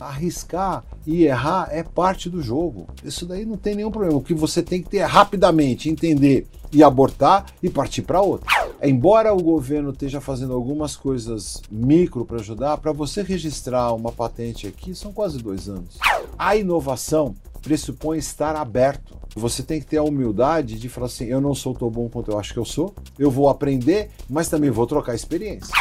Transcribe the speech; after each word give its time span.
Arriscar 0.00 0.84
e 1.06 1.24
errar 1.24 1.68
é 1.70 1.82
parte 1.82 2.28
do 2.28 2.42
jogo. 2.42 2.86
Isso 3.04 3.26
daí 3.26 3.44
não 3.44 3.56
tem 3.56 3.74
nenhum 3.74 3.90
problema. 3.90 4.16
O 4.16 4.22
que 4.22 4.34
você 4.34 4.62
tem 4.62 4.82
que 4.82 4.90
ter 4.90 4.98
é 4.98 5.04
rapidamente 5.04 5.88
entender 5.88 6.46
e 6.72 6.82
abortar 6.82 7.46
e 7.62 7.70
partir 7.70 8.02
para 8.02 8.20
outra. 8.20 8.46
Embora 8.82 9.32
o 9.32 9.42
governo 9.42 9.90
esteja 9.90 10.20
fazendo 10.20 10.52
algumas 10.52 10.94
coisas 10.96 11.62
micro 11.70 12.24
para 12.24 12.40
ajudar, 12.40 12.76
para 12.78 12.92
você 12.92 13.22
registrar 13.22 13.92
uma 13.94 14.12
patente 14.12 14.66
aqui 14.66 14.94
são 14.94 15.12
quase 15.12 15.38
dois 15.38 15.68
anos. 15.68 15.98
A 16.38 16.56
inovação 16.56 17.34
pressupõe 17.62 18.18
estar 18.18 18.54
aberto. 18.54 19.16
Você 19.34 19.62
tem 19.62 19.80
que 19.80 19.86
ter 19.86 19.96
a 19.96 20.02
humildade 20.02 20.78
de 20.78 20.88
falar 20.88 21.06
assim: 21.06 21.24
eu 21.24 21.40
não 21.40 21.54
sou 21.54 21.74
tão 21.74 21.90
bom 21.90 22.08
quanto 22.08 22.30
eu 22.30 22.38
acho 22.38 22.52
que 22.52 22.58
eu 22.58 22.64
sou, 22.64 22.94
eu 23.18 23.30
vou 23.30 23.48
aprender, 23.48 24.10
mas 24.28 24.48
também 24.48 24.70
vou 24.70 24.86
trocar 24.86 25.14
experiência. 25.14 25.72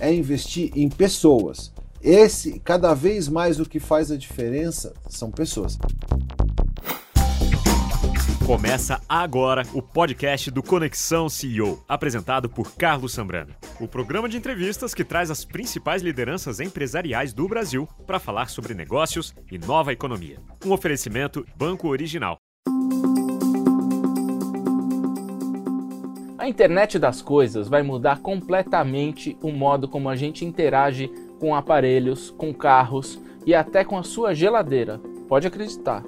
É 0.00 0.12
investir 0.12 0.72
em 0.74 0.88
pessoas. 0.88 1.72
Esse, 2.00 2.60
cada 2.60 2.94
vez 2.94 3.28
mais, 3.28 3.58
o 3.58 3.64
que 3.64 3.80
faz 3.80 4.10
a 4.10 4.16
diferença 4.16 4.94
são 5.08 5.30
pessoas. 5.30 5.76
Começa 8.46 9.00
agora 9.06 9.62
o 9.74 9.82
podcast 9.82 10.50
do 10.50 10.62
Conexão 10.62 11.28
CEO, 11.28 11.84
apresentado 11.86 12.48
por 12.48 12.74
Carlos 12.76 13.12
Sambrano. 13.12 13.54
O 13.78 13.86
programa 13.86 14.28
de 14.28 14.38
entrevistas 14.38 14.94
que 14.94 15.04
traz 15.04 15.30
as 15.30 15.44
principais 15.44 16.00
lideranças 16.00 16.58
empresariais 16.60 17.34
do 17.34 17.46
Brasil 17.46 17.86
para 18.06 18.18
falar 18.18 18.48
sobre 18.48 18.72
negócios 18.72 19.34
e 19.50 19.58
nova 19.58 19.92
economia. 19.92 20.38
Um 20.64 20.72
oferecimento 20.72 21.44
Banco 21.56 21.88
Original. 21.88 22.38
A 26.38 26.48
internet 26.48 26.98
das 26.98 27.20
coisas 27.20 27.68
vai 27.68 27.82
mudar 27.82 28.20
completamente 28.20 29.36
o 29.42 29.52
modo 29.52 29.86
como 29.86 30.08
a 30.08 30.16
gente 30.16 30.46
interage 30.46 31.10
com 31.38 31.54
aparelhos, 31.54 32.30
com 32.30 32.52
carros 32.52 33.20
e 33.46 33.54
até 33.54 33.84
com 33.84 33.96
a 33.96 34.02
sua 34.02 34.34
geladeira. 34.34 35.00
Pode 35.28 35.46
acreditar. 35.46 36.04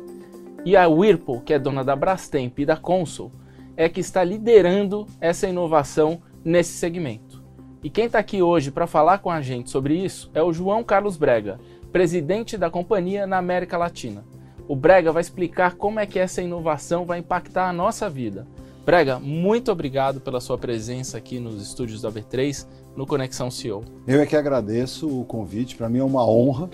E 0.65 0.77
a 0.77 0.89
Whirlpool, 0.89 1.41
que 1.41 1.55
é 1.55 1.59
dona 1.59 1.83
da 1.83 1.97
Brastemp 1.97 2.59
e 2.59 2.67
da 2.67 2.77
Consul, 2.77 3.33
é 3.77 3.89
que 3.89 4.01
está 4.01 4.23
liderando 4.23 5.07
essa 5.21 5.49
inovação 5.49 6.21
nesse 6.45 6.73
segmento. 6.73 7.43
E 7.83 7.89
quem 7.89 8.05
está 8.05 8.19
aqui 8.19 8.43
hoje 8.43 8.71
para 8.71 8.87
falar 8.87 9.19
com 9.19 9.31
a 9.31 9.41
gente 9.41 9.71
sobre 9.71 9.95
isso 9.95 10.31
é 10.35 10.43
o 10.43 10.53
João 10.53 10.85
Carlos 10.85 11.17
Brega, 11.17 11.59
presidente 11.91 12.59
da 12.59 12.69
companhia 12.69 13.27
na 13.27 13.39
América 13.39 13.79
Latina. 13.79 14.23
O 14.69 14.77
Brega 14.77 15.11
vai 15.11 15.23
explicar 15.23 15.77
como 15.77 15.99
é 15.99 16.07
que 16.07 16.19
essa 16.19 16.43
inovação 16.43 17.07
vai 17.07 17.21
impactar 17.21 17.69
a 17.69 17.73
nossa 17.73 18.09
vida. 18.09 18.47
Brega, 18.85 19.19
muito 19.19 19.71
obrigado 19.71 20.21
pela 20.21 20.41
sua 20.41 20.59
presença 20.59 21.19
aqui 21.19 21.39
nos 21.39 21.63
estúdios 21.63 22.03
da 22.03 22.11
V3 22.11 22.67
no 22.97 23.07
Conexão 23.07 23.51
CEO. 23.51 23.85
Eu 24.07 24.21
é 24.21 24.27
que 24.27 24.37
agradeço 24.37 25.07
o 25.09 25.25
convite, 25.25 25.77
para 25.77 25.89
mim 25.89 25.99
é 25.99 26.05
uma 26.05 26.27
honra 26.27 26.69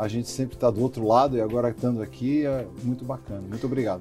a 0.00 0.08
gente 0.08 0.28
sempre 0.28 0.54
está 0.54 0.70
do 0.70 0.80
outro 0.80 1.06
lado 1.06 1.36
e 1.36 1.42
agora 1.42 1.68
estando 1.68 2.00
aqui 2.00 2.46
é 2.46 2.66
muito 2.82 3.04
bacana. 3.04 3.42
Muito 3.46 3.66
obrigado. 3.66 4.00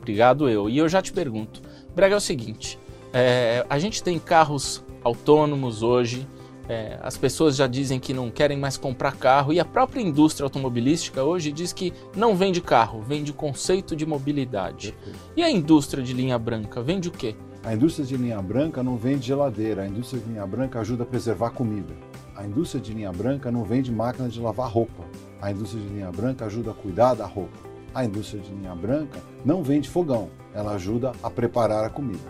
Obrigado 0.00 0.48
eu. 0.48 0.68
E 0.68 0.78
eu 0.78 0.88
já 0.88 1.02
te 1.02 1.12
pergunto, 1.12 1.60
Brega, 1.94 2.14
é 2.14 2.16
o 2.16 2.20
seguinte, 2.20 2.78
é, 3.12 3.64
a 3.68 3.78
gente 3.78 4.02
tem 4.02 4.18
carros 4.18 4.82
autônomos 5.04 5.82
hoje, 5.82 6.26
é, 6.68 6.98
as 7.02 7.16
pessoas 7.16 7.56
já 7.56 7.66
dizem 7.66 8.00
que 8.00 8.12
não 8.12 8.30
querem 8.30 8.58
mais 8.58 8.76
comprar 8.76 9.16
carro 9.16 9.52
e 9.52 9.60
a 9.60 9.64
própria 9.64 10.00
indústria 10.00 10.44
automobilística 10.44 11.22
hoje 11.22 11.52
diz 11.52 11.72
que 11.72 11.92
não 12.16 12.34
vende 12.34 12.60
carro, 12.60 13.00
vende 13.00 13.32
conceito 13.32 13.94
de 13.94 14.04
mobilidade. 14.04 14.94
E 15.36 15.42
a 15.42 15.50
indústria 15.50 16.02
de 16.02 16.12
linha 16.12 16.38
branca 16.38 16.82
vende 16.82 17.08
o 17.08 17.12
quê? 17.12 17.36
A 17.62 17.74
indústria 17.74 18.06
de 18.06 18.16
linha 18.16 18.40
branca 18.40 18.82
não 18.82 18.96
vende 18.96 19.26
geladeira, 19.26 19.82
a 19.82 19.88
indústria 19.88 20.20
de 20.20 20.28
linha 20.28 20.46
branca 20.46 20.80
ajuda 20.80 21.02
a 21.02 21.06
preservar 21.06 21.50
comida. 21.50 21.94
A 22.36 22.44
indústria 22.44 22.80
de 22.80 22.92
linha 22.92 23.12
branca 23.12 23.50
não 23.50 23.64
vende 23.64 23.90
máquina 23.90 24.28
de 24.28 24.40
lavar 24.40 24.70
roupa. 24.70 25.04
A 25.40 25.50
indústria 25.50 25.82
de 25.82 25.88
linha 25.88 26.10
branca 26.12 26.44
ajuda 26.44 26.70
a 26.70 26.74
cuidar 26.74 27.14
da 27.14 27.26
roupa. 27.26 27.58
A 27.94 28.04
indústria 28.04 28.42
de 28.42 28.52
linha 28.52 28.74
branca 28.74 29.18
não 29.44 29.62
vende 29.62 29.88
fogão, 29.88 30.28
ela 30.52 30.72
ajuda 30.72 31.12
a 31.22 31.30
preparar 31.30 31.84
a 31.84 31.88
comida. 31.88 32.28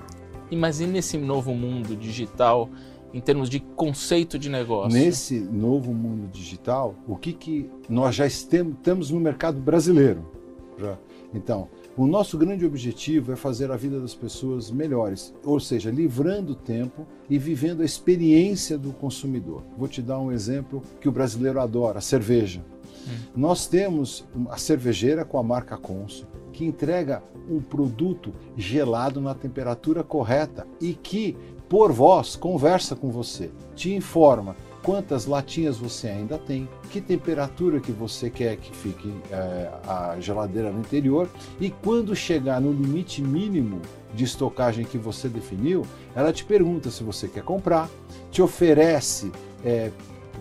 E 0.51 0.57
mas 0.57 0.81
e 0.81 0.87
nesse 0.87 1.19
novo 1.19 1.53
mundo 1.55 1.97
digital, 1.97 2.71
em 3.13 3.21
termos 3.21 3.49
de 3.49 3.61
conceito 3.61 4.39
de 4.39 4.49
negócio? 4.49 4.99
Nesse 4.99 5.41
novo 5.41 5.93
mundo 5.93 6.29
digital, 6.31 6.95
o 7.07 7.17
que, 7.17 7.33
que 7.33 7.71
nós 7.89 8.15
já 8.15 8.27
estamos 8.27 9.11
no 9.11 9.21
mercado 9.21 9.61
brasileiro? 9.61 10.25
Já. 10.79 10.99
Então, 11.35 11.69
o 11.97 12.07
nosso 12.07 12.37
grande 12.37 12.65
objetivo 12.65 13.33
é 13.33 13.37
fazer 13.37 13.71
a 13.71 13.77
vida 13.77 13.99
das 13.99 14.15
pessoas 14.15 14.71
melhores, 14.71 15.35
ou 15.45 15.59
seja, 15.59 15.91
livrando 15.91 16.55
tempo 16.55 17.07
e 17.29 17.39
vivendo 17.39 17.81
a 17.81 17.85
experiência 17.85 18.77
do 18.77 18.93
consumidor. 18.93 19.63
Vou 19.77 19.89
te 19.89 20.03
dar 20.03 20.19
um 20.19 20.31
exemplo 20.31 20.83
que 21.01 21.09
o 21.09 21.13
brasileiro 21.13 21.61
adora: 21.61 21.99
a 21.99 22.03
cerveja. 22.03 22.63
Hum. 23.07 23.17
Nós 23.35 23.67
temos 23.67 24.25
a 24.51 24.59
cervejeira 24.59 25.25
com 25.25 25.39
a 25.39 25.43
marca 25.43 25.77
Consul, 25.77 26.27
que 26.53 26.65
entrega 26.65 27.23
um 27.49 27.61
produto 27.61 28.33
gelado 28.57 29.21
na 29.21 29.35
temperatura 29.35 30.03
correta 30.03 30.67
e 30.81 30.95
que, 30.95 31.37
por 31.69 31.93
voz, 31.93 32.37
conversa 32.37 32.95
com 32.95 33.11
você, 33.11 33.51
te 33.75 33.95
informa 33.95 34.57
quantas 34.87 35.27
latinhas 35.27 35.79
você 35.79 36.07
ainda 36.07 36.39
tem, 36.39 36.69
que 36.91 37.01
temperatura 37.01 37.81
que 37.81 37.91
você 37.91 38.31
quer 38.31 38.57
que 38.57 38.71
fique 38.75 39.13
é, 39.33 39.69
a 39.85 40.17
geladeira 40.21 40.71
no 40.71 40.79
interior 40.79 41.29
e 41.61 41.71
quando 41.71 42.15
chegar 42.15 42.61
no 42.61 42.71
limite 42.71 43.21
mínimo 43.21 43.83
de 44.15 44.23
estocagem 44.23 44.85
que 44.85 44.97
você 44.97 45.29
definiu, 45.29 45.85
ela 46.15 46.33
te 46.33 46.45
pergunta 46.45 46.89
se 46.89 47.03
você 47.03 47.27
quer 47.27 47.43
comprar, 47.43 47.91
te 48.31 48.41
oferece 48.41 49.33
é, 49.65 49.91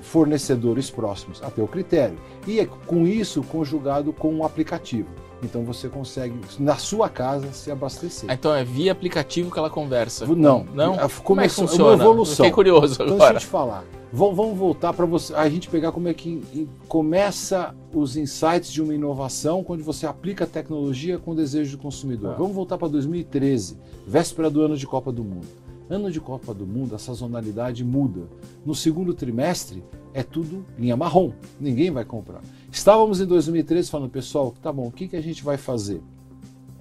fornecedores 0.02 0.92
próximos 0.92 1.42
a 1.42 1.50
teu 1.50 1.68
critério 1.68 2.18
e 2.46 2.60
é 2.60 2.68
com 2.68 3.08
isso 3.08 3.42
conjugado 3.42 4.14
com 4.14 4.32
um 4.32 4.46
aplicativo. 4.46 5.10
Então 5.44 5.64
você 5.64 5.90
consegue, 5.90 6.36
na 6.60 6.78
sua 6.78 7.10
casa, 7.10 7.52
se 7.52 7.70
abastecer. 7.70 8.30
Então 8.32 8.54
é 8.56 8.64
via 8.64 8.92
aplicativo 8.92 9.52
que 9.52 9.60
ela 9.60 9.70
conversa? 9.70 10.26
Não. 10.26 10.66
Não? 10.74 10.98
Como 11.24 11.42
é 11.42 11.48
que 11.48 11.54
funciona? 11.54 11.96
Uma 11.96 12.04
evolução. 12.04 12.46
Fiquei 12.46 12.52
curioso 12.52 12.96
agora. 12.96 13.16
Então 13.16 13.18
deixa 13.18 13.34
eu 13.34 13.40
te 13.40 13.46
falar. 13.46 13.84
Vamos 14.14 14.58
voltar 14.58 14.94
para 14.94 15.06
a 15.36 15.50
gente 15.50 15.68
pegar 15.68 15.92
como 15.92 16.08
é 16.08 16.14
que 16.14 16.70
começa 16.88 17.76
os 17.94 18.16
insights 18.16 18.72
de 18.72 18.82
uma 18.82 18.94
inovação 18.94 19.62
quando 19.62 19.84
você 19.84 20.06
aplica 20.08 20.46
a 20.46 20.48
tecnologia 20.48 21.18
com 21.18 21.32
o 21.32 21.36
desejo 21.36 21.76
do 21.76 21.84
consumidor. 21.84 22.32
Ah. 22.32 22.38
Vamos 22.38 22.56
voltar 22.56 22.78
para 22.78 22.88
2013, 22.88 23.78
véspera 24.08 24.50
do 24.50 24.62
ano 24.62 24.78
de 24.78 24.88
Copa 24.88 25.12
do 25.12 25.22
Mundo. 25.22 25.46
Ano 25.90 26.12
de 26.12 26.20
Copa 26.20 26.54
do 26.54 26.66
Mundo, 26.66 26.96
a 26.96 27.00
sazonalidade 27.00 27.84
muda. 27.84 28.28
No 28.66 28.74
segundo 28.74 29.14
trimestre, 29.14 29.84
é 30.14 30.24
tudo 30.24 30.66
linha 30.78 30.98
marrom. 30.98 31.32
Ninguém 31.60 31.92
vai 31.92 32.04
comprar. 32.04 32.42
Estávamos 32.72 33.22
em 33.22 33.26
2013 33.26 33.90
falando, 33.90 34.10
pessoal, 34.10 34.54
tá 34.62 34.72
bom, 34.72 34.88
o 34.88 34.92
que, 34.92 35.08
que 35.08 35.16
a 35.16 35.22
gente 35.22 35.44
vai 35.44 35.58
fazer? 35.58 36.02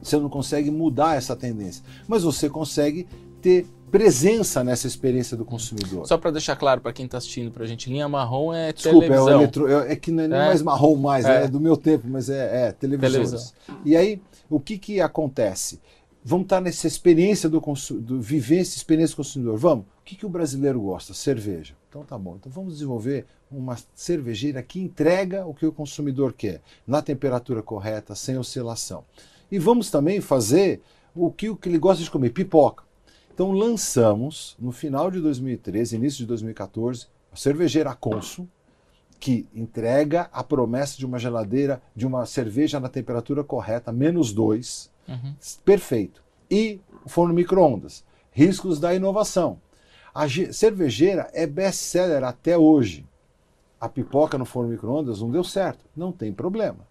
Você 0.03 0.19
não 0.19 0.29
consegue 0.29 0.71
mudar 0.71 1.17
essa 1.17 1.35
tendência, 1.35 1.83
mas 2.07 2.23
você 2.23 2.49
consegue 2.49 3.07
ter 3.41 3.67
presença 3.91 4.65
nessa 4.65 4.87
experiência 4.87 5.37
do 5.37 5.45
consumidor. 5.45 6.07
Só 6.07 6.19
para 6.19 6.33
deixar 6.33 6.57
claro 6.57 6.81
para 6.81 6.93
quem 6.93 7.07
está 7.07 7.19
assistindo 7.19 7.53
para 7.53 7.63
a 7.63 7.67
gente, 7.67 7.89
linha 7.89 8.09
marrom 8.09 8.53
é 8.53 8.73
Desculpa, 8.73 9.01
televisão. 9.01 9.29
É, 9.29 9.35
eletro... 9.35 9.69
é 9.69 9.97
que 9.97 10.11
não 10.11 10.25
é, 10.25 10.29
nem 10.29 10.39
é. 10.39 10.47
mais 10.47 10.63
marrom 10.63 10.97
mais, 10.97 11.25
é. 11.25 11.45
é. 11.45 11.49
do 11.49 11.61
meu 11.61 11.77
tempo, 11.77 12.07
mas 12.09 12.29
é, 12.29 12.69
é 12.69 12.73
televisão. 12.73 13.41
E 13.85 13.95
aí, 13.95 14.21
o 14.51 14.59
que, 14.59 14.79
que 14.79 15.01
acontece? 15.01 15.81
Vamos 16.27 16.47
estar 16.47 16.59
nessa 16.59 16.87
experiência 16.87 17.51
do, 17.51 17.61
do 18.01 18.19
viver 18.19 18.61
essa 18.61 18.79
experiência 18.79 19.13
do 19.13 19.19
consumidor. 19.19 19.59
Vamos. 19.59 19.85
O 19.85 20.05
que, 20.07 20.17
que 20.17 20.25
o 20.25 20.29
brasileiro 20.31 20.81
gosta? 20.81 21.13
Cerveja. 21.13 21.77
Então 21.91 22.03
tá 22.03 22.17
bom. 22.17 22.37
Então 22.37 22.51
vamos 22.51 22.73
desenvolver 22.73 23.27
uma 23.51 23.77
cervejeira 23.95 24.63
que 24.63 24.81
entrega 24.81 25.45
o 25.45 25.53
que 25.53 25.67
o 25.67 25.73
consumidor 25.73 26.33
quer, 26.33 26.63
na 26.87 27.03
temperatura 27.03 27.63
correta, 27.63 28.15
sem 28.15 28.39
oscilação. 28.39 29.05
E 29.53 29.59
vamos 29.59 29.91
também 29.91 30.19
fazer 30.23 30.81
o 31.15 31.31
que, 31.31 31.51
o 31.51 31.57
que 31.57 31.69
ele 31.69 31.79
gosta 31.79 32.03
de 32.03 32.11
comer, 32.11 32.31
pipoca. 32.31 32.85
Então 33.35 33.53
lançamos, 33.53 34.57
no 34.59 34.73
final 34.73 35.11
de 35.11 35.21
2013, 35.21 35.97
início 35.97 36.19
de 36.21 36.27
2014, 36.27 37.07
a 37.31 37.37
cervejeira 37.37 37.95
Consul, 37.95 38.49
que 39.21 39.47
entrega 39.55 40.31
a 40.33 40.43
promessa 40.43 40.97
de 40.97 41.05
uma 41.05 41.19
geladeira, 41.19 41.83
de 41.95 42.07
uma 42.07 42.25
cerveja 42.25 42.81
na 42.81 42.89
temperatura 42.89 43.45
correta, 43.45 43.93
menos 43.93 44.33
2, 44.33 44.91
uhum. 45.09 45.35
perfeito. 45.65 46.23
E 46.51 46.81
forno 47.07 47.35
micro-ondas. 47.35 48.05
Riscos 48.31 48.79
da 48.79 48.95
inovação. 48.95 49.61
A 50.15 50.27
cervejeira 50.53 51.31
é 51.33 51.47
best-seller 51.47 52.23
até 52.25 52.57
hoje. 52.57 53.05
A 53.81 53.89
pipoca 53.89 54.39
no 54.39 54.45
forno 54.45 54.71
micro-ondas 54.71 55.21
não 55.21 55.31
deu 55.31 55.45
certo. 55.45 55.85
Não 55.97 56.13
tem 56.13 56.33
problema. 56.33 56.87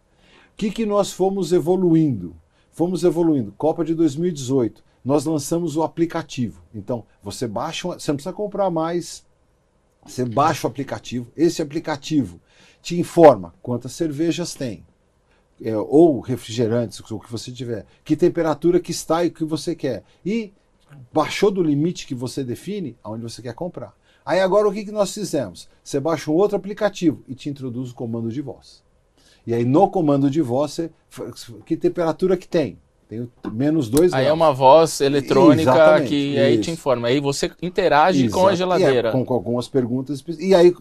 O 0.53 0.55
que, 0.57 0.71
que 0.71 0.85
nós 0.85 1.11
fomos 1.11 1.51
evoluindo? 1.51 2.35
Fomos 2.71 3.03
evoluindo. 3.03 3.53
Copa 3.57 3.83
de 3.83 3.93
2018 3.93 4.83
nós 5.03 5.25
lançamos 5.25 5.75
o 5.75 5.83
aplicativo. 5.83 6.61
Então, 6.73 7.05
você 7.21 7.47
baixa, 7.47 7.87
você 7.87 8.11
não 8.11 8.15
precisa 8.15 8.33
comprar 8.33 8.69
mais, 8.69 9.25
você 10.05 10.23
baixa 10.23 10.65
o 10.65 10.69
aplicativo. 10.69 11.27
Esse 11.35 11.61
aplicativo 11.61 12.39
te 12.81 12.99
informa 12.99 13.53
quantas 13.61 13.91
cervejas 13.93 14.53
tem, 14.53 14.85
é, 15.63 15.77
ou 15.77 16.19
refrigerantes, 16.19 16.99
o 16.99 17.19
que 17.19 17.31
você 17.31 17.51
tiver, 17.51 17.85
que 18.03 18.15
temperatura 18.15 18.79
que 18.79 18.91
está 18.91 19.23
e 19.23 19.29
o 19.29 19.31
que 19.31 19.45
você 19.45 19.73
quer. 19.73 20.03
E 20.25 20.51
baixou 21.11 21.49
do 21.49 21.63
limite 21.63 22.05
que 22.05 22.13
você 22.13 22.43
define, 22.43 22.97
aonde 23.01 23.23
você 23.23 23.41
quer 23.41 23.53
comprar. 23.53 23.93
Aí 24.25 24.39
agora 24.39 24.67
o 24.67 24.73
que, 24.73 24.85
que 24.85 24.91
nós 24.91 25.13
fizemos? 25.13 25.67
Você 25.83 25.99
baixa 25.99 26.29
um 26.29 26.35
outro 26.35 26.57
aplicativo 26.57 27.23
e 27.27 27.33
te 27.33 27.49
introduz 27.49 27.91
o 27.91 27.95
comando 27.95 28.31
de 28.31 28.41
voz. 28.41 28.83
E 29.45 29.53
aí 29.53 29.65
no 29.65 29.89
comando 29.89 30.29
de 30.29 30.41
voz, 30.41 30.71
você, 30.71 30.91
que 31.65 31.75
temperatura 31.75 32.37
que 32.37 32.47
tem? 32.47 32.77
Tem 33.07 33.29
menos 33.51 33.89
dois 33.89 34.13
Aí 34.13 34.25
é 34.25 34.33
uma 34.33 34.53
voz 34.53 35.01
eletrônica 35.01 35.61
Exatamente, 35.61 36.09
que 36.09 36.39
aí 36.39 36.57
te 36.59 36.71
informa. 36.71 37.09
Aí 37.09 37.19
você 37.19 37.51
interage 37.61 38.25
Exato. 38.25 38.41
com 38.41 38.47
a 38.47 38.55
geladeira. 38.55 39.09
É, 39.09 39.11
com, 39.11 39.25
com, 39.25 39.33
algumas 39.33 39.67
perguntas. 39.67 40.23
E 40.39 40.55
aí, 40.55 40.73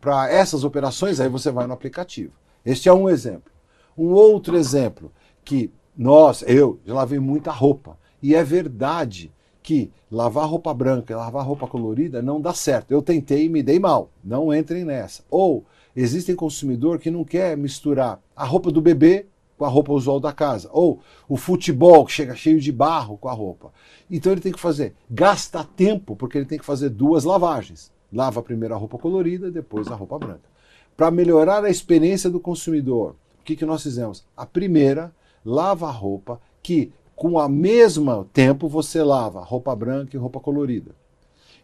para 0.00 0.30
essas 0.30 0.64
operações, 0.64 1.20
aí 1.20 1.28
você 1.28 1.50
vai 1.50 1.66
no 1.66 1.72
aplicativo. 1.72 2.32
Este 2.66 2.88
é 2.88 2.92
um 2.92 3.08
exemplo. 3.08 3.51
Um 3.96 4.12
outro 4.12 4.56
exemplo, 4.56 5.12
que 5.44 5.70
nós, 5.96 6.42
eu, 6.46 6.80
já 6.84 6.94
lavei 6.94 7.18
muita 7.18 7.50
roupa. 7.50 7.98
E 8.22 8.34
é 8.34 8.42
verdade 8.42 9.32
que 9.62 9.90
lavar 10.10 10.48
roupa 10.48 10.74
branca 10.74 11.12
e 11.12 11.16
lavar 11.16 11.46
roupa 11.46 11.66
colorida 11.66 12.20
não 12.20 12.40
dá 12.40 12.52
certo. 12.52 12.90
Eu 12.90 13.02
tentei 13.02 13.44
e 13.44 13.48
me 13.48 13.62
dei 13.62 13.78
mal. 13.78 14.10
Não 14.22 14.52
entrem 14.52 14.84
nessa. 14.84 15.22
Ou 15.30 15.64
existem 15.94 16.34
consumidor 16.34 16.98
que 16.98 17.10
não 17.10 17.24
quer 17.24 17.56
misturar 17.56 18.20
a 18.34 18.44
roupa 18.44 18.70
do 18.70 18.80
bebê 18.80 19.26
com 19.56 19.64
a 19.64 19.68
roupa 19.68 19.92
usual 19.92 20.18
da 20.18 20.32
casa. 20.32 20.68
Ou 20.72 21.00
o 21.28 21.36
futebol 21.36 22.04
que 22.04 22.12
chega 22.12 22.34
cheio 22.34 22.60
de 22.60 22.72
barro 22.72 23.16
com 23.16 23.28
a 23.28 23.32
roupa. 23.32 23.72
Então 24.10 24.32
ele 24.32 24.40
tem 24.40 24.52
que 24.52 24.60
fazer, 24.60 24.94
gasta 25.08 25.64
tempo, 25.64 26.16
porque 26.16 26.38
ele 26.38 26.46
tem 26.46 26.58
que 26.58 26.64
fazer 26.64 26.88
duas 26.88 27.24
lavagens. 27.24 27.92
Lava 28.12 28.42
primeiro 28.42 28.74
a 28.74 28.78
roupa 28.78 28.98
colorida, 28.98 29.50
depois 29.50 29.88
a 29.88 29.94
roupa 29.94 30.18
branca. 30.18 30.52
Para 30.96 31.10
melhorar 31.10 31.64
a 31.64 31.70
experiência 31.70 32.28
do 32.28 32.38
consumidor, 32.38 33.16
o 33.42 33.44
que, 33.44 33.56
que 33.56 33.66
nós 33.66 33.82
fizemos? 33.82 34.24
A 34.36 34.46
primeira, 34.46 35.12
lava 35.44 35.88
a 35.88 35.90
roupa 35.90 36.40
que 36.62 36.92
com 37.16 37.40
a 37.40 37.48
mesma 37.48 38.24
tempo 38.32 38.68
você 38.68 39.02
lava 39.02 39.42
roupa 39.42 39.74
branca 39.74 40.16
e 40.16 40.18
roupa 40.18 40.38
colorida. 40.38 40.94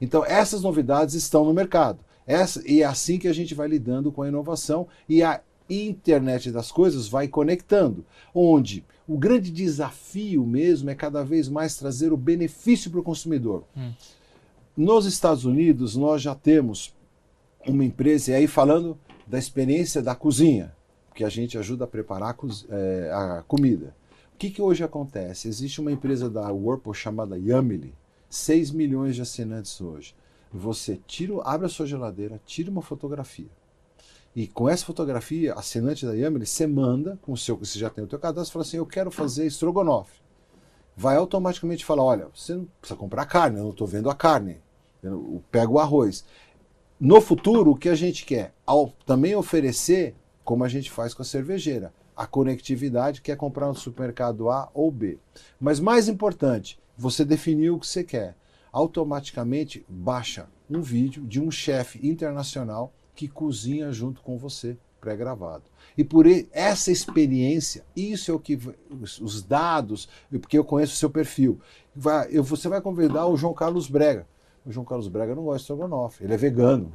Então 0.00 0.25
essas 0.25 0.60
novidades 0.60 1.14
estão 1.14 1.44
no 1.44 1.54
mercado. 1.54 2.00
Essa, 2.26 2.62
e 2.69 2.82
é 2.82 2.84
assim 2.84 3.16
que 3.16 3.28
a 3.28 3.32
gente 3.32 3.54
vai 3.54 3.69
lidando 3.69 4.10
com 4.10 4.22
a 4.22 4.28
inovação 4.28 4.88
e 5.08 5.22
a 5.22 5.40
internet 5.70 6.50
das 6.50 6.72
coisas 6.72 7.06
vai 7.06 7.28
conectando, 7.28 8.04
onde 8.34 8.84
o 9.06 9.16
grande 9.16 9.50
desafio 9.50 10.44
mesmo 10.44 10.90
é 10.90 10.96
cada 10.96 11.22
vez 11.25 11.48
mais 11.48 11.76
trazer 11.76 12.12
o 12.12 12.16
benefício 12.16 12.90
para 12.90 13.00
o 13.00 13.04
consumidor. 13.04 13.64
Hum. 13.76 13.92
Nos 14.76 15.06
Estados 15.06 15.44
Unidos, 15.44 15.94
nós 15.94 16.22
já 16.22 16.34
temos 16.34 16.92
uma 17.66 17.84
empresa, 17.84 18.32
e 18.32 18.34
aí 18.34 18.46
falando 18.46 18.98
da 19.26 19.38
experiência 19.38 20.02
da 20.02 20.14
cozinha, 20.14 20.72
que 21.19 21.25
a 21.25 21.29
gente 21.29 21.59
ajuda 21.59 21.85
a 21.85 21.88
preparar 21.88 22.35
a, 22.35 22.75
é, 22.75 23.12
a 23.12 23.44
comida. 23.47 23.94
O 24.35 24.38
que, 24.38 24.50
que 24.50 24.62
hoje 24.62 24.85
acontece? 24.85 25.49
Existe 25.49 25.81
uma 25.81 25.93
empresa 25.93 26.31
da 26.31 26.53
Whirlpool 26.53 26.94
chamada 26.94 27.37
Yumily, 27.37 27.93
6 28.31 28.70
milhões 28.70 29.17
de 29.17 29.23
assinantes 29.23 29.81
hoje. 29.81 30.15
Você 30.53 30.99
tira, 31.06 31.43
abre 31.43 31.67
a 31.67 31.69
sua 31.69 31.87
geladeira, 31.87 32.41
tira 32.47 32.70
uma 32.70 32.82
fotografia 32.82 33.50
e 34.38 34.47
com 34.47 34.69
essa 34.69 34.87
fotografia, 34.87 35.55
assinante 35.55 36.06
da 36.06 36.12
Yammer, 36.12 36.47
você 36.47 36.65
manda, 36.65 37.19
com 37.23 37.32
o 37.32 37.37
seu, 37.37 37.56
você 37.56 37.76
já 37.76 37.91
tem 37.91 38.05
o 38.05 38.06
teu 38.06 38.21
cadastro, 38.21 38.53
fala 38.53 38.64
assim, 38.64 38.76
eu 38.76 38.87
quero 38.87 39.11
fazer 39.11 39.44
estrogonofe. 39.44 40.21
Vai 40.97 41.17
automaticamente 41.17 41.85
falar, 41.85 42.05
olha, 42.05 42.29
você 42.32 42.55
não 42.55 42.69
precisa 42.81 42.97
comprar 42.97 43.26
carne, 43.26 43.59
eu 43.59 43.64
não 43.64 43.71
estou 43.71 43.85
vendo 43.85 44.09
a 44.09 44.14
carne. 44.14 44.59
Eu 45.03 45.43
pego 45.50 45.75
o 45.75 45.79
arroz. 45.81 46.25
No 47.00 47.21
futuro, 47.21 47.73
o 47.73 47.76
que 47.76 47.88
a 47.88 47.97
gente 47.97 48.25
quer? 48.25 48.55
Ao, 48.64 48.93
também 49.05 49.35
oferecer, 49.35 50.14
como 50.49 50.65
a 50.65 50.69
gente 50.69 50.91
faz 50.91 51.12
com 51.12 51.21
a 51.21 51.27
cervejeira, 51.27 51.93
a 52.17 52.27
conectividade, 52.27 53.21
que 53.21 53.31
é 53.31 53.37
comprar 53.37 53.67
no 53.67 53.75
supermercado 53.75 54.49
A 54.49 54.71
ou 54.73 54.91
B. 54.91 55.19
Mas 55.61 55.79
mais 55.79 56.09
importante, 56.09 56.81
você 56.97 57.23
definiu 57.23 57.75
o 57.75 57.79
que 57.79 57.87
você 57.87 58.03
quer. 58.03 58.35
Automaticamente 58.73 59.85
baixa 59.87 60.49
um 60.71 60.81
vídeo 60.81 61.27
de 61.27 61.39
um 61.39 61.50
chefe 61.50 62.00
internacional 62.03 62.95
que 63.15 63.29
cozinha 63.29 63.93
junto 63.93 64.23
com 64.23 64.39
você, 64.39 64.75
pré-gravado. 65.03 65.65
E 65.99 66.03
por 66.03 66.25
essa 66.50 66.91
experiência, 66.91 67.85
isso 67.95 68.31
é 68.31 68.35
o 68.35 68.41
que 68.41 68.59
os 69.21 69.43
dados, 69.43 70.09
porque 70.31 70.56
eu 70.56 70.65
conheço 70.65 70.95
o 70.95 70.97
seu 70.97 71.11
perfil. 71.11 71.61
Vai, 71.95 72.29
eu, 72.31 72.43
você 72.43 72.71
vai 72.71 72.81
convidar 72.81 73.27
o 73.27 73.37
João 73.37 73.53
Carlos 73.53 73.87
Brega. 73.87 74.27
O 74.65 74.73
João 74.73 74.87
Carlos 74.87 75.09
Brega 75.09 75.35
não 75.35 75.45
gosta 75.45 75.59
de 75.59 75.62
estrogonofe, 75.65 76.25
ele 76.25 76.33
é 76.33 76.39
vegano. 76.39 76.95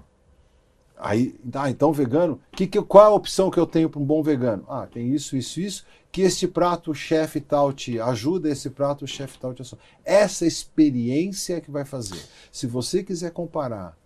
Aí, 0.98 1.36
ah, 1.54 1.70
então 1.70 1.92
vegano, 1.92 2.40
que, 2.52 2.68
que, 2.68 2.82
qual 2.82 3.06
é 3.06 3.08
a 3.08 3.14
opção 3.14 3.50
que 3.50 3.60
eu 3.60 3.66
tenho 3.66 3.90
para 3.90 4.00
um 4.00 4.06
bom 4.06 4.22
vegano? 4.24 4.64
Ah, 4.70 4.88
tem 4.88 5.14
isso, 5.14 5.36
isso, 5.36 5.60
isso, 5.60 5.86
que 6.12 6.22
este 6.22 6.48
prato 6.48 6.94
chefe 6.94 7.42
tal 7.42 7.74
te 7.74 8.00
ajuda, 8.00 8.50
esse 8.50 8.70
prato 8.70 9.06
chefe 9.08 9.38
tal 9.40 9.54
te 9.54 9.62
ajuda. 9.62 9.82
Essa 10.06 10.46
experiência 10.46 11.58
é 11.58 11.62
que 11.62 11.72
vai 11.72 11.84
fazer. 11.84 12.22
Se 12.52 12.68
você 12.68 13.04
quiser 13.04 13.32
comparar 13.32 13.98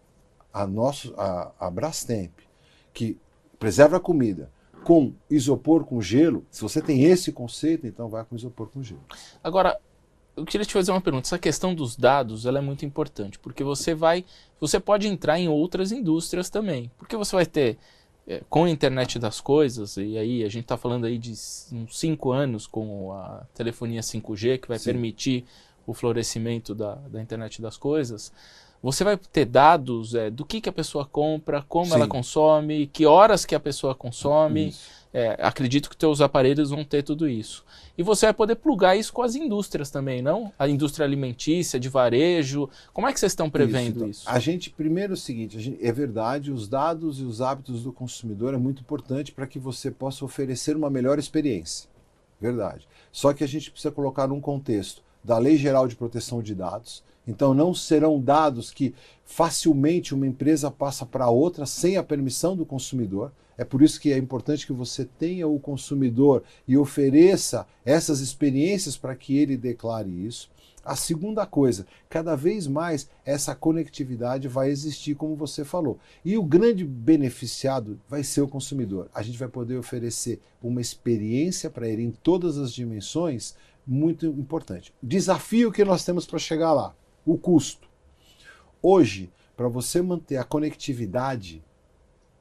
a, 0.53 0.65
nosso, 0.65 1.13
a, 1.17 1.51
a 1.59 1.69
Brastemp, 1.69 2.31
que 2.93 3.17
preserva 3.59 3.97
a 3.97 3.99
comida, 3.99 4.49
com 4.83 5.13
isopor 5.29 5.83
com 5.83 6.01
gelo, 6.01 6.45
se 6.49 6.61
você 6.61 6.81
tem 6.81 7.03
esse 7.03 7.31
conceito, 7.31 7.85
então 7.85 8.07
vai 8.07 8.23
com 8.23 8.35
isopor 8.35 8.69
com 8.69 8.81
gelo. 8.81 9.03
Agora, 9.43 9.77
eu 10.37 10.45
queria 10.45 10.65
te 10.65 10.71
fazer 10.71 10.91
uma 10.91 11.01
pergunta. 11.01 11.27
Essa 11.27 11.39
questão 11.39 11.75
dos 11.75 11.97
dados, 11.97 12.45
ela 12.45 12.59
é 12.59 12.61
muito 12.61 12.85
importante, 12.85 13.37
porque 13.39 13.63
você 13.63 13.93
vai, 13.93 14.23
você 14.59 14.79
pode 14.79 15.07
entrar 15.07 15.39
em 15.39 15.47
outras 15.47 15.91
indústrias 15.91 16.49
também, 16.49 16.91
porque 16.97 17.15
você 17.15 17.35
vai 17.35 17.45
ter 17.45 17.77
é, 18.27 18.41
com 18.49 18.65
a 18.65 18.69
internet 18.69 19.17
das 19.19 19.39
coisas, 19.39 19.97
e 19.97 20.17
aí 20.17 20.43
a 20.43 20.49
gente 20.49 20.63
está 20.63 20.77
falando 20.77 21.05
aí 21.05 21.17
de 21.17 21.31
uns 21.31 21.97
5 21.97 22.31
anos 22.31 22.67
com 22.67 23.13
a 23.13 23.45
telefonia 23.53 24.01
5G, 24.01 24.59
que 24.59 24.67
vai 24.67 24.79
Sim. 24.79 24.85
permitir 24.85 25.45
o 25.85 25.93
florescimento 25.93 26.75
da, 26.75 26.95
da 26.95 27.21
internet 27.21 27.61
das 27.61 27.77
coisas, 27.77 28.33
você 28.81 29.03
vai 29.03 29.17
ter 29.17 29.45
dados 29.45 30.13
é, 30.13 30.29
do 30.29 30.45
que, 30.45 30.61
que 30.61 30.69
a 30.69 30.73
pessoa 30.73 31.05
compra, 31.05 31.63
como 31.67 31.87
Sim. 31.87 31.93
ela 31.95 32.07
consome, 32.07 32.87
que 32.87 33.05
horas 33.05 33.45
que 33.45 33.55
a 33.55 33.59
pessoa 33.59 33.95
consome. 33.95 34.73
É, 35.13 35.37
acredito 35.41 35.89
que 35.89 35.97
teus 35.97 36.21
aparelhos 36.21 36.69
vão 36.69 36.83
ter 36.83 37.01
tudo 37.01 37.27
isso. 37.27 37.63
E 37.97 38.03
você 38.03 38.27
vai 38.27 38.33
poder 38.33 38.55
plugar 38.55 38.95
isso 38.95 39.11
com 39.11 39.23
as 39.23 39.35
indústrias 39.35 39.89
também, 39.89 40.21
não? 40.21 40.51
A 40.59 40.67
indústria 40.67 41.05
alimentícia, 41.05 41.79
de 41.79 41.89
varejo. 41.89 42.69
Como 42.93 43.07
é 43.07 43.13
que 43.13 43.19
vocês 43.19 43.31
estão 43.31 43.49
prevendo 43.49 44.05
isso? 44.07 44.21
isso? 44.21 44.29
A 44.29 44.37
gente, 44.37 44.69
primeiro 44.69 45.13
é 45.13 45.15
o 45.15 45.17
seguinte, 45.17 45.59
gente, 45.59 45.83
é 45.83 45.91
verdade, 45.91 46.51
os 46.51 46.67
dados 46.67 47.19
e 47.19 47.23
os 47.23 47.41
hábitos 47.41 47.83
do 47.83 47.91
consumidor 47.91 48.53
é 48.53 48.57
muito 48.57 48.81
importante 48.81 49.31
para 49.31 49.47
que 49.47 49.57
você 49.57 49.89
possa 49.89 50.23
oferecer 50.23 50.75
uma 50.75 50.89
melhor 50.89 51.17
experiência. 51.17 51.89
Verdade. 52.39 52.87
Só 53.11 53.33
que 53.33 53.43
a 53.43 53.47
gente 53.47 53.71
precisa 53.71 53.91
colocar 53.91 54.27
num 54.27 54.39
contexto 54.39 55.01
da 55.23 55.37
Lei 55.37 55.57
Geral 55.57 55.87
de 55.87 55.95
Proteção 55.95 56.41
de 56.41 56.53
Dados, 56.53 57.03
então 57.27 57.53
não 57.53 57.73
serão 57.73 58.21
dados 58.21 58.71
que 58.71 58.93
facilmente 59.25 60.13
uma 60.13 60.25
empresa 60.25 60.71
passa 60.71 61.05
para 61.05 61.29
outra 61.29 61.65
sem 61.65 61.97
a 61.97 62.03
permissão 62.03 62.55
do 62.55 62.65
consumidor. 62.65 63.31
É 63.57 63.63
por 63.63 63.81
isso 63.81 63.99
que 63.99 64.13
é 64.13 64.17
importante 64.17 64.67
que 64.67 64.73
você 64.73 65.03
tenha 65.03 65.47
o 65.47 65.59
consumidor 65.59 66.43
e 66.67 66.77
ofereça 66.77 67.65
essas 67.83 68.19
experiências 68.19 68.95
para 68.95 69.15
que 69.15 69.37
ele 69.37 69.57
declare 69.57 70.09
isso. 70.09 70.49
A 70.85 70.95
segunda 70.95 71.45
coisa, 71.45 71.85
cada 72.09 72.33
vez 72.33 72.65
mais 72.65 73.09
essa 73.25 73.53
conectividade 73.53 74.47
vai 74.47 74.69
existir, 74.69 75.15
como 75.15 75.35
você 75.35 75.65
falou. 75.65 75.99
E 76.23 76.37
o 76.37 76.43
grande 76.43 76.85
beneficiado 76.85 77.99
vai 78.07 78.23
ser 78.23 78.41
o 78.41 78.47
consumidor. 78.47 79.09
A 79.13 79.21
gente 79.21 79.37
vai 79.37 79.49
poder 79.49 79.75
oferecer 79.75 80.39
uma 80.63 80.79
experiência 80.79 81.69
para 81.69 81.89
ele 81.89 82.03
em 82.03 82.11
todas 82.11 82.57
as 82.57 82.71
dimensões 82.71 83.53
muito 83.85 84.25
importante. 84.27 84.93
Desafio 85.03 85.73
que 85.73 85.83
nós 85.83 86.05
temos 86.05 86.25
para 86.25 86.39
chegar 86.39 86.71
lá 86.71 86.95
o 87.25 87.37
custo. 87.37 87.89
Hoje, 88.81 89.29
para 89.57 89.67
você 89.67 90.01
manter 90.01 90.37
a 90.37 90.45
conectividade 90.45 91.61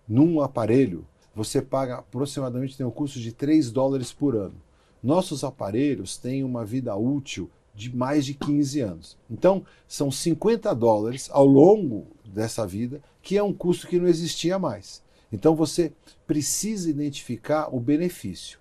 num 0.08 0.40
aparelho, 0.40 1.06
você 1.34 1.60
paga 1.60 1.96
aproximadamente 1.96 2.76
tem 2.76 2.86
um 2.86 2.90
custo 2.90 3.18
de 3.18 3.32
3 3.32 3.70
dólares 3.70 4.12
por 4.12 4.34
ano. 4.34 4.54
Nossos 5.02 5.44
aparelhos 5.44 6.16
têm 6.16 6.42
uma 6.42 6.64
vida 6.64 6.96
útil 6.96 7.50
de 7.74 7.94
mais 7.94 8.24
de 8.24 8.32
15 8.34 8.80
anos. 8.80 9.18
Então, 9.30 9.64
são 9.86 10.10
50 10.10 10.74
dólares 10.74 11.28
ao 11.30 11.46
longo 11.46 12.06
dessa 12.24 12.66
vida, 12.66 13.02
que 13.20 13.36
é 13.36 13.42
um 13.42 13.52
custo 13.52 13.86
que 13.86 13.98
não 13.98 14.08
existia 14.08 14.58
mais. 14.58 15.02
Então, 15.30 15.54
você 15.54 15.92
precisa 16.26 16.88
identificar 16.88 17.68
o 17.74 17.78
benefício. 17.78 18.58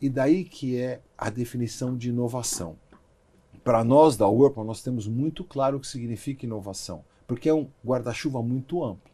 E 0.00 0.08
daí 0.08 0.44
que 0.44 0.76
é 0.76 1.00
a 1.16 1.30
definição 1.30 1.96
de 1.96 2.10
inovação. 2.10 2.76
Para 3.64 3.82
nós 3.82 4.16
da 4.16 4.28
Whirlpool, 4.28 4.64
nós 4.64 4.82
temos 4.82 5.08
muito 5.08 5.42
claro 5.42 5.78
o 5.78 5.80
que 5.80 5.86
significa 5.86 6.46
inovação, 6.46 7.04
porque 7.26 7.48
é 7.48 7.54
um 7.54 7.66
guarda-chuva 7.84 8.42
muito 8.42 8.84
amplo. 8.84 9.07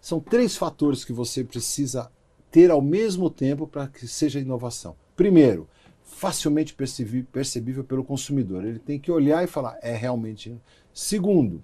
São 0.00 0.20
três 0.20 0.56
fatores 0.56 1.04
que 1.04 1.12
você 1.12 1.44
precisa 1.44 2.10
ter 2.50 2.70
ao 2.70 2.82
mesmo 2.82 3.30
tempo 3.30 3.66
para 3.66 3.86
que 3.86 4.08
seja 4.08 4.40
inovação. 4.40 4.96
Primeiro, 5.14 5.68
facilmente 6.02 6.74
percebível 6.74 7.84
pelo 7.84 8.04
consumidor. 8.04 8.64
Ele 8.64 8.78
tem 8.78 8.98
que 8.98 9.10
olhar 9.10 9.44
e 9.44 9.46
falar, 9.46 9.78
é 9.80 9.94
realmente. 9.94 10.54
Segundo, 10.92 11.62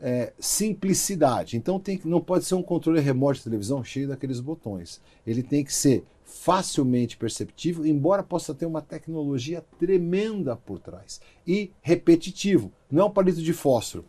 é, 0.00 0.32
simplicidade. 0.38 1.56
Então 1.56 1.80
tem 1.80 1.98
que, 1.98 2.06
não 2.06 2.20
pode 2.20 2.44
ser 2.44 2.54
um 2.54 2.62
controle 2.62 3.00
remoto 3.00 3.38
de 3.38 3.44
televisão 3.44 3.82
cheio 3.82 4.08
daqueles 4.08 4.40
botões. 4.40 5.00
Ele 5.26 5.42
tem 5.42 5.64
que 5.64 5.74
ser 5.74 6.04
facilmente 6.24 7.16
perceptível, 7.16 7.84
embora 7.84 8.22
possa 8.22 8.54
ter 8.54 8.66
uma 8.66 8.82
tecnologia 8.82 9.64
tremenda 9.78 10.54
por 10.56 10.78
trás. 10.78 11.20
E 11.46 11.72
repetitivo, 11.80 12.70
não 12.90 13.02
é 13.02 13.06
um 13.06 13.10
palito 13.10 13.42
de 13.42 13.52
fósforo. 13.52 14.04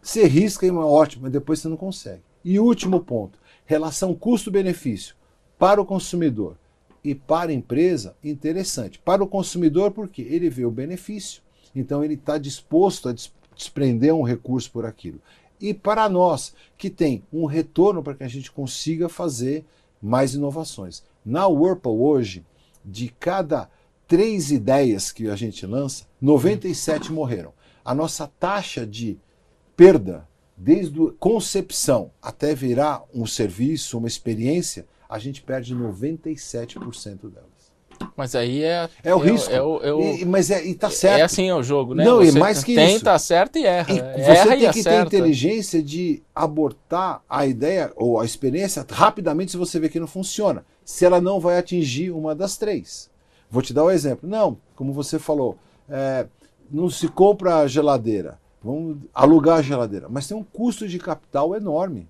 Você 0.00 0.24
risca 0.24 0.64
e 0.64 0.68
é 0.68 0.72
ótimo, 0.72 1.24
mas 1.24 1.32
depois 1.32 1.58
você 1.58 1.68
não 1.68 1.76
consegue. 1.76 2.22
E 2.48 2.60
último 2.60 3.00
ponto, 3.00 3.40
relação 3.64 4.14
custo-benefício 4.14 5.16
para 5.58 5.82
o 5.82 5.84
consumidor. 5.84 6.56
e 7.02 7.12
para 7.12 7.50
a 7.50 7.54
empresa, 7.54 8.16
interessante. 8.22 9.00
Para 9.00 9.22
o 9.22 9.26
consumidor, 9.26 9.90
porque 9.90 10.22
ele 10.22 10.48
vê 10.48 10.64
o 10.64 10.70
benefício, 10.70 11.42
então 11.74 12.04
ele 12.04 12.14
está 12.14 12.38
disposto 12.38 13.08
a 13.08 13.14
desprender 13.54 14.14
um 14.14 14.22
recurso 14.22 14.70
por 14.70 14.86
aquilo. 14.86 15.20
E 15.60 15.74
para 15.74 16.08
nós, 16.08 16.54
que 16.78 16.88
tem 16.88 17.24
um 17.32 17.46
retorno 17.46 18.00
para 18.00 18.14
que 18.14 18.22
a 18.22 18.28
gente 18.28 18.52
consiga 18.52 19.08
fazer 19.08 19.64
mais 20.00 20.34
inovações. 20.34 21.02
Na 21.24 21.48
Whirlpool 21.48 22.00
hoje, 22.00 22.44
de 22.84 23.08
cada 23.08 23.68
três 24.06 24.52
ideias 24.52 25.10
que 25.10 25.28
a 25.28 25.34
gente 25.34 25.66
lança, 25.66 26.06
97 26.20 27.12
morreram. 27.12 27.52
A 27.84 27.92
nossa 27.92 28.28
taxa 28.38 28.86
de 28.86 29.18
perda, 29.76 30.28
desde 30.56 31.00
a 31.00 31.10
concepção 31.18 32.10
até 32.20 32.54
virar 32.54 33.02
um 33.14 33.26
serviço, 33.26 33.98
uma 33.98 34.08
experiência, 34.08 34.86
a 35.08 35.18
gente 35.18 35.42
perde 35.42 35.74
97% 35.74 37.30
delas. 37.30 37.56
Mas 38.16 38.34
aí 38.34 38.62
é. 38.62 38.88
É 39.02 39.14
o 39.14 39.22
é, 39.22 39.30
risco. 39.30 39.52
É, 39.52 39.62
o, 39.62 39.80
é 39.82 39.92
o, 39.92 40.00
e, 40.00 40.24
mas 40.24 40.50
é, 40.50 40.64
e 40.64 40.74
tá 40.74 40.90
certo. 40.90 41.20
É 41.20 41.22
assim 41.22 41.48
é 41.48 41.54
o 41.54 41.62
jogo, 41.62 41.94
né? 41.94 42.04
Não, 42.04 42.18
você 42.18 42.36
e 42.36 42.40
mais 42.40 42.62
que 42.62 42.74
tenta, 42.74 42.96
isso. 42.96 43.10
acerta 43.10 43.58
e 43.58 43.64
erra. 43.64 43.92
E 43.92 43.98
erra 43.98 44.34
você 44.34 44.48
tem 44.48 44.56
e 44.56 44.60
que 44.60 44.80
acerta. 44.80 45.10
ter 45.10 45.16
inteligência 45.16 45.82
de 45.82 46.22
abortar 46.34 47.22
a 47.28 47.46
ideia 47.46 47.92
ou 47.96 48.20
a 48.20 48.24
experiência 48.24 48.84
rapidamente 48.90 49.52
se 49.52 49.56
você 49.56 49.78
vê 49.78 49.88
que 49.88 50.00
não 50.00 50.06
funciona. 50.06 50.64
Se 50.84 51.04
ela 51.04 51.20
não 51.20 51.40
vai 51.40 51.58
atingir 51.58 52.10
uma 52.10 52.34
das 52.34 52.56
três. 52.56 53.10
Vou 53.50 53.62
te 53.62 53.72
dar 53.72 53.84
um 53.84 53.90
exemplo. 53.90 54.28
Não, 54.28 54.58
como 54.74 54.92
você 54.92 55.18
falou, 55.18 55.56
é, 55.88 56.26
não 56.70 56.90
se 56.90 57.08
compra 57.08 57.58
a 57.58 57.66
geladeira. 57.66 58.38
Vamos 58.66 58.98
alugar 59.14 59.58
a 59.58 59.62
geladeira. 59.62 60.08
Mas 60.08 60.26
tem 60.26 60.36
um 60.36 60.42
custo 60.42 60.88
de 60.88 60.98
capital 60.98 61.54
enorme. 61.54 62.08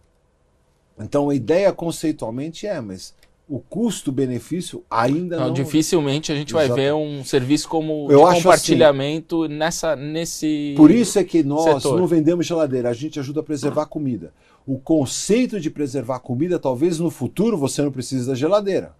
Então 0.99 1.29
a 1.29 1.35
ideia 1.35 1.73
conceitualmente 1.73 2.67
é, 2.67 2.81
mas 2.81 3.15
o 3.49 3.61
custo-benefício 3.61 4.83
ainda 4.91 5.37
não, 5.37 5.47
não. 5.49 5.53
Dificilmente 5.53 6.33
a 6.33 6.35
gente 6.35 6.55
Exato. 6.55 6.69
vai 6.69 6.77
ver 6.77 6.95
um 6.95 7.23
serviço 7.23 7.69
como 7.69 8.11
Eu 8.11 8.21
de 8.21 8.25
acho 8.25 8.43
compartilhamento 8.43 9.45
assim, 9.45 9.55
nessa, 9.55 9.95
nesse. 9.95 10.75
Por 10.77 10.91
isso 10.91 11.19
é 11.19 11.25
que 11.25 11.43
nós 11.45 11.83
setor. 11.83 11.99
não 11.99 12.07
vendemos 12.07 12.47
geladeira, 12.47 12.89
a 12.89 12.95
gente 12.95 13.21
ajuda 13.21 13.41
a 13.41 13.43
preservar 13.43 13.83
a 13.83 13.87
comida. 13.87 14.33
O 14.67 14.79
conceito 14.79 15.61
de 15.61 15.71
preservar 15.71 16.17
a 16.17 16.21
comida, 16.21 16.59
talvez 16.59 16.99
no 16.99 17.11
futuro 17.11 17.57
você 17.57 17.83
não 17.83 17.93
precise 17.93 18.27
da 18.27 18.35
geladeira. 18.35 18.95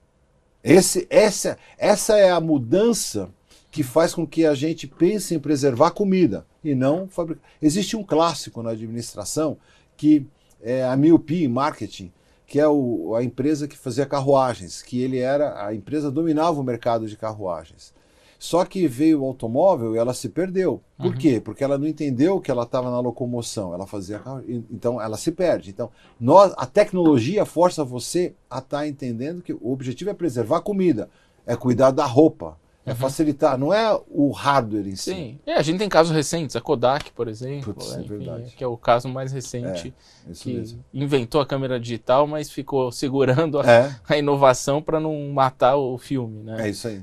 Esse, 0.63 1.07
essa, 1.11 1.59
essa 1.79 2.17
é 2.17 2.31
a 2.31 2.41
mudança 2.41 3.31
que 3.76 3.83
faz 3.83 4.14
com 4.14 4.26
que 4.26 4.47
a 4.47 4.54
gente 4.54 4.87
pense 4.87 5.35
em 5.35 5.38
preservar 5.38 5.90
comida 5.90 6.47
e 6.64 6.75
não 6.75 7.06
fabricar. 7.06 7.45
Existe 7.61 7.95
um 7.95 8.02
clássico 8.02 8.62
na 8.62 8.71
administração 8.71 9.59
que 9.99 10.26
é 10.62 10.83
a 10.83 10.97
miopia 10.97 11.45
em 11.45 11.49
marketing, 11.49 12.11
que 12.47 12.59
é 12.59 12.66
o, 12.66 13.14
a 13.14 13.23
empresa 13.23 13.68
que 13.68 13.76
fazia 13.76 14.06
carruagens, 14.06 14.80
que 14.80 15.02
ele 15.02 15.18
era 15.18 15.66
a 15.66 15.75
empresa 15.75 16.11
dominava 16.11 16.59
o 16.59 16.64
mercado 16.64 17.06
de 17.06 17.18
carruagens. 17.18 17.92
Só 18.38 18.64
que 18.64 18.88
veio 18.88 19.21
o 19.21 19.26
automóvel 19.26 19.95
e 19.95 19.99
ela 19.99 20.14
se 20.14 20.30
perdeu. 20.30 20.80
Por 20.97 21.09
Uhum. 21.09 21.18
quê? 21.18 21.38
Porque 21.38 21.62
ela 21.62 21.76
não 21.76 21.87
entendeu 21.87 22.40
que 22.40 22.50
ela 22.50 22.62
estava 22.62 22.90
na 22.90 22.99
locomoção, 22.99 23.75
ela 23.75 23.87
fazia 23.87 24.23
então 24.71 24.99
ela 24.99 25.18
se 25.18 25.33
perde. 25.33 25.68
Então, 25.68 25.90
nós, 26.18 26.54
a 26.56 26.64
tecnologia 26.64 27.45
força 27.45 27.85
você 27.85 28.35
a 28.49 28.56
estar 28.56 28.78
tá 28.78 28.88
entendendo 28.88 29.42
que 29.42 29.52
o 29.52 29.71
objetivo 29.71 30.09
é 30.09 30.14
preservar 30.14 30.56
a 30.56 30.62
comida, 30.62 31.11
é 31.47 31.54
cuidar 31.54 31.90
da 31.90 32.06
roupa, 32.06 32.56
é 32.87 32.90
Uhum. 32.90 32.97
facilitar, 32.97 33.59
não 33.59 33.75
é 33.75 34.00
o 34.09 34.31
hardware 34.31 34.87
em 34.87 34.95
si. 34.95 35.11
Sim. 35.11 35.38
É, 35.45 35.55
a 35.55 35.62
gente 35.62 35.78
tem 35.78 35.88
casos 35.88 36.14
recentes, 36.14 36.55
a 36.55 36.61
Kodak, 36.61 37.11
por 37.11 37.26
exemplo, 37.26 37.76
é 37.95 38.00
enfim, 38.00 38.52
que 38.57 38.62
é 38.62 38.66
o 38.66 38.76
caso 38.76 39.09
mais 39.09 39.33
recente 39.33 39.93
Isso 40.31 40.45
que 40.45 40.55
mesmo. 40.55 40.85
inventou 40.95 41.40
a 41.40 41.47
câmera 41.47 41.81
digital, 41.81 42.26
mas 42.28 42.49
ficou 42.49 42.93
segurando 42.93 43.59
a, 43.59 43.69
É, 43.69 43.95
a 44.09 44.16
inovação 44.16 44.81
para 44.81 45.00
não 45.00 45.28
matar 45.31 45.76
o 45.76 45.99
filme, 45.99 46.45
né? 46.45 46.66
é 46.66 46.71
isso 46.71 46.87
aí. 46.87 47.02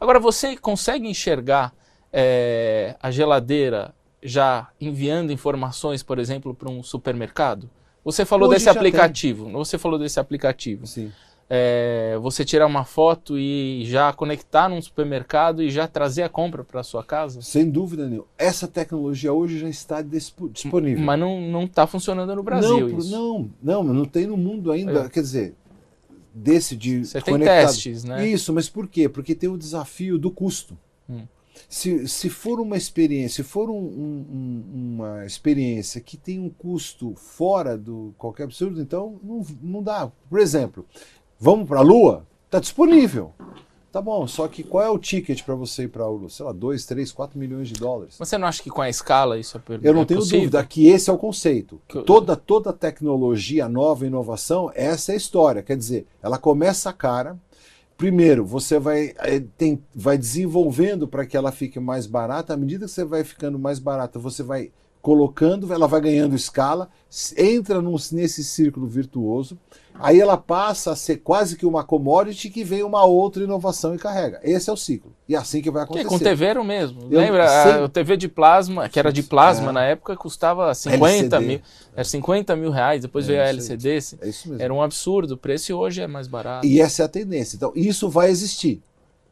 Agora, 0.00 0.18
você 0.18 0.56
consegue 0.56 1.06
enxergar 1.08 1.72
é, 2.12 2.96
a 3.00 3.10
geladeira 3.10 3.94
já 4.22 4.68
enviando 4.80 5.32
informações, 5.32 6.02
por 6.02 6.18
exemplo, 6.18 6.52
para 6.54 6.68
um 6.68 6.82
supermercado? 6.82 7.70
Você 8.04 8.24
falou 8.24 8.48
Hoje 8.48 8.58
desse 8.58 8.68
aplicativo. 8.68 9.48
Você 9.52 9.78
falou 9.78 9.98
desse 9.98 10.18
aplicativo. 10.18 10.86
Sim. 10.86 11.12
É, 11.54 12.16
você 12.22 12.46
tirar 12.46 12.66
uma 12.66 12.82
foto 12.82 13.38
e 13.38 13.84
já 13.84 14.10
conectar 14.10 14.70
num 14.70 14.80
supermercado 14.80 15.62
e 15.62 15.70
já 15.70 15.86
trazer 15.86 16.22
a 16.22 16.28
compra 16.30 16.64
para 16.64 16.82
sua 16.82 17.04
casa? 17.04 17.42
Sem 17.42 17.68
dúvida 17.68 18.08
nenhuma. 18.08 18.26
Essa 18.38 18.66
tecnologia 18.66 19.34
hoje 19.34 19.58
já 19.58 19.68
está 19.68 20.00
dispo- 20.00 20.48
disponível. 20.48 21.04
Mas 21.04 21.20
não 21.20 21.38
não 21.42 21.64
está 21.64 21.86
funcionando 21.86 22.34
no 22.34 22.42
Brasil 22.42 22.88
não, 22.88 22.98
isso. 22.98 23.10
não, 23.10 23.50
não, 23.62 23.84
não 23.84 24.04
tem 24.06 24.26
no 24.26 24.36
mundo 24.38 24.72
ainda. 24.72 25.00
É. 25.00 25.08
Quer 25.10 25.20
dizer, 25.20 25.54
desse 26.34 26.74
de 26.74 27.04
Você 27.04 27.20
tem 27.20 27.34
conectado. 27.34 27.66
testes, 27.66 28.02
né? 28.02 28.26
Isso, 28.26 28.50
mas 28.54 28.70
por 28.70 28.88
quê? 28.88 29.06
Porque 29.06 29.34
tem 29.34 29.50
o 29.50 29.58
desafio 29.58 30.16
do 30.18 30.30
custo. 30.30 30.74
Hum. 31.06 31.24
Se, 31.68 32.08
se 32.08 32.30
for 32.30 32.60
uma 32.60 32.78
experiência, 32.78 33.42
se 33.44 33.48
for 33.50 33.68
um- 33.68 33.74
um- 33.74 34.64
uma 34.94 35.26
experiência 35.26 36.00
que 36.00 36.16
tem 36.16 36.38
um 36.40 36.48
custo 36.48 37.12
fora 37.14 37.76
do 37.76 38.14
qualquer 38.16 38.44
absurdo, 38.44 38.80
então 38.80 39.20
não, 39.22 39.44
não 39.62 39.82
dá. 39.82 40.10
Por 40.30 40.38
exemplo, 40.40 40.86
vamos 41.42 41.68
para 41.68 41.80
a 41.80 41.82
Lua? 41.82 42.24
Está 42.46 42.60
disponível. 42.60 43.32
Tá 43.90 44.00
bom, 44.00 44.26
só 44.26 44.48
que 44.48 44.62
qual 44.62 44.82
é 44.82 44.88
o 44.88 44.98
ticket 44.98 45.42
para 45.42 45.54
você 45.54 45.82
ir 45.82 45.88
para 45.88 46.04
a 46.04 46.08
Lua? 46.08 46.30
Sei 46.30 46.46
lá, 46.46 46.52
2, 46.52 46.86
3, 46.86 47.12
4 47.12 47.38
milhões 47.38 47.68
de 47.68 47.74
dólares. 47.74 48.14
Você 48.18 48.38
não 48.38 48.48
acha 48.48 48.62
que 48.62 48.70
com 48.70 48.80
a 48.80 48.88
escala 48.88 49.38
isso 49.38 49.56
é 49.58 49.60
per- 49.60 49.80
Eu 49.82 49.92
não 49.92 50.00
é 50.02 50.04
tenho 50.06 50.20
possível? 50.20 50.40
dúvida 50.40 50.64
que 50.64 50.86
esse 50.88 51.10
é 51.10 51.12
o 51.12 51.18
conceito. 51.18 51.78
Que 51.86 52.00
Toda, 52.02 52.34
toda 52.34 52.72
tecnologia 52.72 53.68
nova, 53.68 54.06
inovação, 54.06 54.70
essa 54.74 55.12
é 55.12 55.14
a 55.14 55.16
história. 55.18 55.62
Quer 55.62 55.76
dizer, 55.76 56.06
ela 56.22 56.38
começa 56.38 56.90
cara. 56.92 57.36
Primeiro, 57.98 58.46
você 58.46 58.78
vai, 58.78 59.12
eh, 59.18 59.42
tem, 59.58 59.82
vai 59.94 60.16
desenvolvendo 60.16 61.06
para 61.06 61.26
que 61.26 61.36
ela 61.36 61.52
fique 61.52 61.78
mais 61.78 62.06
barata. 62.06 62.54
À 62.54 62.56
medida 62.56 62.86
que 62.86 62.90
você 62.90 63.04
vai 63.04 63.22
ficando 63.24 63.58
mais 63.58 63.78
barata, 63.78 64.18
você 64.18 64.42
vai 64.42 64.72
colocando, 65.02 65.72
ela 65.72 65.88
vai 65.88 66.00
ganhando 66.00 66.34
escala, 66.36 66.88
entra 67.36 67.82
num- 67.82 67.96
nesse 68.12 68.44
círculo 68.44 68.86
virtuoso. 68.86 69.58
Aí 69.98 70.18
ela 70.20 70.38
passa 70.38 70.92
a 70.92 70.96
ser 70.96 71.16
quase 71.18 71.54
que 71.56 71.66
uma 71.66 71.84
commodity 71.84 72.48
que 72.48 72.64
vem 72.64 72.82
uma 72.82 73.04
outra 73.04 73.42
inovação 73.44 73.94
e 73.94 73.98
carrega. 73.98 74.40
Esse 74.42 74.70
é 74.70 74.72
o 74.72 74.76
ciclo. 74.76 75.12
E 75.28 75.34
é 75.34 75.38
assim 75.38 75.60
que 75.60 75.70
vai 75.70 75.82
Que 75.84 75.98
acontecer. 75.98 76.08
com 76.08 76.18
TV 76.18 76.44
era 76.46 76.60
o 76.60 76.64
mesmo. 76.64 77.02
Eu 77.10 77.20
Lembra? 77.20 77.80
A, 77.80 77.84
o 77.84 77.88
TV 77.88 78.16
de 78.16 78.26
plasma, 78.28 78.88
que 78.88 78.98
era 78.98 79.12
de 79.12 79.22
plasma 79.22 79.68
É. 79.68 79.72
na 79.72 79.84
época, 79.84 80.16
custava 80.16 80.72
50 80.74 81.36
LCD. 81.36 81.46
mil. 81.46 81.60
Era 81.94 82.04
50 82.04 82.56
mil 82.56 82.70
reais, 82.70 83.02
depois 83.02 83.26
É 83.26 83.28
veio 83.32 83.42
a. 83.42 83.48
LCD. 83.48 83.90
É 83.90 83.96
isso 83.98 84.48
mesmo. 84.48 84.62
Era 84.62 84.72
um 84.72 84.80
absurdo. 84.80 85.32
O 85.34 85.36
preço 85.36 85.74
hoje 85.74 86.00
é 86.00 86.06
mais 86.06 86.26
barato. 86.26 86.66
E 86.66 86.80
essa 86.80 87.02
é 87.02 87.04
a 87.04 87.08
tendência. 87.08 87.56
Então, 87.56 87.70
isso 87.74 88.08
vai 88.08 88.30
existir. 88.30 88.80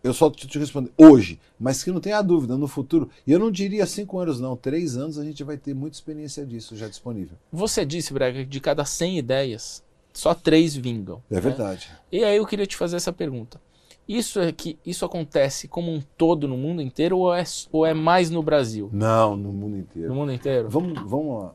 Eu 0.03 0.15
só 0.15 0.31
te, 0.31 0.47
te 0.47 0.59
respondo 0.59 0.91
hoje, 0.97 1.39
mas 1.59 1.85
que 1.85 1.91
não 1.91 2.01
tenha 2.01 2.23
dúvida, 2.23 2.57
no 2.57 2.67
futuro. 2.67 3.11
E 3.27 3.33
eu 3.33 3.39
não 3.39 3.51
diria 3.51 3.85
cinco 3.87 4.19
anos, 4.19 4.41
não. 4.41 4.57
Três 4.57 4.97
anos 4.97 5.19
a 5.19 5.25
gente 5.25 5.45
vai 5.45 5.59
ter 5.59 5.75
muita 5.75 5.97
experiência 5.97 6.45
disso 6.47 6.75
já 6.75 6.89
disponível. 6.89 7.37
Você 7.53 7.85
disse, 7.85 8.13
Brega, 8.13 8.41
que 8.41 8.47
de 8.49 8.61
cada 8.61 8.85
100 8.85 9.19
ideias, 9.19 9.85
só 10.13 10.35
três 10.35 10.75
vingam. 10.75 11.23
É 11.31 11.35
né? 11.35 11.41
verdade. 11.41 11.91
E 12.11 12.25
aí 12.25 12.37
eu 12.37 12.47
queria 12.47 12.67
te 12.67 12.77
fazer 12.77 12.97
essa 12.97 13.13
pergunta. 13.13 13.61
Isso 14.09 14.41
é 14.41 14.51
que 14.51 14.79
isso 14.85 15.05
acontece 15.05 15.69
como 15.69 15.93
um 15.93 16.01
todo 16.17 16.49
no 16.49 16.57
mundo 16.57 16.83
inteiro 16.83 17.19
ou 17.19 17.35
é, 17.35 17.45
ou 17.71 17.87
é 17.87 17.95
mais 17.95 18.29
no 18.31 18.43
Brasil? 18.43 18.89
Não, 18.93 19.37
no 19.37 19.53
mundo 19.53 19.73
No 19.75 19.79
inteiro. 19.79 20.15
mundo 20.15 20.33
inteiro? 20.33 20.69
Vamos, 20.69 20.99
vamos 21.09 21.43
lá. 21.45 21.55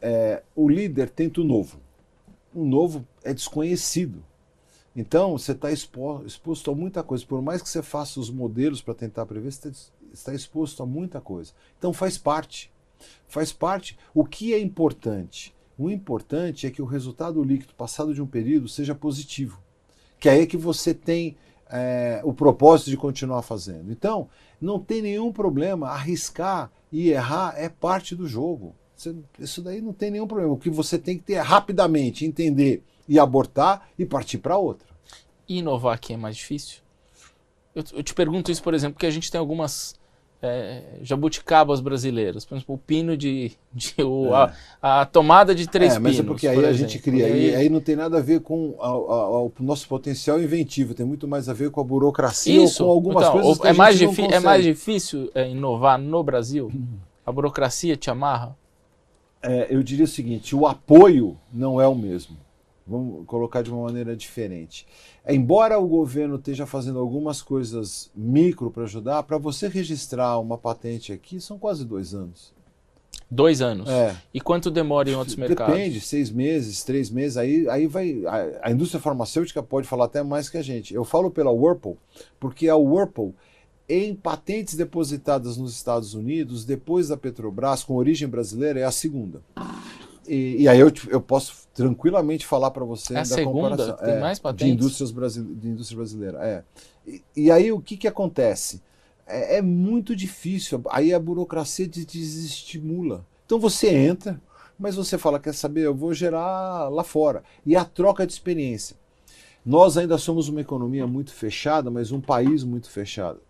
É, 0.00 0.42
o 0.54 0.68
líder 0.68 1.10
tenta 1.10 1.40
o 1.40 1.44
novo. 1.44 1.78
O 2.54 2.64
novo 2.64 3.06
é 3.22 3.32
desconhecido. 3.32 4.24
Então, 4.96 5.36
você 5.36 5.52
está 5.52 5.70
expo- 5.70 6.22
exposto 6.24 6.70
a 6.70 6.74
muita 6.74 7.02
coisa. 7.02 7.24
Por 7.26 7.42
mais 7.42 7.60
que 7.60 7.68
você 7.68 7.82
faça 7.82 8.18
os 8.18 8.30
modelos 8.30 8.80
para 8.80 8.94
tentar 8.94 9.26
prever, 9.26 9.52
você 9.52 9.70
tá- 9.70 9.76
está 10.12 10.34
exposto 10.34 10.82
a 10.82 10.86
muita 10.86 11.20
coisa. 11.20 11.52
Então, 11.78 11.92
faz 11.92 12.16
parte. 12.16 12.72
Faz 13.28 13.52
parte. 13.52 13.98
O 14.14 14.24
que 14.24 14.54
é 14.54 14.58
importante? 14.58 15.54
O 15.78 15.90
importante 15.90 16.66
é 16.66 16.70
que 16.70 16.80
o 16.80 16.86
resultado 16.86 17.44
líquido 17.44 17.74
passado 17.74 18.14
de 18.14 18.22
um 18.22 18.26
período 18.26 18.68
seja 18.68 18.94
positivo. 18.94 19.60
Que 20.18 20.30
aí 20.30 20.40
é 20.40 20.46
que 20.46 20.56
você 20.56 20.94
tem 20.94 21.36
é, 21.68 22.20
o 22.22 22.32
propósito 22.32 22.90
de 22.90 22.96
continuar 22.96 23.42
fazendo. 23.42 23.90
Então, 23.90 24.28
não 24.60 24.78
tem 24.78 25.02
nenhum 25.02 25.32
problema. 25.32 25.88
Arriscar 25.88 26.70
e 26.92 27.10
errar 27.10 27.54
é 27.56 27.68
parte 27.68 28.14
do 28.14 28.24
jogo. 28.26 28.72
Você- 28.96 29.16
isso 29.40 29.60
daí 29.60 29.80
não 29.82 29.92
tem 29.92 30.12
nenhum 30.12 30.28
problema. 30.28 30.52
O 30.52 30.56
que 30.56 30.70
você 30.70 30.96
tem 30.96 31.18
que 31.18 31.24
ter 31.24 31.32
é 31.34 31.40
rapidamente 31.40 32.24
entender 32.24 32.84
e 33.08 33.18
abortar 33.18 33.88
e 33.98 34.04
partir 34.04 34.38
para 34.38 34.56
outra. 34.56 34.86
E 35.48 35.58
inovar 35.58 35.94
aqui 35.94 36.12
é 36.14 36.16
mais 36.16 36.36
difícil? 36.36 36.80
Eu, 37.74 37.84
eu 37.94 38.02
te 38.02 38.14
pergunto 38.14 38.50
isso, 38.50 38.62
por 38.62 38.74
exemplo, 38.74 38.94
porque 38.94 39.06
a 39.06 39.10
gente 39.10 39.30
tem 39.30 39.38
algumas 39.38 39.94
é, 40.42 40.82
jabuticabas 41.02 41.80
brasileiras. 41.80 42.44
Por 42.44 42.56
exemplo, 42.56 42.74
o 42.74 42.78
pino 42.78 43.16
de. 43.16 43.52
de- 43.72 44.02
o- 44.02 44.34
a, 44.34 44.52
a 44.82 45.04
tomada 45.06 45.54
de 45.54 45.66
três 45.68 45.94
é, 45.96 45.98
mas 45.98 46.12
pinos. 46.16 46.26
é 46.26 46.28
porque 46.28 46.48
aí 46.48 46.54
por 46.56 46.64
a 46.64 46.72
gente 46.72 46.98
cria. 46.98 47.28
E 47.28 47.32
Aí, 47.32 47.54
aí- 47.56 47.68
não 47.68 47.80
tem 47.80 47.96
nada 47.96 48.18
a 48.18 48.20
ver 48.20 48.40
com 48.40 48.74
a- 48.80 48.86
a- 48.88 49.40
o 49.42 49.52
nosso 49.60 49.86
potencial 49.88 50.40
inventivo, 50.40 50.94
tem 50.94 51.06
muito 51.06 51.26
mais 51.28 51.48
a 51.48 51.52
ver 51.52 51.70
com 51.70 51.80
a 51.80 51.84
burocracia 51.84 52.62
Isso. 52.64 52.82
ou 52.84 52.88
com 52.90 52.94
algumas 52.94 53.22
Então, 53.28 53.32
coisas 53.40 53.58
que 53.58 53.66
é, 53.66 53.70
a 53.70 53.74
mais 53.74 53.96
gente 53.96 54.06
não 54.06 54.14
difí- 54.26 54.34
é 54.34 54.40
mais 54.40 54.64
difícil 54.64 55.30
é, 55.34 55.48
inovar 55.50 55.98
no 55.98 56.22
Brasil? 56.22 56.70
A 57.24 57.32
burocracia 57.32 57.96
te 57.96 58.10
amarra? 58.10 58.56
É, 59.42 59.66
eu 59.70 59.82
diria 59.82 60.04
o 60.04 60.08
seguinte: 60.08 60.54
o 60.56 60.66
apoio 60.66 61.36
não 61.52 61.80
é 61.80 61.86
o 61.86 61.94
mesmo. 61.94 62.36
Vamos 62.86 63.26
colocar 63.26 63.62
de 63.62 63.70
uma 63.70 63.82
maneira 63.82 64.14
diferente. 64.14 64.86
Embora 65.28 65.78
o 65.78 65.88
governo 65.88 66.36
esteja 66.36 66.66
fazendo 66.66 67.00
algumas 67.00 67.42
coisas 67.42 68.10
micro 68.14 68.70
para 68.70 68.84
ajudar, 68.84 69.24
para 69.24 69.38
você 69.38 69.66
registrar 69.66 70.38
uma 70.38 70.56
patente 70.56 71.12
aqui 71.12 71.40
são 71.40 71.58
quase 71.58 71.84
dois 71.84 72.14
anos. 72.14 72.54
Dois 73.28 73.60
anos. 73.60 73.88
É. 73.88 74.16
E 74.32 74.40
quanto 74.40 74.70
demora 74.70 75.10
em 75.10 75.16
outros 75.16 75.34
mercados? 75.34 75.74
Depende, 75.74 76.00
seis 76.00 76.30
meses, 76.30 76.84
três 76.84 77.10
meses. 77.10 77.36
Aí, 77.36 77.68
aí 77.68 77.86
vai. 77.88 78.24
A, 78.24 78.68
a, 78.68 78.70
indústria 78.70 79.00
farmacêutica 79.00 79.60
pode 79.62 79.88
falar 79.88 80.04
até 80.04 80.22
mais 80.22 80.48
que 80.48 80.56
a 80.56 80.62
gente. 80.62 80.94
Eu 80.94 81.04
falo 81.04 81.28
pela 81.28 81.50
Whirlpool, 81.50 81.98
porque 82.38 82.68
a 82.68 82.76
Whirlpool, 82.76 83.34
em 83.88 84.14
patentes 84.14 84.74
depositadas 84.74 85.56
nos 85.56 85.74
Estados 85.74 86.14
Unidos, 86.14 86.64
depois 86.64 87.08
da 87.08 87.16
Petrobras, 87.16 87.82
com 87.82 87.96
origem 87.96 88.28
brasileira, 88.28 88.78
é 88.78 88.84
a 88.84 88.92
segunda. 88.92 89.42
E, 90.28 90.62
e 90.62 90.68
aí 90.68 90.78
eu, 90.78 90.92
eu 91.08 91.20
posso 91.20 91.65
tranquilamente 91.76 92.46
falar 92.46 92.70
para 92.70 92.84
você 92.84 93.14
é 93.14 93.18
a 93.18 93.20
da 93.20 93.26
segunda? 93.26 93.70
comparação. 93.70 93.96
Tem 94.04 94.14
é, 94.14 94.20
mais 94.20 94.38
patentes? 94.38 94.66
De, 94.66 94.72
indústrias 94.72 95.10
brasile, 95.10 95.54
de 95.54 95.68
indústria 95.68 95.96
brasileira. 95.98 96.38
É. 96.44 96.64
E, 97.06 97.22
e 97.36 97.50
aí 97.50 97.70
o 97.70 97.80
que, 97.80 97.96
que 97.96 98.08
acontece? 98.08 98.80
é, 99.26 99.56
é 99.56 99.62
muito 99.62 100.14
difícil. 100.14 100.80
Aí 100.88 101.12
a 101.12 101.18
burocracia 101.18 101.88
te 101.88 102.04
desestimula. 102.04 103.26
Então 103.44 103.58
você 103.58 103.88
entra, 103.88 104.40
mas 104.78 104.94
você 104.94 105.18
fala, 105.18 105.40
quer 105.40 105.54
saber, 105.54 105.82
eu 105.82 105.94
vou 105.94 106.14
gerar 106.14 106.88
lá 106.88 107.02
fora. 107.02 107.42
E 107.64 107.74
a 107.74 107.84
troca 107.84 108.26
de 108.26 108.32
experiência. 108.32 108.96
Nós 109.64 109.96
ainda 109.96 110.16
somos 110.16 110.48
uma 110.48 110.60
economia 110.60 111.06
muito 111.06 111.32
fechada, 111.32 111.90
mas 111.90 112.12
um 112.12 112.20
país 112.20 112.62
muito 112.62 112.88
fechado. 112.88 113.40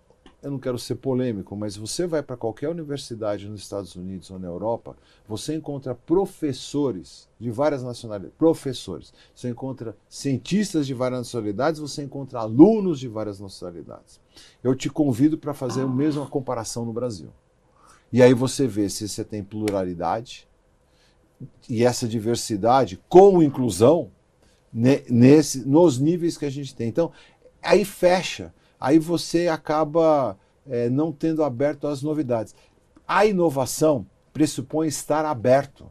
Eu 0.43 0.51
não 0.51 0.59
quero 0.59 0.79
ser 0.79 0.97
polêmico, 0.97 1.57
mas 1.57 1.77
você 1.77 2.07
vai 2.07 2.23
para 2.23 2.37
qualquer 2.37 2.69
universidade 2.69 3.49
nos 3.49 3.63
Estados 3.63 3.97
Unidos 3.97 4.31
ou 4.31 4.39
na 4.39 4.47
Europa, 4.47 4.97
você 5.27 5.55
encontra 5.55 5.95
professores 5.95 7.29
de 7.41 7.51
várias 7.51 7.83
nacionalidades, 7.83 8.37
professores. 8.37 9.13
Você 9.35 9.49
encontra 9.49 9.97
cientistas 10.09 10.87
de 10.87 10.95
várias 10.95 11.21
nacionalidades, 11.21 11.81
você 11.81 12.03
encontra 12.03 12.41
alunos 12.41 13.01
de 13.01 13.09
várias 13.09 13.41
nacionalidades 13.41 14.21
eu 14.63 14.75
te 14.75 14.91
convido 14.91 15.39
para 15.39 15.55
fazer 15.55 15.83
a 15.83 15.87
mesma 15.87 16.27
comparação 16.27 16.85
no 16.85 16.93
Brasil. 16.93 17.31
E 18.13 18.23
aí 18.23 18.35
você 18.35 18.67
vê 18.67 18.89
se 18.89 19.09
você 19.09 19.25
tem 19.25 19.43
pluralidade 19.43 20.47
e 21.69 21.85
essa 21.85 22.07
diversidade 22.09 23.01
com 23.09 23.43
inclusão 23.43 24.11
nesse, 24.73 25.67
nos 25.67 25.99
níveis 25.99 26.37
que 26.37 26.45
a 26.45 26.51
gente 26.51 26.75
tem. 26.75 26.89
Então, 26.89 27.13
aí 27.63 27.85
fecha, 27.85 28.55
aí 28.81 28.99
você 28.99 29.49
acaba 29.49 30.37
é, 30.69 30.89
não 30.89 31.13
tendo 31.13 31.43
aberto 31.43 31.87
às 31.87 32.03
novidades. 32.03 32.55
A 33.07 33.27
inovação 33.27 34.07
pressupõe 34.33 34.89
estar 34.89 35.25
aberto. 35.25 35.91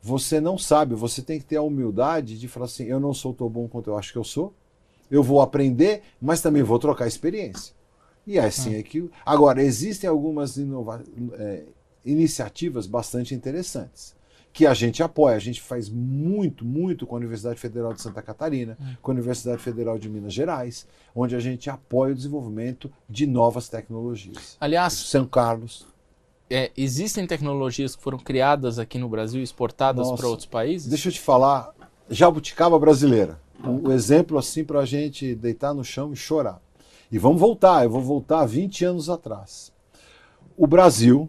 Você 0.00 0.40
não 0.40 0.58
sabe, 0.58 0.94
você 0.94 1.22
tem 1.22 1.38
que 1.38 1.44
ter 1.44 1.56
a 1.56 1.62
humildade 1.62 2.38
de 2.38 2.48
falar 2.48 2.66
assim: 2.66 2.84
eu 2.84 2.98
não 2.98 3.14
sou 3.14 3.32
tão 3.32 3.48
bom 3.48 3.68
quanto 3.68 3.90
eu 3.90 3.96
acho 3.96 4.12
que 4.12 4.18
eu 4.18 4.24
sou, 4.24 4.52
eu 5.10 5.22
vou 5.22 5.40
aprender, 5.40 6.02
mas 6.20 6.40
também 6.40 6.62
vou 6.62 6.78
trocar 6.78 7.06
experiência. 7.06 7.74
E 8.26 8.38
é 8.38 8.44
assim 8.44 8.74
ah. 8.74 8.78
é 8.78 8.82
que. 8.82 9.08
Agora, 9.24 9.62
existem 9.62 10.08
algumas 10.08 10.56
inova... 10.56 11.02
é, 11.34 11.64
iniciativas 12.04 12.86
bastante 12.86 13.34
interessantes 13.34 14.14
que 14.52 14.66
a 14.66 14.74
gente 14.74 15.02
apoia. 15.02 15.36
A 15.36 15.40
gente 15.40 15.60
faz 15.60 15.88
muito, 15.88 16.64
muito 16.64 17.06
com 17.06 17.16
a 17.16 17.18
Universidade 17.18 17.58
Federal 17.58 17.94
de 17.94 18.02
Santa 18.02 18.20
Catarina, 18.20 18.76
hum. 18.80 18.94
com 19.00 19.10
a 19.10 19.14
Universidade 19.14 19.62
Federal 19.62 19.98
de 19.98 20.08
Minas 20.08 20.34
Gerais, 20.34 20.86
onde 21.14 21.34
a 21.34 21.40
gente 21.40 21.70
apoia 21.70 22.12
o 22.12 22.14
desenvolvimento 22.14 22.90
de 23.08 23.26
novas 23.26 23.68
tecnologias. 23.68 24.56
Aliás, 24.60 24.92
São 24.92 25.26
Carlos. 25.26 25.86
É, 26.50 26.70
existem 26.76 27.26
tecnologias 27.26 27.96
que 27.96 28.02
foram 28.02 28.18
criadas 28.18 28.78
aqui 28.78 28.98
no 28.98 29.08
Brasil 29.08 29.42
exportadas 29.42 30.10
para 30.12 30.26
outros 30.26 30.46
países? 30.46 30.86
Deixa 30.88 31.08
eu 31.08 31.12
te 31.12 31.20
falar, 31.20 31.72
jabuticaba 32.10 32.78
brasileira. 32.78 33.40
Um, 33.64 33.88
um 33.88 33.92
exemplo 33.92 34.36
assim 34.36 34.62
para 34.62 34.80
a 34.80 34.84
gente 34.84 35.34
deitar 35.34 35.72
no 35.72 35.82
chão 35.82 36.12
e 36.12 36.16
chorar. 36.16 36.60
E 37.10 37.18
vamos 37.18 37.40
voltar, 37.40 37.84
eu 37.84 37.90
vou 37.90 38.02
voltar 38.02 38.44
20 38.44 38.84
anos 38.84 39.08
atrás. 39.08 39.72
O 40.56 40.66
Brasil, 40.66 41.28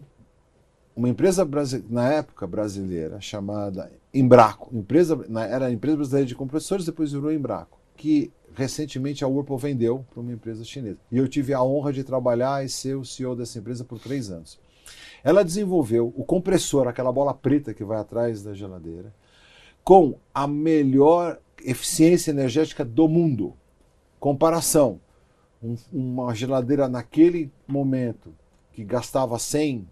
uma 0.96 1.08
empresa 1.08 1.48
na 1.88 2.12
época 2.12 2.46
brasileira 2.46 3.20
chamada 3.20 3.90
Embraco, 4.12 4.70
empresa, 4.72 5.18
era 5.50 5.66
a 5.66 5.72
empresa 5.72 5.96
brasileira 5.96 6.26
de 6.26 6.34
compressores, 6.36 6.86
depois 6.86 7.12
virou 7.12 7.32
Embraco, 7.32 7.80
que 7.96 8.32
recentemente 8.54 9.24
a 9.24 9.28
Whirlpool 9.28 9.58
vendeu 9.58 10.06
para 10.10 10.20
uma 10.20 10.32
empresa 10.32 10.62
chinesa. 10.62 10.98
E 11.10 11.16
eu 11.16 11.26
tive 11.26 11.52
a 11.52 11.62
honra 11.62 11.92
de 11.92 12.04
trabalhar 12.04 12.64
e 12.64 12.68
ser 12.68 12.94
o 12.94 13.04
CEO 13.04 13.34
dessa 13.34 13.58
empresa 13.58 13.84
por 13.84 13.98
três 13.98 14.30
anos. 14.30 14.58
Ela 15.24 15.42
desenvolveu 15.42 16.12
o 16.16 16.24
compressor, 16.24 16.86
aquela 16.86 17.10
bola 17.10 17.34
preta 17.34 17.74
que 17.74 17.82
vai 17.82 17.98
atrás 17.98 18.42
da 18.42 18.54
geladeira, 18.54 19.12
com 19.82 20.16
a 20.32 20.46
melhor 20.46 21.40
eficiência 21.64 22.30
energética 22.30 22.84
do 22.84 23.08
mundo. 23.08 23.54
Comparação: 24.20 25.00
um, 25.60 25.76
uma 25.92 26.34
geladeira 26.34 26.88
naquele 26.88 27.50
momento 27.66 28.32
que 28.72 28.84
gastava 28.84 29.38
100, 29.38 29.88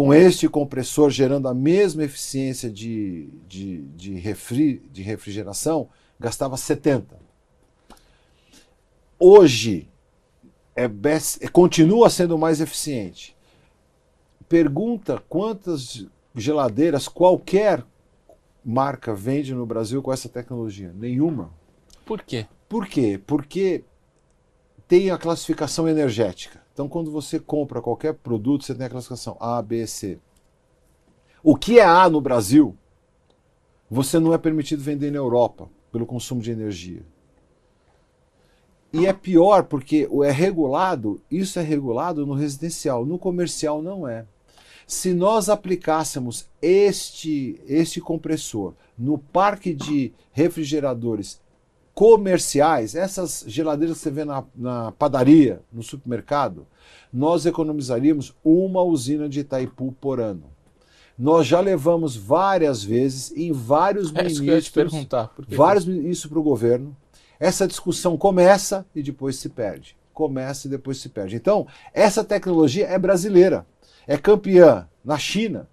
com 0.00 0.14
este 0.14 0.48
compressor 0.48 1.10
gerando 1.10 1.46
a 1.46 1.52
mesma 1.52 2.04
eficiência 2.04 2.70
de, 2.70 3.28
de, 3.46 3.82
de, 3.88 4.14
refri, 4.14 4.82
de 4.90 5.02
refrigeração, 5.02 5.90
gastava 6.18 6.56
70. 6.56 7.18
Hoje, 9.18 9.90
é 10.74 10.88
best, 10.88 11.44
é, 11.44 11.48
continua 11.48 12.08
sendo 12.08 12.38
mais 12.38 12.62
eficiente. 12.62 13.36
Pergunta 14.48 15.22
quantas 15.28 16.06
geladeiras 16.34 17.06
qualquer 17.06 17.84
marca 18.64 19.14
vende 19.14 19.54
no 19.54 19.66
Brasil 19.66 20.00
com 20.00 20.10
essa 20.10 20.30
tecnologia? 20.30 20.94
Nenhuma. 20.96 21.52
Por 22.06 22.22
quê? 22.22 22.46
Por 22.66 22.86
quê? 22.86 23.20
Porque 23.26 23.84
tem 24.88 25.10
a 25.10 25.18
classificação 25.18 25.86
energética. 25.86 26.59
Então, 26.80 26.88
quando 26.88 27.10
você 27.10 27.38
compra 27.38 27.82
qualquer 27.82 28.14
produto, 28.14 28.64
você 28.64 28.74
tem 28.74 28.86
a 28.86 28.88
classificação 28.88 29.36
A, 29.38 29.60
B, 29.60 29.86
C. 29.86 30.18
O 31.42 31.54
que 31.54 31.78
é 31.78 31.84
A 31.84 32.08
no 32.08 32.22
Brasil, 32.22 32.74
você 33.90 34.18
não 34.18 34.32
é 34.32 34.38
permitido 34.38 34.82
vender 34.82 35.10
na 35.10 35.18
Europa 35.18 35.68
pelo 35.92 36.06
consumo 36.06 36.40
de 36.40 36.50
energia. 36.50 37.02
E 38.94 39.06
é 39.06 39.12
pior 39.12 39.64
porque 39.64 40.08
é 40.24 40.30
regulado, 40.30 41.20
isso 41.30 41.58
é 41.58 41.62
regulado 41.62 42.26
no 42.26 42.32
residencial, 42.32 43.04
no 43.04 43.18
comercial 43.18 43.82
não 43.82 44.08
é. 44.08 44.24
Se 44.86 45.12
nós 45.12 45.50
aplicássemos 45.50 46.48
este, 46.62 47.60
este 47.66 48.00
compressor 48.00 48.72
no 48.96 49.18
parque 49.18 49.74
de 49.74 50.14
refrigeradores 50.32 51.42
comerciais, 52.00 52.94
essas 52.94 53.44
geladeiras 53.46 53.98
que 53.98 54.04
você 54.04 54.10
vê 54.10 54.24
na, 54.24 54.42
na 54.56 54.90
padaria, 54.92 55.60
no 55.70 55.82
supermercado, 55.82 56.66
nós 57.12 57.44
economizaríamos 57.44 58.34
uma 58.42 58.82
usina 58.82 59.28
de 59.28 59.40
Itaipu 59.40 59.94
por 60.00 60.18
ano. 60.18 60.44
Nós 61.18 61.46
já 61.46 61.60
levamos 61.60 62.16
várias 62.16 62.82
vezes 62.82 63.30
em 63.36 63.52
vários 63.52 64.08
é 64.14 64.22
ministros, 64.22 64.48
vários 65.46 65.86
isso 65.86 66.26
para 66.30 66.38
o 66.38 66.42
governo. 66.42 66.96
Essa 67.38 67.68
discussão 67.68 68.16
começa 68.16 68.86
e 68.94 69.02
depois 69.02 69.36
se 69.36 69.50
perde. 69.50 69.94
Começa 70.14 70.68
e 70.68 70.70
depois 70.70 70.96
se 70.96 71.10
perde. 71.10 71.36
Então, 71.36 71.66
essa 71.92 72.24
tecnologia 72.24 72.86
é 72.86 72.98
brasileira. 72.98 73.66
É 74.06 74.16
campeã 74.16 74.88
na 75.04 75.18
China, 75.18 75.68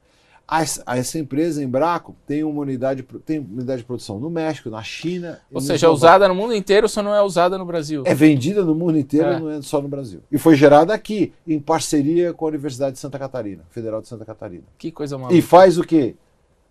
essa 0.49 1.19
empresa, 1.19 1.61
Embraco, 1.61 2.15
tem 2.25 2.43
uma 2.43 2.61
unidade, 2.61 3.03
tem 3.25 3.39
unidade 3.39 3.81
de 3.81 3.85
produção 3.85 4.17
no 4.17 4.29
México, 4.29 4.69
na 4.69 4.81
China. 4.81 5.41
Ou 5.51 5.59
seja, 5.59 5.87
é 5.87 5.89
usada 5.89 6.25
no 6.27 6.33
mundo 6.33 6.53
inteiro, 6.53 6.87
só 6.87 7.03
não 7.03 7.13
é 7.13 7.21
usada 7.21 7.57
no 7.57 7.65
Brasil. 7.65 8.03
É 8.05 8.15
vendida 8.15 8.63
no 8.63 8.73
mundo 8.73 8.97
inteiro, 8.97 9.27
é. 9.27 9.39
não 9.39 9.49
é 9.49 9.61
só 9.61 9.81
no 9.81 9.89
Brasil. 9.89 10.21
E 10.31 10.37
foi 10.37 10.55
gerada 10.55 10.93
aqui, 10.93 11.33
em 11.45 11.59
parceria 11.59 12.33
com 12.33 12.45
a 12.45 12.47
Universidade 12.47 12.93
de 12.93 12.99
Santa 12.99 13.19
Catarina, 13.19 13.63
Federal 13.71 14.01
de 14.01 14.07
Santa 14.07 14.23
Catarina. 14.23 14.63
Que 14.77 14.89
coisa 14.89 15.17
maluca. 15.17 15.35
E 15.35 15.41
faz 15.41 15.77
o 15.77 15.83
quê? 15.83 16.15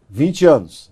20 0.09 0.47
anos. 0.47 0.91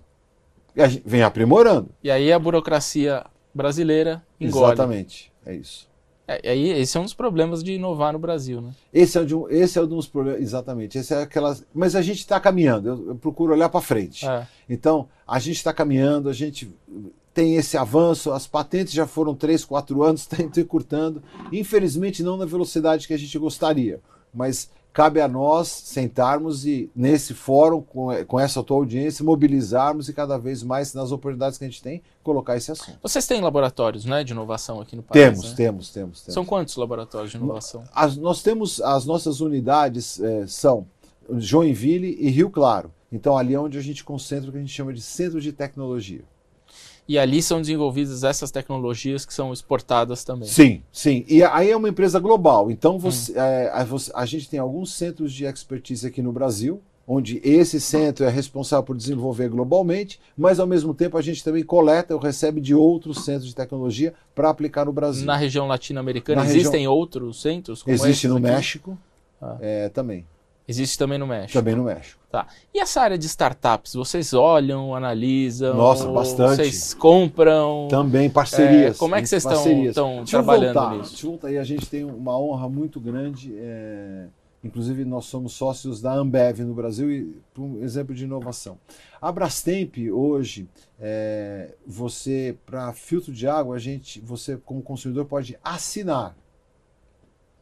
vem 1.03 1.23
aprimorando. 1.23 1.89
E 2.03 2.11
aí 2.11 2.31
a 2.31 2.37
burocracia 2.37 3.25
brasileira 3.51 4.21
engole. 4.39 4.73
Exatamente, 4.73 5.31
é 5.43 5.55
isso. 5.55 5.89
É, 6.27 6.49
aí 6.49 6.69
esse 6.69 6.97
é 6.97 6.99
um 6.99 7.03
dos 7.03 7.13
problemas 7.13 7.63
de 7.63 7.73
inovar 7.73 8.13
no 8.13 8.19
Brasil, 8.19 8.61
né? 8.61 8.71
Esse 8.91 9.17
é, 9.17 9.21
um, 9.21 9.49
esse 9.49 9.77
é 9.77 9.81
um 9.81 9.87
dos 9.87 10.07
problemas, 10.07 10.41
exatamente. 10.41 10.97
Esse 10.97 11.13
é 11.13 11.21
aquelas, 11.21 11.65
mas 11.73 11.95
a 11.95 12.01
gente 12.01 12.19
está 12.19 12.39
caminhando. 12.39 12.89
Eu, 12.89 13.07
eu, 13.09 13.15
procuro 13.15 13.53
olhar 13.53 13.69
para 13.69 13.81
frente. 13.81 14.27
É. 14.27 14.47
Então 14.69 15.07
a 15.27 15.37
gente 15.39 15.57
está 15.57 15.71
caminhando, 15.71 16.29
a 16.29 16.33
gente 16.33 16.73
tem 17.33 17.55
esse 17.55 17.77
avanço. 17.77 18.31
As 18.31 18.47
patentes 18.47 18.93
já 18.93 19.05
foram 19.05 19.35
três, 19.35 19.63
quatro 19.63 20.01
anos, 20.01 20.21
está 20.21 20.41
encurtando. 20.59 21.21
Infelizmente 21.51 22.23
não 22.23 22.37
na 22.37 22.45
velocidade 22.45 23.07
que 23.07 23.13
a 23.13 23.19
gente 23.19 23.37
gostaria, 23.37 24.01
mas 24.33 24.69
cabe 24.95 25.19
a 25.19 25.27
nós 25.27 25.67
sentarmos 25.67 26.65
e, 26.65 26.89
nesse 26.95 27.33
fórum, 27.33 27.81
com, 27.81 28.07
com 28.23 28.39
essa 28.39 28.63
tua 28.63 28.77
audiência, 28.77 29.25
mobilizarmos 29.25 30.07
e 30.07 30.13
cada 30.13 30.37
vez 30.37 30.63
mais, 30.63 30.93
nas 30.93 31.11
oportunidades 31.11 31.57
que 31.57 31.65
a 31.65 31.67
gente 31.67 31.83
tem, 31.83 32.01
colocar 32.23 32.55
esse 32.55 32.71
assunto. 32.71 32.97
Vocês 33.03 33.27
têm 33.27 33.41
laboratórios 33.41 34.05
né, 34.05 34.23
de 34.23 34.31
inovação 34.31 34.79
aqui 34.79 34.95
no 34.95 35.03
país? 35.03 35.21
Temos, 35.21 35.49
né? 35.49 35.55
temos, 35.57 35.89
temos, 35.89 36.21
temos, 36.21 36.33
São 36.33 36.45
quantos 36.45 36.77
laboratórios 36.77 37.31
de 37.31 37.37
inovação? 37.37 37.83
As, 37.93 38.15
nós 38.15 38.41
temos, 38.41 38.79
as 38.79 39.05
nossas 39.05 39.41
unidades 39.41 40.17
é, 40.21 40.47
são 40.47 40.87
Joinville 41.29 42.15
e 42.17 42.29
Rio 42.29 42.49
Claro. 42.49 42.89
Então, 43.11 43.37
ali 43.37 43.53
é 43.53 43.59
onde 43.59 43.77
a 43.77 43.81
gente 43.81 44.01
concentra 44.01 44.47
o 44.47 44.51
que 44.53 44.57
a 44.57 44.61
gente 44.61 44.71
chama 44.71 44.93
de 44.93 45.01
centro 45.01 45.41
de 45.41 45.51
tecnologia. 45.51 46.23
E 47.07 47.19
ali 47.19 47.41
são 47.41 47.61
desenvolvidas 47.61 48.23
essas 48.23 48.49
tecnologias 48.49 49.25
que 49.25 49.33
são 49.33 49.53
exportadas 49.53 50.23
também. 50.23 50.47
Sim, 50.47 50.81
sim. 50.91 51.23
E 51.27 51.43
aí 51.43 51.69
é 51.69 51.77
uma 51.77 51.89
empresa 51.89 52.19
global. 52.19 52.71
Então 52.71 52.97
você, 52.97 53.31
hum. 53.31 53.35
é, 53.35 53.69
a, 53.69 53.85
a 54.21 54.25
gente 54.25 54.49
tem 54.49 54.59
alguns 54.59 54.93
centros 54.93 55.31
de 55.31 55.45
expertise 55.45 56.07
aqui 56.07 56.21
no 56.21 56.31
Brasil, 56.31 56.81
onde 57.07 57.39
esse 57.43 57.79
centro 57.79 58.25
é 58.25 58.29
responsável 58.29 58.83
por 58.83 58.97
desenvolver 58.97 59.49
globalmente, 59.49 60.19
mas 60.35 60.59
ao 60.59 60.65
mesmo 60.65 60.93
tempo 60.93 61.17
a 61.17 61.21
gente 61.21 61.43
também 61.43 61.63
coleta 61.63 62.15
ou 62.15 62.19
recebe 62.19 62.59
de 62.59 62.73
outros 62.73 63.23
centros 63.23 63.47
de 63.47 63.55
tecnologia 63.55 64.13
para 64.33 64.49
aplicar 64.49 64.85
no 64.85 64.91
Brasil. 64.91 65.25
Na 65.25 65.35
região 65.35 65.67
latino-americana 65.67 66.43
existem 66.43 66.71
região... 66.71 66.93
outros 66.93 67.41
centros? 67.41 67.83
Existe 67.85 68.27
no 68.27 68.37
aqui? 68.37 68.43
México 68.43 68.97
ah. 69.39 69.57
é, 69.61 69.89
também. 69.89 70.25
Existe 70.67 70.97
também 70.97 71.19
no 71.19 71.27
México. 71.27 71.53
Também 71.53 71.75
no 71.75 71.83
México. 71.83 72.19
Tá. 72.31 72.47
E 72.73 72.79
essa 72.79 72.99
área 73.01 73.17
de 73.17 73.25
startups, 73.27 73.93
vocês 73.93 74.33
olham, 74.33 74.95
analisam? 74.95 75.75
Nossa, 75.75 76.07
bastante. 76.11 76.55
Vocês 76.55 76.93
compram? 76.93 77.87
Também 77.87 78.29
parcerias. 78.29 78.95
É, 78.95 78.99
como 78.99 79.15
é 79.15 79.21
que 79.21 79.27
vocês 79.27 79.45
estão 79.45 80.25
trabalhando 80.25 80.73
voltar, 80.73 80.97
nisso? 80.97 81.11
Deixa 81.11 81.25
eu 81.25 81.29
voltar 81.29 81.47
aí, 81.49 81.57
a 81.59 81.63
gente 81.63 81.87
tem 81.87 82.03
uma 82.03 82.37
honra 82.37 82.67
muito 82.67 82.99
grande. 82.99 83.53
É... 83.57 84.25
Inclusive, 84.63 85.05
nós 85.05 85.25
somos 85.25 85.53
sócios 85.53 86.01
da 86.01 86.11
Ambev 86.13 86.61
no 86.61 86.73
Brasil 86.73 87.11
e 87.11 87.37
um 87.55 87.83
exemplo 87.83 88.15
de 88.15 88.23
inovação. 88.23 88.79
A 89.21 89.31
Brastemp, 89.31 89.95
hoje, 90.11 90.67
é... 90.99 91.75
você, 91.85 92.57
para 92.65 92.91
filtro 92.91 93.31
de 93.31 93.47
água, 93.47 93.75
a 93.75 93.79
gente, 93.79 94.19
você, 94.19 94.57
como 94.57 94.81
consumidor, 94.81 95.25
pode 95.25 95.55
assinar 95.63 96.35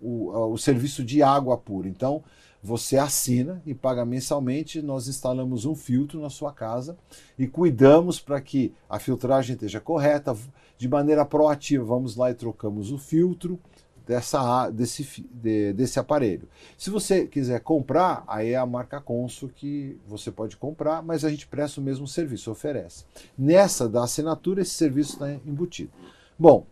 o, 0.02 0.54
o 0.54 0.58
serviço 0.58 1.04
de 1.04 1.22
água 1.22 1.58
pura. 1.58 1.88
Então, 1.88 2.24
você 2.64 2.98
assina 2.98 3.62
e 3.66 3.74
paga 3.74 4.06
mensalmente. 4.06 4.82
Nós 4.82 5.10
instalamos 5.10 5.66
um 5.66 5.76
filtro 5.76 6.22
na 6.22 6.30
sua 6.30 6.54
casa 6.54 6.98
e 7.38 7.46
cuidamos 7.46 8.22
para 8.22 8.40
que 8.40 8.74
a 8.90 8.98
filtragem 8.98 9.56
esteja 9.56 9.82
correta. 9.82 10.36
De 10.78 10.88
maneira 10.88 11.26
proativa, 11.26 11.84
vamos 11.84 12.16
lá 12.16 12.32
e 12.32 12.34
trocamos 12.34 12.92
o 12.92 12.98
filtro 12.98 13.60
dessa, 14.06 14.70
desse, 14.70 15.26
de, 15.32 15.74
desse 15.74 16.00
aparelho. 16.00 16.48
Se 16.78 16.90
você 16.90 17.26
quiser 17.28 17.60
comprar, 17.60 18.24
aí 18.28 18.52
é 18.52 18.58
a 18.58 18.66
marca 18.66 19.00
Consul 19.00 19.50
que 19.54 19.98
você 20.08 20.32
pode 20.32 20.58
comprar, 20.58 21.02
mas 21.02 21.24
a 21.24 21.30
gente 21.30 21.48
presta 21.48 21.80
o 21.80 21.84
mesmo 21.84 22.08
serviço, 22.08 22.52
oferece. 22.52 23.06
Nessa 23.38 23.88
da 23.88 24.04
assinatura, 24.04 24.62
esse 24.62 24.72
serviço 24.72 25.14
está 25.14 25.32
embutido. 25.32 25.92
Bom, 26.38 26.66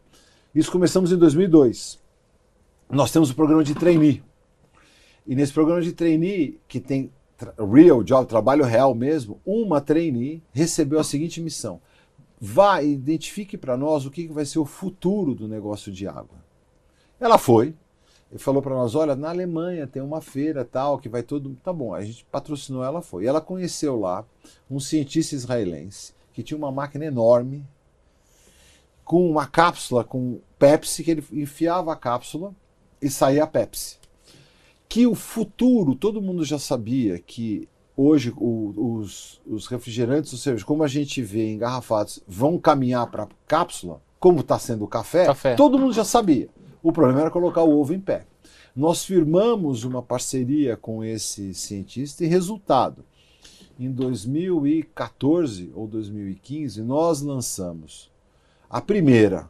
isso 0.54 0.72
começamos 0.72 1.12
em 1.12 1.18
2002. 1.18 2.00
Nós 2.90 3.12
temos 3.12 3.30
o 3.30 3.36
programa 3.36 3.64
de 3.64 3.76
trainee. 3.76 4.24
E 5.26 5.36
nesse 5.36 5.54
programa 5.54 5.82
de 5.82 5.94
trainee, 5.94 6.60
que 6.68 6.80
tem 6.80 7.12
real 7.58 8.04
job, 8.04 8.28
trabalho 8.28 8.64
real 8.64 8.94
mesmo, 8.94 9.40
uma 9.46 9.82
trainee 9.82 10.44
recebeu 10.52 11.00
a 11.00 11.04
seguinte 11.04 11.42
missão: 11.42 11.82
vá 12.40 12.82
e 12.82 12.92
identifique 12.92 13.58
para 13.58 13.78
nós 13.78 14.06
o 14.06 14.12
que 14.12 14.28
vai 14.28 14.46
ser 14.46 14.60
o 14.60 14.66
futuro 14.66 15.34
do 15.34 15.48
negócio 15.48 15.92
de 15.92 16.08
água. 16.08 16.40
Ela 17.20 17.38
foi 17.38 17.76
e 18.32 18.38
falou 18.38 18.62
para 18.62 18.76
nós: 18.76 18.96
olha, 18.96 19.16
na 19.16 19.30
Alemanha 19.30 19.88
tem 19.88 20.02
uma 20.02 20.22
feira 20.22 20.66
tal 20.66 20.98
que 21.00 21.10
vai 21.10 21.24
todo. 21.24 21.56
Tá 21.64 21.72
bom, 21.72 21.94
a 21.94 22.04
gente 22.04 22.26
patrocinou, 22.26 22.84
ela 22.84 23.02
foi. 23.02 23.24
E 23.24 23.28
ela 23.28 23.42
conheceu 23.42 24.00
lá 24.00 24.26
um 24.70 24.80
cientista 24.80 25.36
israelense 25.36 26.14
que 26.34 26.44
tinha 26.44 26.58
uma 26.58 26.72
máquina 26.72 27.06
enorme 27.06 27.66
com 29.04 29.30
uma 29.30 29.46
cápsula 29.46 30.04
com 30.04 30.40
Pepsi 30.58 31.04
que 31.04 31.12
ele 31.12 31.26
enfiava 31.34 31.92
a 31.92 31.96
cápsula 31.96 32.56
e 33.02 33.10
saía 33.10 33.44
a 33.44 33.48
Pepsi 33.48 34.01
que 34.92 35.08
o 35.08 35.16
futuro, 35.16 35.96
todo 35.96 36.22
mundo 36.22 36.44
já 36.44 36.60
sabia 36.60 37.18
que 37.18 37.66
hoje 37.96 38.34
o, 38.36 38.98
os, 38.98 39.42
os, 39.48 39.66
refrigerantes, 39.68 40.34
ou 40.34 40.38
seja, 40.38 40.66
como 40.66 40.84
a 40.84 40.88
gente 40.90 41.22
vê 41.22 41.50
engarrafados, 41.50 42.22
vão 42.28 42.60
caminhar 42.60 43.10
para 43.10 43.30
cápsula, 43.48 44.02
como 44.20 44.42
está 44.42 44.60
sendo 44.60 44.84
o 44.84 44.90
café, 44.90 45.28
café, 45.28 45.56
todo 45.56 45.80
mundo 45.80 45.94
já 45.94 46.04
sabia. 46.04 46.50
O 46.84 46.92
problema 46.92 47.22
era 47.22 47.32
colocar 47.32 47.64
o 47.64 47.80
ovo 47.80 47.94
em 47.94 48.02
pé. 48.02 48.26
Nós 48.76 49.06
firmamos 49.06 49.86
uma 49.86 50.02
parceria 50.02 50.76
com 50.76 51.02
esse 51.02 51.54
cientista 51.54 52.26
e 52.26 52.28
resultado. 52.28 53.06
Em 53.80 53.90
2014 53.90 55.72
ou 55.74 55.88
2015, 55.88 56.82
nós 56.82 57.22
lançamos 57.22 58.12
a 58.70 58.82
primeira 58.82 59.50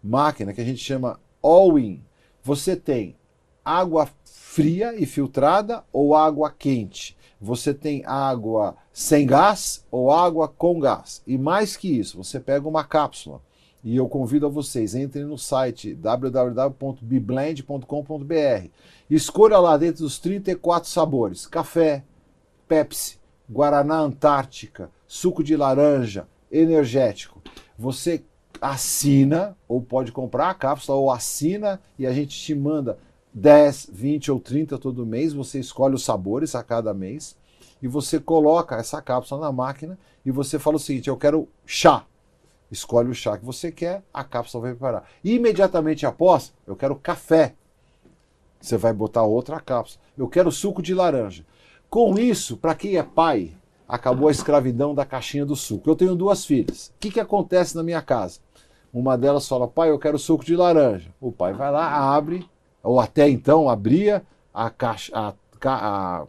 máquina 0.00 0.52
que 0.52 0.60
a 0.60 0.64
gente 0.64 0.84
chama 0.84 1.18
All-In. 1.42 2.00
Você 2.44 2.76
tem 2.76 3.17
água 3.68 4.08
fria 4.24 4.94
e 4.94 5.04
filtrada 5.04 5.84
ou 5.92 6.16
água 6.16 6.50
quente. 6.50 7.14
Você 7.40 7.72
tem 7.74 8.02
água 8.06 8.74
sem 8.92 9.26
gás 9.26 9.84
ou 9.90 10.10
água 10.10 10.48
com 10.48 10.80
gás. 10.80 11.22
E 11.26 11.36
mais 11.36 11.76
que 11.76 11.88
isso, 11.88 12.16
você 12.16 12.40
pega 12.40 12.66
uma 12.66 12.82
cápsula. 12.82 13.42
E 13.84 13.94
eu 13.94 14.08
convido 14.08 14.46
a 14.46 14.48
vocês, 14.48 14.94
entrem 14.94 15.24
no 15.24 15.36
site 15.38 15.94
www.biblend.com.br. 15.94 18.68
Escolha 19.08 19.58
lá 19.58 19.76
dentro 19.76 20.02
dos 20.02 20.18
34 20.18 20.88
sabores: 20.88 21.46
café, 21.46 22.02
Pepsi, 22.66 23.18
Guaraná 23.48 23.98
Antártica, 23.98 24.90
suco 25.06 25.44
de 25.44 25.56
laranja, 25.56 26.26
energético. 26.50 27.40
Você 27.78 28.24
assina, 28.60 29.56
ou 29.68 29.80
pode 29.80 30.10
comprar 30.10 30.50
a 30.50 30.54
cápsula, 30.54 30.98
ou 30.98 31.08
assina 31.10 31.80
e 31.96 32.06
a 32.06 32.12
gente 32.12 32.36
te 32.36 32.54
manda 32.54 32.98
10, 33.38 33.90
20 33.92 34.32
ou 34.32 34.40
30 34.40 34.78
todo 34.78 35.06
mês, 35.06 35.32
você 35.32 35.60
escolhe 35.60 35.94
os 35.94 36.04
sabores 36.04 36.54
a 36.54 36.62
cada 36.62 36.92
mês 36.92 37.36
e 37.80 37.86
você 37.86 38.18
coloca 38.18 38.76
essa 38.76 39.00
cápsula 39.00 39.42
na 39.42 39.52
máquina 39.52 39.96
e 40.26 40.30
você 40.30 40.58
fala 40.58 40.76
o 40.76 40.80
seguinte: 40.80 41.08
eu 41.08 41.16
quero 41.16 41.48
chá. 41.64 42.04
Escolhe 42.70 43.08
o 43.08 43.14
chá 43.14 43.38
que 43.38 43.44
você 43.44 43.72
quer, 43.72 44.02
a 44.12 44.22
cápsula 44.22 44.62
vai 44.62 44.72
preparar. 44.72 45.08
E 45.24 45.34
imediatamente 45.34 46.04
após, 46.04 46.52
eu 46.66 46.76
quero 46.76 46.96
café. 46.96 47.54
Você 48.60 48.76
vai 48.76 48.92
botar 48.92 49.22
outra 49.22 49.60
cápsula. 49.60 50.02
Eu 50.16 50.28
quero 50.28 50.50
suco 50.50 50.82
de 50.82 50.92
laranja. 50.92 51.46
Com 51.88 52.18
isso, 52.18 52.56
para 52.56 52.74
quem 52.74 52.96
é 52.96 53.02
pai, 53.02 53.52
acabou 53.88 54.28
a 54.28 54.32
escravidão 54.32 54.94
da 54.94 55.06
caixinha 55.06 55.46
do 55.46 55.56
suco. 55.56 55.88
Eu 55.88 55.96
tenho 55.96 56.14
duas 56.14 56.44
filhas. 56.44 56.88
O 56.88 56.98
que, 57.00 57.10
que 57.10 57.20
acontece 57.20 57.74
na 57.74 57.82
minha 57.82 58.02
casa? 58.02 58.40
Uma 58.92 59.16
delas 59.16 59.48
fala, 59.48 59.68
pai, 59.68 59.90
eu 59.90 59.98
quero 59.98 60.18
suco 60.18 60.44
de 60.44 60.56
laranja. 60.56 61.10
O 61.20 61.32
pai 61.32 61.54
vai 61.54 61.70
lá, 61.70 62.14
abre, 62.14 62.46
ou 62.88 62.98
até 62.98 63.28
então 63.28 63.68
abria 63.68 64.22
a 64.52 64.70
caixa, 64.70 65.12
a, 65.14 65.34
a, 65.66 66.24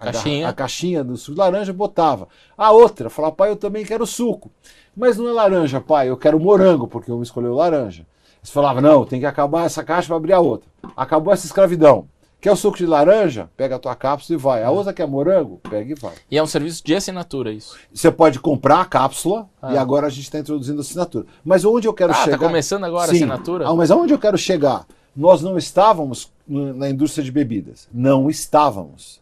a, 0.00 0.04
caixinha. 0.04 0.48
a 0.48 0.52
caixinha 0.54 1.04
do 1.04 1.18
suco 1.18 1.34
de 1.34 1.38
laranja 1.38 1.70
botava. 1.70 2.28
A 2.56 2.72
outra 2.72 3.10
falava, 3.10 3.34
pai, 3.34 3.50
eu 3.50 3.56
também 3.56 3.84
quero 3.84 4.06
suco. 4.06 4.50
Mas 4.96 5.18
não 5.18 5.28
é 5.28 5.32
laranja, 5.32 5.82
pai, 5.82 6.08
eu 6.08 6.16
quero 6.16 6.40
morango, 6.40 6.88
porque 6.88 7.10
eu 7.10 7.22
escolheu 7.22 7.54
laranja. 7.54 8.06
Você 8.42 8.50
falava, 8.50 8.80
não, 8.80 9.04
tem 9.04 9.20
que 9.20 9.26
acabar 9.26 9.66
essa 9.66 9.84
caixa 9.84 10.08
para 10.08 10.16
abrir 10.16 10.32
a 10.32 10.40
outra. 10.40 10.66
Acabou 10.96 11.30
essa 11.30 11.44
escravidão. 11.44 12.08
Quer 12.40 12.52
o 12.52 12.56
suco 12.56 12.78
de 12.78 12.86
laranja? 12.86 13.50
Pega 13.56 13.76
a 13.76 13.78
tua 13.78 13.94
cápsula 13.94 14.38
e 14.38 14.40
vai. 14.40 14.62
A 14.62 14.70
outra 14.70 14.92
quer 14.92 15.06
morango? 15.06 15.60
Pega 15.68 15.92
e 15.92 15.94
vai. 15.94 16.14
E 16.30 16.38
é 16.38 16.42
um 16.42 16.46
serviço 16.46 16.82
de 16.84 16.94
assinatura 16.94 17.52
isso? 17.52 17.76
Você 17.92 18.10
pode 18.12 18.38
comprar 18.38 18.80
a 18.80 18.84
cápsula 18.84 19.48
ah. 19.60 19.74
e 19.74 19.76
agora 19.76 20.06
a 20.06 20.10
gente 20.10 20.22
está 20.22 20.38
introduzindo 20.38 20.78
a 20.78 20.82
assinatura. 20.82 21.26
Mas 21.44 21.64
onde 21.64 21.86
eu 21.86 21.92
quero 21.92 22.12
ah, 22.12 22.14
tá 22.14 22.24
chegar... 22.24 22.36
Ah, 22.36 22.38
começando 22.38 22.84
agora 22.84 23.08
Sim. 23.08 23.10
a 23.10 23.16
assinatura? 23.16 23.68
Ah, 23.68 23.74
mas 23.74 23.90
aonde 23.90 24.14
eu 24.14 24.18
quero 24.18 24.38
chegar? 24.38 24.86
Nós 25.14 25.42
não 25.42 25.58
estávamos 25.58 26.32
na 26.46 26.88
indústria 26.88 27.24
de 27.24 27.32
bebidas. 27.32 27.88
Não 27.92 28.30
estávamos. 28.30 29.20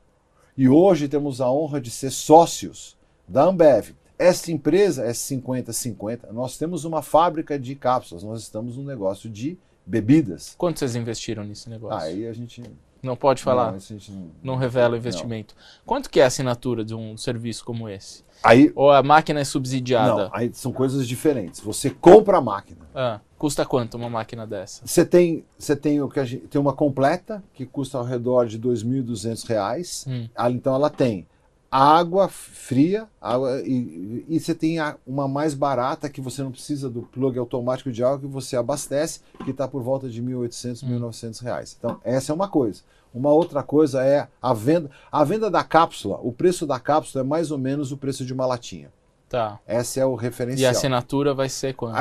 E 0.56 0.68
hoje 0.68 1.08
temos 1.08 1.40
a 1.40 1.50
honra 1.50 1.80
de 1.80 1.90
ser 1.90 2.10
sócios 2.10 2.96
da 3.28 3.44
Ambev. 3.44 3.94
Esta 4.18 4.50
empresa 4.50 5.04
é 5.04 5.10
50-50. 5.10 6.30
Nós 6.32 6.56
temos 6.56 6.84
uma 6.84 7.02
fábrica 7.02 7.58
de 7.58 7.74
cápsulas. 7.74 8.22
Nós 8.22 8.42
estamos 8.42 8.76
no 8.76 8.82
negócio 8.82 9.28
de 9.28 9.58
bebidas. 9.84 10.54
Quanto 10.56 10.78
vocês 10.78 10.96
investiram 10.96 11.44
nesse 11.44 11.68
negócio? 11.68 12.08
Aí 12.08 12.26
a 12.26 12.32
gente. 12.32 12.62
Não 13.02 13.14
pode 13.14 13.42
falar. 13.42 13.72
Não, 13.72 13.78
não, 14.08 14.30
não 14.42 14.56
revela 14.56 14.94
o 14.94 14.96
investimento. 14.96 15.54
Não. 15.54 15.62
Quanto 15.84 16.08
que 16.08 16.18
é 16.18 16.24
a 16.24 16.26
assinatura 16.26 16.84
de 16.84 16.94
um 16.94 17.16
serviço 17.16 17.64
como 17.64 17.88
esse? 17.88 18.24
Aí, 18.42 18.72
Ou 18.74 18.90
a 18.90 19.02
máquina 19.02 19.40
é 19.40 19.44
subsidiada? 19.44 20.24
Não, 20.24 20.30
aí 20.32 20.50
são 20.52 20.72
coisas 20.72 21.06
diferentes. 21.06 21.60
Você 21.60 21.90
compra 21.90 22.38
a 22.38 22.40
máquina. 22.40 22.88
Ah. 22.94 23.20
Custa 23.38 23.66
quanto 23.66 23.96
uma 23.96 24.08
máquina 24.08 24.46
dessa? 24.46 24.86
Você 24.86 25.04
tem, 25.04 25.44
você 25.58 25.76
tem 25.76 26.00
o 26.00 26.08
que 26.08 26.18
a 26.18 26.24
gente, 26.24 26.46
tem 26.46 26.60
uma 26.60 26.72
completa 26.72 27.42
que 27.52 27.66
custa 27.66 27.98
ao 27.98 28.04
redor 28.04 28.46
de 28.46 28.56
R$ 28.56 28.62
2.200. 28.62 30.06
Hum. 30.08 30.28
Então 30.50 30.74
ela 30.74 30.88
tem 30.88 31.26
água 31.70 32.28
fria 32.28 33.06
água, 33.20 33.60
e, 33.60 34.24
e 34.28 34.40
você 34.40 34.54
tem 34.54 34.78
uma 35.06 35.28
mais 35.28 35.52
barata 35.52 36.08
que 36.08 36.20
você 36.20 36.42
não 36.42 36.50
precisa 36.50 36.88
do 36.88 37.02
plug 37.02 37.38
automático 37.38 37.92
de 37.92 38.02
água 38.02 38.20
que 38.20 38.26
você 38.26 38.56
abastece, 38.56 39.20
que 39.44 39.50
está 39.50 39.68
por 39.68 39.82
volta 39.82 40.08
de 40.08 40.20
R$ 40.22 40.32
1.800, 40.32 40.82
R$ 40.82 40.94
hum. 40.94 41.00
1.900. 41.10 41.42
Reais. 41.42 41.76
Então 41.78 42.00
essa 42.02 42.32
é 42.32 42.34
uma 42.34 42.48
coisa. 42.48 42.82
Uma 43.12 43.30
outra 43.30 43.62
coisa 43.62 44.02
é 44.02 44.28
a 44.40 44.54
venda. 44.54 44.90
A 45.12 45.24
venda 45.24 45.50
da 45.50 45.62
cápsula, 45.62 46.18
o 46.22 46.32
preço 46.32 46.66
da 46.66 46.80
cápsula 46.80 47.24
é 47.24 47.26
mais 47.26 47.50
ou 47.50 47.58
menos 47.58 47.92
o 47.92 47.96
preço 47.96 48.24
de 48.24 48.32
uma 48.32 48.46
latinha. 48.46 48.90
Tá. 49.28 49.58
Essa 49.66 50.00
é 50.00 50.06
o 50.06 50.14
referencial. 50.14 50.62
E 50.62 50.66
a 50.66 50.70
assinatura 50.70 51.34
vai 51.34 51.48
ser 51.48 51.74
quanto? 51.74 51.96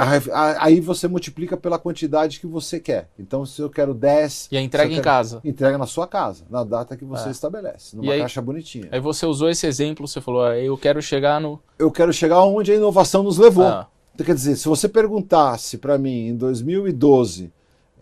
aí 0.59 0.79
você 0.79 1.07
multiplica 1.07 1.57
pela 1.57 1.79
quantidade 1.79 2.39
que 2.39 2.45
você 2.45 2.79
quer. 2.79 3.09
Então, 3.17 3.45
se 3.45 3.59
eu 3.61 3.69
quero 3.69 3.95
10. 3.95 4.49
E 4.51 4.57
a 4.57 4.61
entrega 4.61 4.93
em 4.93 5.01
casa? 5.01 5.41
Entrega 5.43 5.77
na 5.77 5.87
sua 5.87 6.07
casa, 6.07 6.45
na 6.49 6.63
data 6.63 6.95
que 6.95 7.03
você 7.03 7.29
é. 7.29 7.31
estabelece, 7.31 7.95
numa 7.95 8.13
aí, 8.13 8.19
caixa 8.19 8.41
bonitinha. 8.41 8.87
Aí 8.91 8.99
você 8.99 9.25
usou 9.25 9.49
esse 9.49 9.65
exemplo, 9.65 10.07
você 10.07 10.21
falou, 10.21 10.43
ah, 10.43 10.57
eu 10.57 10.77
quero 10.77 11.01
chegar 11.01 11.41
no. 11.41 11.59
Eu 11.79 11.91
quero 11.91 12.13
chegar 12.13 12.43
onde 12.43 12.71
a 12.71 12.75
inovação 12.75 13.23
nos 13.23 13.39
levou. 13.39 13.65
Ah. 13.65 13.87
Então, 14.13 14.25
quer 14.25 14.35
dizer, 14.35 14.55
se 14.55 14.67
você 14.67 14.87
perguntasse 14.87 15.77
para 15.77 15.97
mim 15.97 16.27
em 16.27 16.35
2012, 16.35 17.51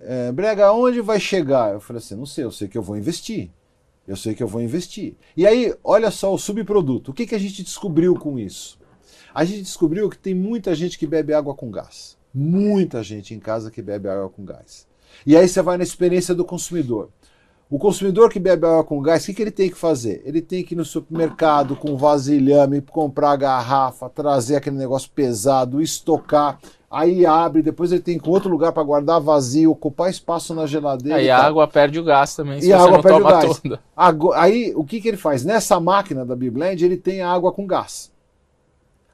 é, 0.02 0.32
Brega, 0.34 0.72
onde 0.74 1.00
vai 1.00 1.20
chegar? 1.20 1.74
Eu 1.74 1.80
falei 1.80 2.00
assim, 2.00 2.16
não 2.16 2.26
sei, 2.26 2.44
eu 2.44 2.52
sei 2.52 2.68
que 2.68 2.78
eu 2.78 2.84
vou 2.84 2.98
investir. 2.98 3.50
Eu 4.06 4.18
sei 4.18 4.36
que 4.36 4.44
eu 4.44 4.48
vou 4.48 4.62
investir. 4.62 5.16
E 5.36 5.48
aí, 5.48 5.74
olha 5.82 6.12
só 6.12 6.34
o 6.34 6.38
subproduto. 6.38 7.12
O 7.12 7.14
que, 7.14 7.26
que 7.26 7.36
a 7.36 7.40
gente 7.40 7.64
descobriu 7.64 8.14
com 8.16 8.38
isso? 8.38 8.78
A 9.34 9.44
gente 9.44 9.64
descobriu 9.64 10.10
que 10.10 10.18
tem 10.18 10.36
muita 10.36 10.76
gente 10.76 10.98
que 10.98 11.08
bebe 11.08 11.34
água 11.34 11.56
com 11.56 11.72
gás. 11.72 12.16
Muita 12.34 13.02
gente 13.02 13.34
em 13.34 13.40
casa 13.40 13.72
que 13.72 13.82
bebe 13.82 14.08
água 14.08 14.30
com 14.30 14.46
gás. 14.46 14.88
E 15.26 15.36
aí 15.36 15.48
você 15.48 15.62
vai 15.62 15.78
na 15.78 15.84
experiência 15.84 16.36
do 16.36 16.46
consumidor. 16.46 17.10
O 17.70 17.80
consumidor 17.80 18.30
que 18.30 18.40
bebe 18.40 18.68
água 18.68 18.84
com 18.84 19.02
gás, 19.02 19.24
o 19.24 19.26
que, 19.26 19.34
que 19.34 19.42
ele 19.42 19.50
tem 19.50 19.72
que 19.72 19.78
fazer? 19.78 20.22
Ele 20.24 20.40
tem 20.40 20.64
que 20.64 20.76
ir 20.76 20.78
no 20.78 20.86
supermercado 20.86 21.76
com 21.76 21.98
vasilhame, 21.98 22.82
comprar 22.82 23.32
a 23.32 23.36
garrafa, 23.36 24.08
trazer 24.08 24.58
aquele 24.58 24.76
negócio 24.76 25.10
pesado, 25.10 25.82
estocar, 25.82 26.60
aí 26.92 27.26
abre, 27.26 27.64
depois 27.64 27.92
ele 27.92 28.02
tem 28.02 28.20
que 28.20 28.30
outro 28.30 28.52
lugar 28.52 28.72
para 28.72 28.84
guardar 28.84 29.20
vazio, 29.20 29.72
ocupar 29.72 30.12
espaço 30.12 30.54
na 30.54 30.68
geladeira. 30.68 31.18
Aí 31.18 31.32
a 31.32 31.40
água 31.40 31.68
perde 31.68 32.00
o 32.00 32.04
gás 32.04 32.36
também, 32.36 32.62
se 32.62 32.68
e 32.68 32.74
a 32.74 32.80
água 32.80 33.02
perde 33.02 33.22
o 33.22 33.26
gás. 33.26 33.60
Toda. 33.60 33.80
Aí 34.36 34.72
o 34.76 34.84
que, 34.84 35.02
que 35.02 35.08
ele 35.08 35.18
faz? 35.18 35.44
Nessa 35.44 35.80
máquina 35.80 36.24
da 36.24 36.36
Biblend, 36.36 36.86
ele 36.86 36.98
tem 36.98 37.24
água 37.24 37.52
com 37.52 37.66
gás. 37.66 38.13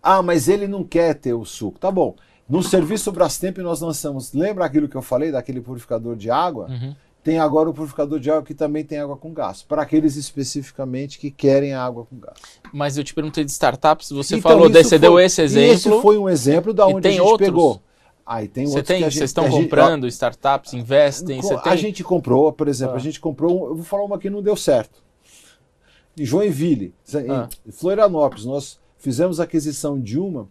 Ah, 0.01 0.21
mas 0.21 0.47
ele 0.47 0.67
não 0.67 0.83
quer 0.83 1.15
ter 1.15 1.33
o 1.33 1.45
suco. 1.45 1.79
Tá 1.79 1.91
bom. 1.91 2.15
No 2.47 2.63
serviço 2.63 3.11
Brastemp 3.11 3.59
nós 3.59 3.79
lançamos, 3.79 4.33
lembra 4.33 4.65
aquilo 4.65 4.89
que 4.89 4.95
eu 4.95 5.01
falei 5.03 5.31
daquele 5.31 5.61
purificador 5.61 6.15
de 6.15 6.31
água? 6.31 6.67
Uhum. 6.67 6.95
Tem 7.23 7.37
agora 7.37 7.69
o 7.69 7.73
purificador 7.73 8.19
de 8.19 8.31
água 8.31 8.43
que 8.43 8.55
também 8.55 8.83
tem 8.83 8.97
água 8.97 9.15
com 9.15 9.31
gás, 9.31 9.61
para 9.61 9.83
aqueles 9.83 10.15
especificamente 10.15 11.19
que 11.19 11.29
querem 11.29 11.73
água 11.73 12.05
com 12.05 12.17
gás. 12.17 12.39
Mas 12.73 12.97
eu 12.97 13.03
te 13.03 13.13
perguntei 13.13 13.43
de 13.43 13.51
startups, 13.51 14.09
você 14.09 14.37
então, 14.37 14.49
falou, 14.49 14.67
você 14.67 14.83
foi, 14.83 14.99
deu 14.99 15.19
esse 15.19 15.41
exemplo. 15.41 15.73
Esse 15.73 16.01
foi 16.01 16.17
um 16.17 16.27
exemplo 16.27 16.73
da 16.73 16.87
onde 16.87 17.07
a 17.07 17.11
gente 17.11 17.21
outros? 17.21 17.47
pegou. 17.47 17.81
Aí 18.25 18.47
tem 18.47 18.65
Você 18.65 18.83
tem, 18.83 19.01
vocês 19.01 19.29
estão 19.29 19.49
comprando 19.49 20.03
gente, 20.03 20.13
startups, 20.13 20.73
investem? 20.73 21.41
A 21.63 21.75
gente 21.75 22.03
comprou, 22.03 22.53
por 22.53 22.67
exemplo, 22.67 22.93
ah. 22.93 22.97
a 22.97 23.01
gente 23.01 23.19
comprou, 23.19 23.69
eu 23.69 23.75
vou 23.75 23.83
falar 23.83 24.05
uma 24.05 24.17
que 24.17 24.29
não 24.29 24.41
deu 24.41 24.55
certo. 24.55 25.03
Em 26.17 26.25
Joinville, 26.25 26.93
ah. 27.13 27.49
em 27.67 27.71
Florianópolis, 27.71 28.45
nós 28.45 28.79
fizemos 28.99 29.39
aquisição 29.39 29.99
de 29.99 30.19
uma 30.19 30.47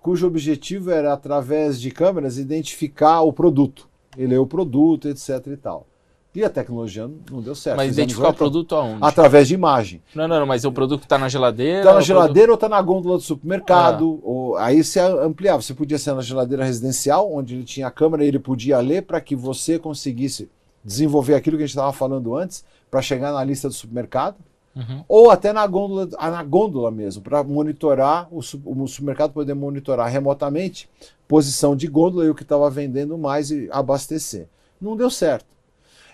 cujo 0.00 0.26
objetivo 0.26 0.90
era, 0.90 1.12
através 1.12 1.80
de 1.80 1.90
câmeras, 1.90 2.38
identificar 2.38 3.20
o 3.20 3.32
produto. 3.32 3.88
Ele 4.16 4.34
é 4.34 4.38
o 4.38 4.46
produto, 4.46 5.08
etc 5.08 5.46
e 5.46 5.56
tal. 5.56 5.86
E 6.32 6.44
a 6.44 6.50
tecnologia 6.50 7.10
não 7.30 7.42
deu 7.42 7.56
certo. 7.56 7.76
Mas 7.76 7.92
identificar 7.92 8.28
o 8.28 8.34
produto 8.34 8.76
aonde? 8.76 8.98
Através 9.00 9.48
de 9.48 9.54
imagem. 9.54 10.00
Não, 10.14 10.28
não, 10.28 10.38
não 10.38 10.46
mas 10.46 10.64
o 10.64 10.70
produto 10.70 11.02
está 11.02 11.18
na 11.18 11.28
geladeira? 11.28 11.80
Está 11.80 11.94
na 11.94 12.00
geladeira 12.00 12.48
produto... 12.48 12.50
ou 12.50 12.54
está 12.54 12.68
na 12.68 12.80
gôndola 12.80 13.16
do 13.16 13.22
supermercado. 13.22 14.20
Ah. 14.22 14.28
Ou, 14.28 14.56
aí 14.56 14.82
você 14.82 15.00
ampliava. 15.00 15.60
Você 15.60 15.74
podia 15.74 15.98
ser 15.98 16.14
na 16.14 16.22
geladeira 16.22 16.64
residencial, 16.64 17.32
onde 17.32 17.56
ele 17.56 17.64
tinha 17.64 17.88
a 17.88 17.90
câmera 17.90 18.24
e 18.24 18.28
ele 18.28 18.38
podia 18.38 18.78
ler 18.78 19.02
para 19.02 19.20
que 19.20 19.34
você 19.34 19.76
conseguisse 19.76 20.48
desenvolver 20.84 21.34
aquilo 21.34 21.56
que 21.56 21.64
a 21.64 21.66
gente 21.66 21.74
estava 21.74 21.92
falando 21.92 22.36
antes, 22.36 22.64
para 22.88 23.02
chegar 23.02 23.32
na 23.32 23.42
lista 23.42 23.66
do 23.66 23.74
supermercado. 23.74 24.36
Uhum. 24.74 25.04
Ou 25.08 25.30
até 25.30 25.52
na 25.52 25.66
gôndola, 25.66 26.06
na 26.06 26.42
gôndola 26.44 26.90
mesmo, 26.90 27.22
para 27.22 27.42
monitorar, 27.42 28.28
o, 28.30 28.38
o 28.38 28.86
supermercado 28.86 29.32
poder 29.32 29.54
monitorar 29.54 30.08
remotamente 30.08 30.88
posição 31.26 31.76
de 31.76 31.86
gôndola 31.86 32.24
e 32.24 32.30
o 32.30 32.34
que 32.34 32.42
estava 32.42 32.68
vendendo 32.68 33.16
mais 33.16 33.50
e 33.50 33.68
abastecer. 33.70 34.48
Não 34.80 34.96
deu 34.96 35.10
certo. 35.10 35.46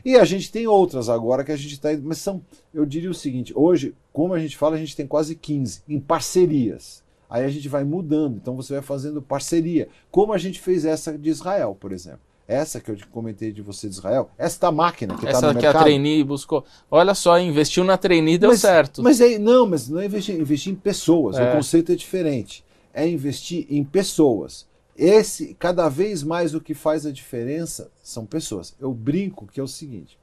E 0.04 0.16
a 0.16 0.24
gente 0.24 0.52
tem 0.52 0.66
outras 0.66 1.08
agora 1.08 1.42
que 1.42 1.50
a 1.50 1.56
gente 1.56 1.72
está. 1.72 1.88
Mas 2.02 2.18
são, 2.18 2.42
eu 2.72 2.84
diria 2.84 3.10
o 3.10 3.14
seguinte: 3.14 3.52
hoje, 3.56 3.94
como 4.12 4.34
a 4.34 4.38
gente 4.38 4.56
fala, 4.56 4.76
a 4.76 4.78
gente 4.78 4.94
tem 4.94 5.06
quase 5.06 5.34
15 5.34 5.82
em 5.88 5.98
parcerias. 5.98 7.02
Aí 7.28 7.44
a 7.44 7.48
gente 7.48 7.68
vai 7.68 7.82
mudando, 7.82 8.36
então 8.36 8.54
você 8.54 8.74
vai 8.74 8.82
fazendo 8.82 9.20
parceria. 9.20 9.88
Como 10.10 10.32
a 10.32 10.38
gente 10.38 10.60
fez 10.60 10.84
essa 10.84 11.16
de 11.18 11.28
Israel, 11.28 11.76
por 11.78 11.90
exemplo. 11.90 12.20
Essa 12.48 12.80
que 12.80 12.90
eu 12.90 12.96
comentei 13.10 13.50
de 13.50 13.60
você 13.60 13.88
de 13.88 13.94
Israel, 13.94 14.30
esta 14.38 14.70
máquina 14.70 15.16
que 15.16 15.26
está 15.26 15.40
no 15.40 15.46
mercado. 15.48 15.58
Essa 15.58 15.72
que 15.72 15.78
a 15.78 15.82
trainee 15.82 16.22
buscou. 16.22 16.64
Olha 16.88 17.12
só, 17.14 17.38
investiu 17.40 17.82
na 17.82 17.96
trainee 17.96 18.38
deu 18.38 18.50
mas, 18.50 18.60
certo. 18.60 19.02
Mas 19.02 19.20
é, 19.20 19.36
não, 19.36 19.66
mas 19.66 19.88
não 19.88 20.00
é 20.00 20.06
investir, 20.06 20.38
investir 20.38 20.72
em 20.72 20.76
pessoas. 20.76 21.36
É. 21.36 21.50
O 21.50 21.56
conceito 21.56 21.90
é 21.90 21.96
diferente. 21.96 22.64
É 22.94 23.06
investir 23.06 23.66
em 23.68 23.82
pessoas. 23.82 24.66
Esse, 24.96 25.54
cada 25.54 25.88
vez 25.88 26.22
mais 26.22 26.54
o 26.54 26.60
que 26.60 26.72
faz 26.72 27.04
a 27.04 27.10
diferença 27.10 27.90
são 28.02 28.24
pessoas. 28.24 28.74
Eu 28.80 28.94
brinco 28.94 29.46
que 29.46 29.58
é 29.58 29.62
o 29.62 29.68
seguinte: 29.68 30.16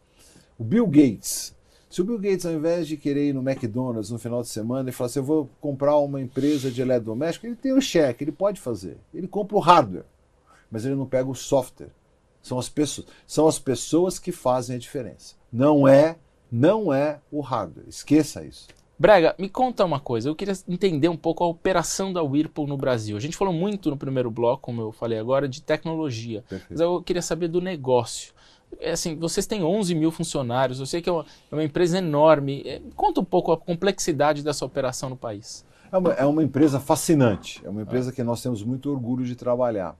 o 0.57 0.63
Bill 0.63 0.87
Gates, 0.87 1.53
se 1.89 2.01
o 2.01 2.05
Bill 2.05 2.17
Gates, 2.17 2.45
ao 2.45 2.53
invés 2.53 2.87
de 2.87 2.97
querer 2.97 3.29
ir 3.29 3.33
no 3.33 3.47
McDonald's 3.47 4.09
no 4.09 4.17
final 4.17 4.41
de 4.41 4.47
semana 4.47 4.89
e 4.89 4.93
falar 4.93 5.07
assim, 5.07 5.19
eu 5.19 5.25
vou 5.25 5.49
comprar 5.61 5.97
uma 5.97 6.19
empresa 6.19 6.71
de 6.71 6.81
eletrodoméstico, 6.81 7.45
ele 7.45 7.55
tem 7.55 7.73
o 7.73 7.81
cheque, 7.81 8.23
ele 8.23 8.31
pode 8.31 8.59
fazer. 8.59 8.97
Ele 9.13 9.27
compra 9.27 9.57
o 9.57 9.59
hardware, 9.59 10.05
mas 10.71 10.85
ele 10.85 10.95
não 10.95 11.05
pega 11.05 11.29
o 11.29 11.35
software. 11.35 11.91
São 12.43 12.59
as 12.59 12.67
pessoas, 12.67 13.07
são 13.25 13.47
as 13.47 13.57
pessoas 13.57 14.19
que 14.19 14.31
fazem 14.31 14.75
a 14.75 14.79
diferença. 14.79 15.35
Não 15.51 15.87
é, 15.87 16.17
não 16.51 16.93
é 16.93 17.19
o 17.31 17.39
hardware. 17.39 17.87
Esqueça 17.87 18.45
isso. 18.45 18.67
Brega, 18.99 19.33
me 19.39 19.49
conta 19.49 19.83
uma 19.83 19.99
coisa. 19.99 20.29
Eu 20.29 20.35
queria 20.35 20.53
entender 20.67 21.07
um 21.07 21.17
pouco 21.17 21.43
a 21.43 21.47
operação 21.47 22.11
da 22.13 22.21
Whirlpool 22.21 22.67
no 22.67 22.77
Brasil. 22.77 23.17
A 23.17 23.19
gente 23.19 23.37
falou 23.37 23.53
muito 23.53 23.89
no 23.89 23.97
primeiro 23.97 24.29
bloco, 24.29 24.61
como 24.61 24.81
eu 24.81 24.91
falei 24.91 25.17
agora, 25.17 25.47
de 25.47 25.61
tecnologia. 25.61 26.43
Perfeito. 26.47 26.67
Mas 26.69 26.79
eu 26.81 27.01
queria 27.01 27.21
saber 27.21 27.47
do 27.47 27.61
negócio. 27.61 28.33
É 28.79 28.91
assim, 28.91 29.15
vocês 29.15 29.45
têm 29.45 29.63
11 29.63 29.95
mil 29.95 30.11
funcionários, 30.11 30.79
eu 30.79 30.85
sei 30.85 31.01
que 31.01 31.09
é 31.09 31.11
uma, 31.11 31.25
é 31.51 31.55
uma 31.55 31.63
empresa 31.63 31.97
enorme. 31.97 32.63
É, 32.65 32.81
conta 32.95 33.21
um 33.21 33.25
pouco 33.25 33.51
a 33.51 33.57
complexidade 33.57 34.43
dessa 34.43 34.65
operação 34.65 35.09
no 35.09 35.17
país. 35.17 35.65
É 35.91 35.97
uma, 35.97 36.13
é 36.13 36.25
uma 36.25 36.43
empresa 36.43 36.79
fascinante, 36.79 37.61
é 37.63 37.69
uma 37.69 37.83
empresa 37.83 38.11
que 38.11 38.23
nós 38.23 38.41
temos 38.41 38.63
muito 38.63 38.91
orgulho 38.91 39.23
de 39.23 39.35
trabalhar. 39.35 39.95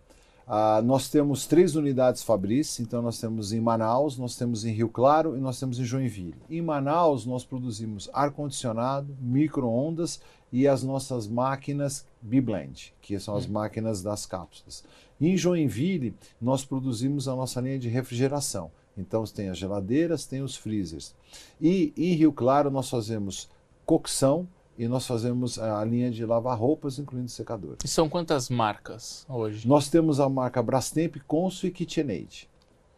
Ah, 0.46 0.82
nós 0.84 1.10
temos 1.10 1.46
três 1.46 1.76
unidades 1.76 2.22
Fabris, 2.22 2.80
então 2.80 3.02
nós 3.02 3.20
temos 3.20 3.54
em 3.54 3.62
Manaus, 3.62 4.18
nós 4.18 4.36
temos 4.36 4.66
em 4.66 4.74
Rio 4.74 4.90
Claro 4.90 5.38
e 5.38 5.40
nós 5.40 5.60
temos 5.60 5.80
em 5.80 5.86
Joinville. 5.86 6.36
Em 6.50 6.62
Manaus 6.62 7.26
nós 7.26 7.46
produzimos 7.46 8.10
ar-condicionado, 8.14 9.16
micro-ondas 9.22 10.20
e 10.52 10.68
as 10.68 10.84
nossas 10.84 11.28
máquinas 11.28 12.06
B-Blend, 12.22 12.94
que 13.02 13.18
são 13.20 13.36
as 13.36 13.48
hum. 13.48 13.54
máquinas 13.54 14.04
das 14.04 14.26
cápsulas. 14.26 14.84
Em 15.20 15.38
Joinville 15.38 16.14
nós 16.42 16.66
produzimos 16.66 17.28
a 17.28 17.36
nossa 17.36 17.62
linha 17.62 17.80
de 17.80 17.88
refrigeração. 17.88 18.70
Então 18.98 19.24
tem 19.24 19.50
as 19.50 19.58
geladeiras, 19.58 20.26
tem 20.26 20.42
os 20.42 20.56
freezers. 20.56 21.16
E 21.60 21.94
em 21.98 22.14
Rio 22.14 22.34
Claro 22.34 22.70
nós 22.70 22.90
fazemos 22.90 23.50
cocção, 23.86 24.48
e 24.78 24.88
nós 24.88 25.06
fazemos 25.06 25.60
a 25.60 25.84
linha 25.86 26.10
de 26.10 26.26
lavar 26.26 26.58
roupas, 26.58 26.98
incluindo 26.98 27.30
secadores. 27.30 27.80
E 27.84 27.88
são 27.88 28.10
quantas 28.10 28.50
marcas 28.50 29.26
hoje? 29.30 29.68
Nós 29.68 29.90
temos 29.90 30.20
a 30.20 30.28
marca 30.28 30.62
Brastemp, 30.62 31.18
Consul 31.28 31.70
e 31.70 31.72
KitchenAid. 31.72 32.50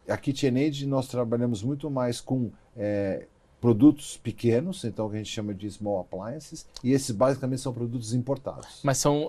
A 0.08 0.16
KitchenAid 0.16 0.86
nós 0.86 1.08
trabalhamos 1.08 1.62
muito 1.62 1.90
mais 1.90 2.20
com 2.20 2.50
é, 2.76 3.26
produtos 3.66 4.16
pequenos, 4.16 4.84
então 4.84 5.08
que 5.08 5.16
a 5.16 5.18
gente 5.18 5.32
chama 5.32 5.52
de 5.52 5.68
small 5.68 5.98
appliances, 5.98 6.64
e 6.84 6.92
esses 6.92 7.10
basicamente 7.10 7.60
são 7.60 7.72
produtos 7.72 8.14
importados. 8.14 8.78
Mas 8.84 8.98
são 8.98 9.28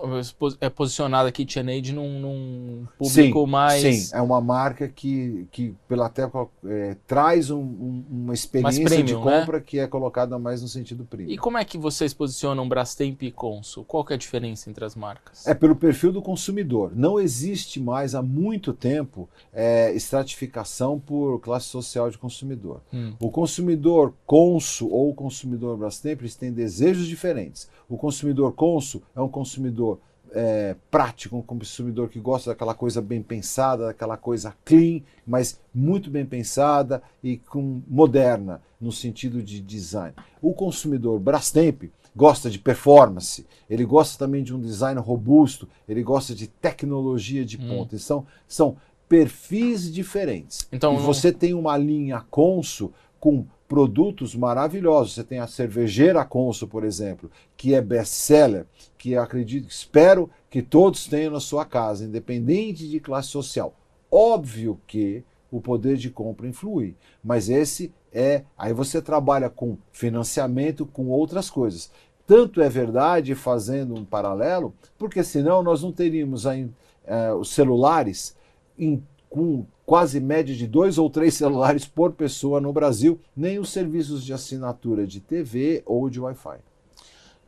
é 0.62 0.69
posicionada 0.69 1.28
aqui 1.28 1.43
KitchenAid 1.43 1.91
num, 1.91 2.19
num 2.19 2.88
público 3.00 3.45
sim, 3.45 3.52
mais 3.52 3.82
sim, 3.82 4.15
é 4.15 4.21
uma 4.21 4.39
marca 4.39 4.88
que, 4.88 5.47
que 5.52 5.73
pela 5.88 6.06
até 6.06 6.30
é, 6.67 6.95
traz 7.08 7.50
um, 7.50 7.58
um, 7.58 8.06
uma 8.12 8.34
experiência 8.36 8.86
premium, 8.86 9.06
de 9.06 9.15
né? 9.15 9.39
compra 9.39 9.58
né? 9.58 9.63
que 9.65 9.80
é 9.80 9.88
colocada 9.88 10.38
mais 10.38 10.62
no 10.62 10.67
sentido 10.67 11.04
premium. 11.04 11.34
E 11.34 11.38
como 11.38 11.58
é 11.58 11.65
que 11.65 11.76
vocês 11.76 12.13
posicionam 12.13 12.69
Brastemp 12.69 13.23
e 13.23 13.32
Consul? 13.32 13.86
Qual 13.86 14.06
que 14.06 14.13
é 14.13 14.15
a 14.15 14.19
diferença 14.19 14.69
entre 14.69 14.86
as 14.86 14.95
marcas? 14.95 15.47
É 15.47 15.56
pelo 15.56 15.76
perfil 15.76 16.12
do 16.12 16.21
consumidor. 16.21 16.91
Não 16.95 17.19
existe 17.19 17.80
mais 17.80 18.13
há 18.13 18.21
muito 18.21 18.71
tempo 18.71 19.28
é, 19.52 19.91
estratificação 19.93 21.00
por 21.00 21.39
classe 21.39 21.65
social 21.65 22.12
de 22.12 22.19
consumidor. 22.19 22.82
Hum. 22.93 23.13
O 23.19 23.32
consumidor 23.32 24.13
Conso 24.28 24.90
ou 24.90 25.10
o 25.10 25.16
consumidor 25.16 25.78
Brastemp 25.78 26.20
eles 26.20 26.36
têm 26.36 26.52
desejos 26.52 27.08
diferentes. 27.08 27.70
O 27.88 27.98
consumidor 27.98 28.52
Conso 28.52 29.02
é 29.16 29.22
um 29.22 29.30
consumidor 29.30 30.00
é, 30.34 30.76
prático, 30.92 31.38
um 31.38 31.42
consumidor 31.42 32.10
que 32.10 32.20
gosta 32.20 32.50
daquela 32.50 32.74
coisa 32.74 33.02
bem 33.02 33.24
pensada, 33.24 33.86
daquela 33.86 34.18
coisa 34.18 34.54
clean, 34.66 35.02
mas 35.26 35.60
muito 35.74 36.12
bem 36.12 36.26
pensada 36.26 37.02
e 37.24 37.38
com 37.38 37.82
moderna 37.88 38.62
no 38.82 38.92
sentido 38.92 39.42
de 39.42 39.62
design. 39.62 40.13
O 40.42 40.54
consumidor 40.54 41.18
Brastemp 41.22 41.84
gosta 42.13 42.50
de 42.50 42.60
performance, 42.60 43.48
ele 43.70 43.86
gosta 43.86 44.18
também 44.18 44.44
de 44.44 44.54
um 44.54 44.60
design 44.60 45.00
robusto, 45.00 45.70
ele 45.88 46.04
gosta 46.04 46.36
de 46.36 46.48
tecnologia 46.48 47.46
de 47.46 47.58
hum. 47.58 47.70
ponta. 47.70 47.96
Hum. 47.96 48.26
São, 48.46 48.78
perfis 49.08 49.90
diferentes. 49.90 50.68
Então, 50.70 50.96
e 50.96 50.98
você 50.98 51.32
tem 51.32 51.54
uma 51.54 51.78
linha 51.78 52.26
Conso 52.30 52.92
com 53.20 53.46
produtos 53.67 54.34
maravilhosos. 54.36 55.13
Você 55.13 55.23
tem 55.23 55.39
a 55.39 55.47
cervejeira 55.47 56.23
Consul, 56.23 56.67
por 56.67 56.84
exemplo, 56.84 57.30
que 57.56 57.73
é 57.73 57.82
best-seller, 57.82 58.65
que 58.97 59.15
acredito, 59.15 59.69
espero 59.69 60.30
que 60.49 60.62
todos 60.62 61.08
tenham 61.08 61.34
na 61.34 61.39
sua 61.39 61.65
casa, 61.65 62.06
independente 62.06 62.88
de 62.88 62.99
classe 62.99 63.30
social. 63.30 63.73
Óbvio 64.10 64.80
que 64.88 65.23
o 65.51 65.62
poder 65.62 65.97
de 65.97 66.10
compra 66.10 66.47
influi, 66.47 66.95
mas 67.23 67.49
esse 67.49 67.93
é. 68.13 68.43
Aí 68.58 68.73
você 68.73 69.01
trabalha 69.01 69.49
com 69.49 69.77
financiamento, 69.91 70.86
com 70.86 71.08
outras 71.08 71.49
coisas. 71.49 71.91
Tanto 72.25 72.62
é 72.62 72.67
verdade, 72.67 73.36
fazendo 73.36 73.95
um 73.95 74.03
paralelo, 74.03 74.73
porque 74.97 75.23
senão 75.23 75.63
nós 75.63 75.82
não 75.82 75.91
teríamos 75.91 76.45
a, 76.45 76.58
é, 76.58 77.34
os 77.34 77.49
celulares 77.49 78.36
em, 78.77 79.01
com 79.30 79.66
quase 79.86 80.20
média 80.20 80.56
de 80.56 80.68
dois 80.68 80.98
ou 80.98 81.10
três 81.10 81.34
celulares 81.34 81.86
por 81.86 82.12
pessoa 82.12 82.60
no 82.60 82.74
Brasil, 82.74 83.20
nem 83.36 83.60
os 83.60 83.70
serviços 83.70 84.24
de 84.24 84.34
assinatura 84.34 85.08
de 85.08 85.20
TV 85.20 85.82
ou 85.86 86.10
de 86.10 86.20
Wi-Fi. 86.20 86.58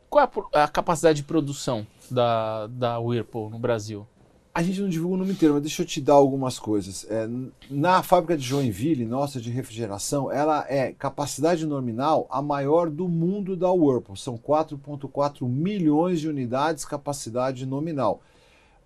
Qual 0.08 0.28
é 0.52 0.62
a 0.62 0.68
capacidade 0.68 1.18
de 1.18 1.22
produção 1.22 1.86
da, 2.10 2.66
da 2.66 2.98
Whirlpool 2.98 3.50
no 3.50 3.58
Brasil? 3.58 4.06
A 4.52 4.62
gente 4.64 4.80
não 4.80 4.88
divulga 4.88 5.14
o 5.14 5.18
número 5.18 5.36
inteiro, 5.36 5.54
mas 5.54 5.62
deixa 5.62 5.82
eu 5.82 5.86
te 5.86 6.00
dar 6.00 6.14
algumas 6.14 6.58
coisas. 6.58 7.06
É, 7.08 7.28
na 7.70 8.02
fábrica 8.02 8.36
de 8.36 8.42
Joinville, 8.42 9.04
nossa, 9.04 9.40
de 9.40 9.48
refrigeração, 9.48 10.32
ela 10.32 10.66
é 10.68 10.92
capacidade 10.92 11.64
nominal 11.64 12.26
a 12.28 12.42
maior 12.42 12.90
do 12.90 13.08
mundo 13.08 13.56
da 13.56 13.70
Whirlpool. 13.70 14.16
São 14.16 14.36
4,4 14.36 15.46
milhões 15.46 16.18
de 16.20 16.28
unidades 16.28 16.84
capacidade 16.84 17.64
nominal. 17.64 18.20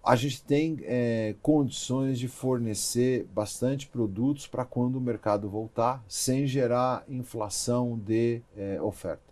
A 0.05 0.17
gente 0.17 0.43
tem 0.43 0.79
é, 0.83 1.35
condições 1.41 2.19
de 2.19 2.29
fornecer 2.29 3.27
bastante 3.35 3.87
produtos 3.87 4.47
para 4.47 4.65
quando 4.65 4.97
o 4.97 5.01
mercado 5.01 5.49
voltar, 5.49 6.05
sem 6.07 6.47
gerar 6.47 7.05
inflação 7.09 7.99
de 7.99 8.43
é, 8.57 8.81
oferta. 8.83 9.23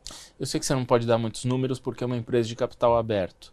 Eu 0.41 0.47
sei 0.47 0.59
que 0.59 0.67
você 0.67 0.75
não 0.75 0.85
pode 0.85 1.07
dar 1.07 1.19
muitos 1.19 1.45
números 1.45 1.79
porque 1.79 2.03
é 2.03 2.07
uma 2.07 2.17
empresa 2.17 2.49
de 2.49 2.57
capital 2.57 2.97
aberto 2.97 3.53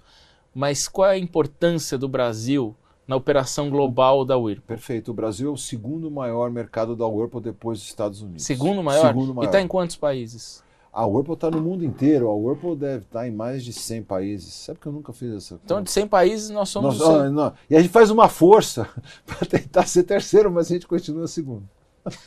mas 0.53 0.87
qual 0.87 1.09
é 1.09 1.13
a 1.13 1.17
importância 1.17 1.97
do 1.97 2.07
Brasil 2.07 2.75
na 3.07 3.15
operação 3.15 3.69
global 3.69 4.23
da 4.25 4.37
Whirlpool? 4.37 4.67
Perfeito. 4.67 5.11
O 5.11 5.13
Brasil 5.13 5.49
é 5.49 5.51
o 5.53 5.57
segundo 5.57 6.09
maior 6.11 6.49
mercado 6.51 6.95
da 6.95 7.07
Whirlpool 7.07 7.41
depois 7.41 7.79
dos 7.79 7.87
Estados 7.87 8.21
Unidos. 8.21 8.43
Segundo 8.43 8.83
maior? 8.83 9.07
Segundo 9.07 9.33
maior. 9.33 9.45
E 9.45 9.47
está 9.47 9.61
em 9.61 9.67
quantos 9.67 9.95
países? 9.95 10.63
A 10.99 11.05
Whirlpool 11.05 11.35
está 11.35 11.49
no 11.49 11.61
mundo 11.61 11.85
inteiro. 11.85 12.27
A 12.27 12.33
Whirlpool 12.33 12.75
deve 12.75 13.05
estar 13.05 13.19
tá 13.21 13.27
em 13.27 13.31
mais 13.31 13.63
de 13.63 13.71
100 13.71 14.03
países. 14.03 14.53
Sabe 14.53 14.79
que 14.79 14.85
eu 14.85 14.91
nunca 14.91 15.13
fiz 15.13 15.33
essa 15.33 15.57
Então, 15.63 15.81
de 15.81 15.89
100 15.89 16.07
países, 16.07 16.49
nós 16.49 16.67
somos... 16.67 16.99
Nós, 16.99 17.07
não, 17.07 17.31
não. 17.31 17.53
E 17.69 17.75
a 17.77 17.81
gente 17.81 17.91
faz 17.91 18.11
uma 18.11 18.27
força 18.27 18.85
para 19.25 19.47
tentar 19.47 19.85
ser 19.85 20.03
terceiro, 20.03 20.51
mas 20.51 20.67
a 20.67 20.73
gente 20.73 20.85
continua 20.85 21.25
segundo. 21.25 21.63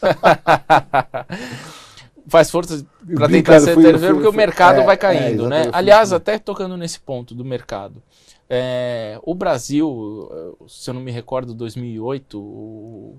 faz 2.26 2.50
força 2.50 2.82
para 3.14 3.28
tentar 3.28 3.60
ser 3.60 3.76
terceiro, 3.76 4.14
porque 4.14 4.28
o 4.28 4.32
mercado 4.32 4.80
é, 4.80 4.84
vai 4.84 4.96
caindo, 4.96 5.46
é, 5.46 5.48
né? 5.48 5.70
Aliás, 5.70 6.10
até 6.10 6.38
tocando 6.38 6.76
nesse 6.76 6.98
ponto 6.98 7.34
do 7.34 7.44
mercado. 7.44 8.02
É, 8.54 9.18
o 9.22 9.34
Brasil, 9.34 10.28
se 10.68 10.90
eu 10.90 10.92
não 10.92 11.00
me 11.00 11.10
recordo, 11.10 11.54
2008, 11.54 13.16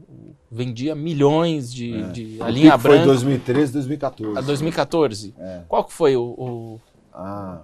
vendia 0.51 0.93
milhões 0.93 1.73
de, 1.73 1.91
é. 1.91 2.07
de 2.09 2.37
a 2.39 2.51
linha 2.51 2.77
branca. 2.77 2.99
Foi 2.99 3.05
2013, 3.07 3.73
2014. 3.73 4.37
A 4.37 4.41
2014. 4.41 5.33
É. 5.35 5.61
Qual 5.67 5.83
que 5.85 5.91
foi 5.91 6.15
o, 6.15 6.21
o 6.21 6.81
ah. 7.11 7.61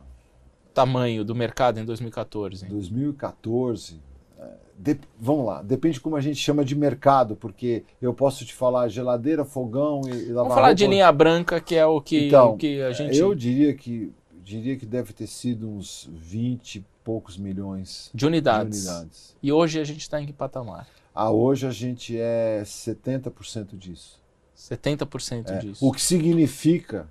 tamanho 0.73 1.23
do 1.23 1.35
mercado 1.35 1.79
em 1.79 1.85
2014? 1.85 2.65
2014, 2.65 4.01
de, 4.79 4.97
vamos 5.19 5.45
lá, 5.45 5.61
depende 5.61 5.99
como 5.99 6.15
a 6.15 6.21
gente 6.21 6.37
chama 6.37 6.63
de 6.63 6.73
mercado, 6.73 7.35
porque 7.35 7.83
eu 8.01 8.13
posso 8.13 8.45
te 8.45 8.53
falar 8.53 8.87
geladeira, 8.87 9.43
fogão 9.43 10.01
e, 10.05 10.09
e 10.09 10.25
lavar 10.27 10.33
Vamos 10.33 10.53
falar 10.55 10.67
roupa. 10.67 10.75
de 10.75 10.87
linha 10.87 11.11
branca, 11.11 11.59
que 11.59 11.75
é 11.75 11.85
o 11.85 11.99
que, 11.99 12.27
então, 12.27 12.53
o 12.53 12.57
que 12.57 12.81
a 12.81 12.91
gente. 12.93 13.17
Eu 13.17 13.35
diria 13.35 13.73
que 13.73 14.11
diria 14.49 14.75
que 14.75 14.85
deve 14.85 15.13
ter 15.13 15.27
sido 15.27 15.69
uns 15.69 16.09
20 16.11 16.75
e 16.75 16.85
poucos 17.03 17.37
milhões 17.37 18.09
de 18.13 18.25
unidades. 18.25 18.83
de 18.83 18.89
unidades. 18.89 19.35
E 19.43 19.51
hoje 19.51 19.79
a 19.79 19.83
gente 19.83 20.01
está 20.01 20.19
em 20.19 20.25
que 20.25 20.33
patamar? 20.33 20.87
Ah, 21.13 21.29
hoje 21.29 21.67
a 21.67 21.71
gente 21.71 22.17
é 22.17 22.63
70% 22.65 23.77
disso. 23.77 24.19
70% 24.57 25.49
é, 25.49 25.57
disso. 25.59 25.85
O 25.85 25.91
que 25.91 26.01
significa, 26.01 27.07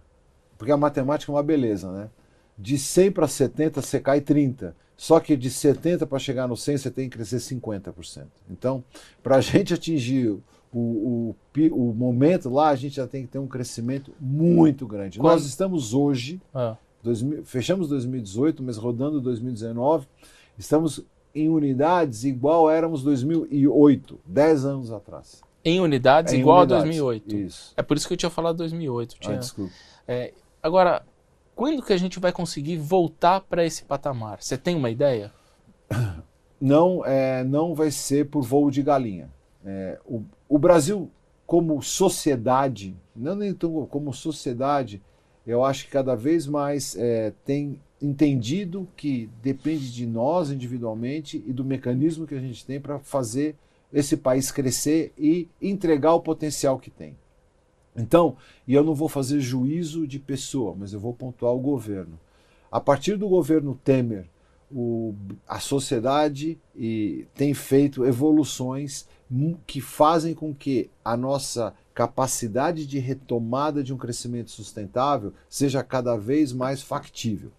porque 0.57 0.73
a 0.73 0.77
matemática 0.77 1.31
é 1.31 1.35
uma 1.35 1.43
beleza, 1.43 1.91
né? 1.93 2.11
De 2.59 2.77
100 2.77 3.13
para 3.13 3.29
70 3.29 3.83
você 3.83 4.01
cai 4.01 4.21
30. 4.21 4.75
Só 4.97 5.21
que 5.21 5.37
de 5.37 5.49
70 5.49 6.07
para 6.09 6.19
chegar 6.19 6.49
no 6.49 6.57
100 6.57 6.77
você 6.77 6.91
tem 6.91 7.09
que 7.09 7.17
crescer 7.17 7.37
50%. 7.37 8.27
Então, 8.51 8.83
para 9.23 9.37
a 9.37 9.41
gente 9.41 9.73
atingir 9.73 10.37
o, 10.73 10.79
o, 10.79 11.37
o, 11.71 11.95
momento 11.95 12.51
lá, 12.51 12.71
a 12.71 12.75
gente 12.75 12.97
já 12.97 13.07
tem 13.07 13.23
que 13.23 13.29
ter 13.29 13.39
um 13.39 13.47
crescimento 13.47 14.13
muito 14.21 14.87
grande. 14.89 15.19
Quando? 15.19 15.33
Nós 15.33 15.47
estamos 15.47 15.95
hoje, 15.95 16.41
ah. 16.53 16.77
2000, 17.03 17.45
fechamos 17.45 17.89
2018, 17.89 18.63
mas 18.63 18.77
rodando 18.77 19.21
2019, 19.21 20.07
estamos 20.59 21.05
em 21.35 21.49
unidades 21.49 22.25
igual 22.25 22.71
éramos 22.71 23.03
2008, 23.03 24.19
10 24.27 24.65
anos 24.65 24.93
atrás. 24.93 25.43
Em 25.65 25.81
unidades 25.81 26.33
é, 26.33 26.37
igual 26.37 26.61
unidades. 26.61 26.83
a 26.83 26.87
2008. 26.87 27.37
Isso. 27.37 27.73
É 27.77 27.83
por 27.83 27.97
isso 27.97 28.07
que 28.09 28.15
eu 28.15 28.19
tinha 28.19 28.31
falado 28.31 28.57
2008. 28.57 29.17
Tinha... 29.21 29.37
Ah, 29.37 29.39
desculpa. 29.39 29.73
É, 30.07 30.33
agora, 30.63 31.05
quando 31.55 31.83
que 31.83 31.93
a 31.93 31.97
gente 31.97 32.19
vai 32.19 32.33
conseguir 32.33 32.77
voltar 32.77 33.41
para 33.41 33.65
esse 33.65 33.85
patamar? 33.85 34.43
Você 34.43 34.57
tem 34.57 34.75
uma 34.75 34.91
ideia? 34.91 35.33
Não, 36.61 37.05
é, 37.05 37.45
não 37.45 37.73
vai 37.73 37.89
ser 37.89 38.29
por 38.29 38.43
voo 38.43 38.69
de 38.69 38.83
galinha. 38.83 39.31
É, 39.65 39.97
o, 40.05 40.25
o, 40.49 40.59
Brasil, 40.59 41.09
como 41.47 41.81
sociedade, 41.81 42.97
não 43.15 43.37
nem 43.37 43.55
tão, 43.55 43.87
como 43.87 44.13
sociedade, 44.13 45.01
eu 45.49 45.65
acho 45.65 45.87
que 45.87 45.91
cada 45.91 46.15
vez 46.15 46.47
mais 46.47 46.95
é, 46.95 47.33
tem 47.43 47.81
entendido 48.03 48.87
que 48.95 49.31
depende 49.43 49.91
de 49.91 50.07
nós 50.07 50.51
individualmente 50.51 51.43
e 51.47 51.53
do 51.55 51.65
mecanismo 51.65 52.27
que 52.27 52.35
a 52.35 52.41
gente 52.41 52.67
tem 52.67 52.79
para 52.79 52.99
fazer 52.99 53.57
esse 53.91 54.19
país 54.19 54.53
crescer 54.53 55.11
e 55.19 55.49
entregar 55.61 56.13
o 56.13 56.21
potencial 56.21 56.79
que 56.79 56.91
tem. 56.91 57.17
Então, 57.97 58.37
e 58.67 58.75
eu 58.75 58.85
não 58.85 58.95
vou 58.95 59.09
fazer 59.09 59.41
juízo 59.41 60.07
de 60.07 60.19
pessoa, 60.19 60.77
mas 60.79 60.93
eu 60.93 61.01
vou 61.01 61.15
pontuar 61.15 61.55
o 61.55 61.59
governo. 61.59 62.21
A 62.71 62.79
partir 62.79 63.17
do 63.17 63.27
governo 63.27 63.75
Temer, 63.83 64.27
o, 64.71 65.15
a 65.49 65.59
sociedade 65.59 66.59
e, 66.77 67.27
tem 67.35 67.55
feito 67.55 68.05
evoluções 68.05 69.09
que 69.67 69.81
fazem 69.81 70.35
com 70.35 70.55
que 70.55 70.91
a 71.05 71.17
nossa 71.17 71.75
capacidade 71.95 72.87
de 72.87 72.99
retomada 72.99 73.83
de 73.83 73.93
um 73.93 73.99
crescimento 73.99 74.51
sustentável 74.51 75.33
seja 75.49 75.83
cada 75.83 76.17
vez 76.17 76.53
mais 76.53 76.83
factível. 76.83 77.51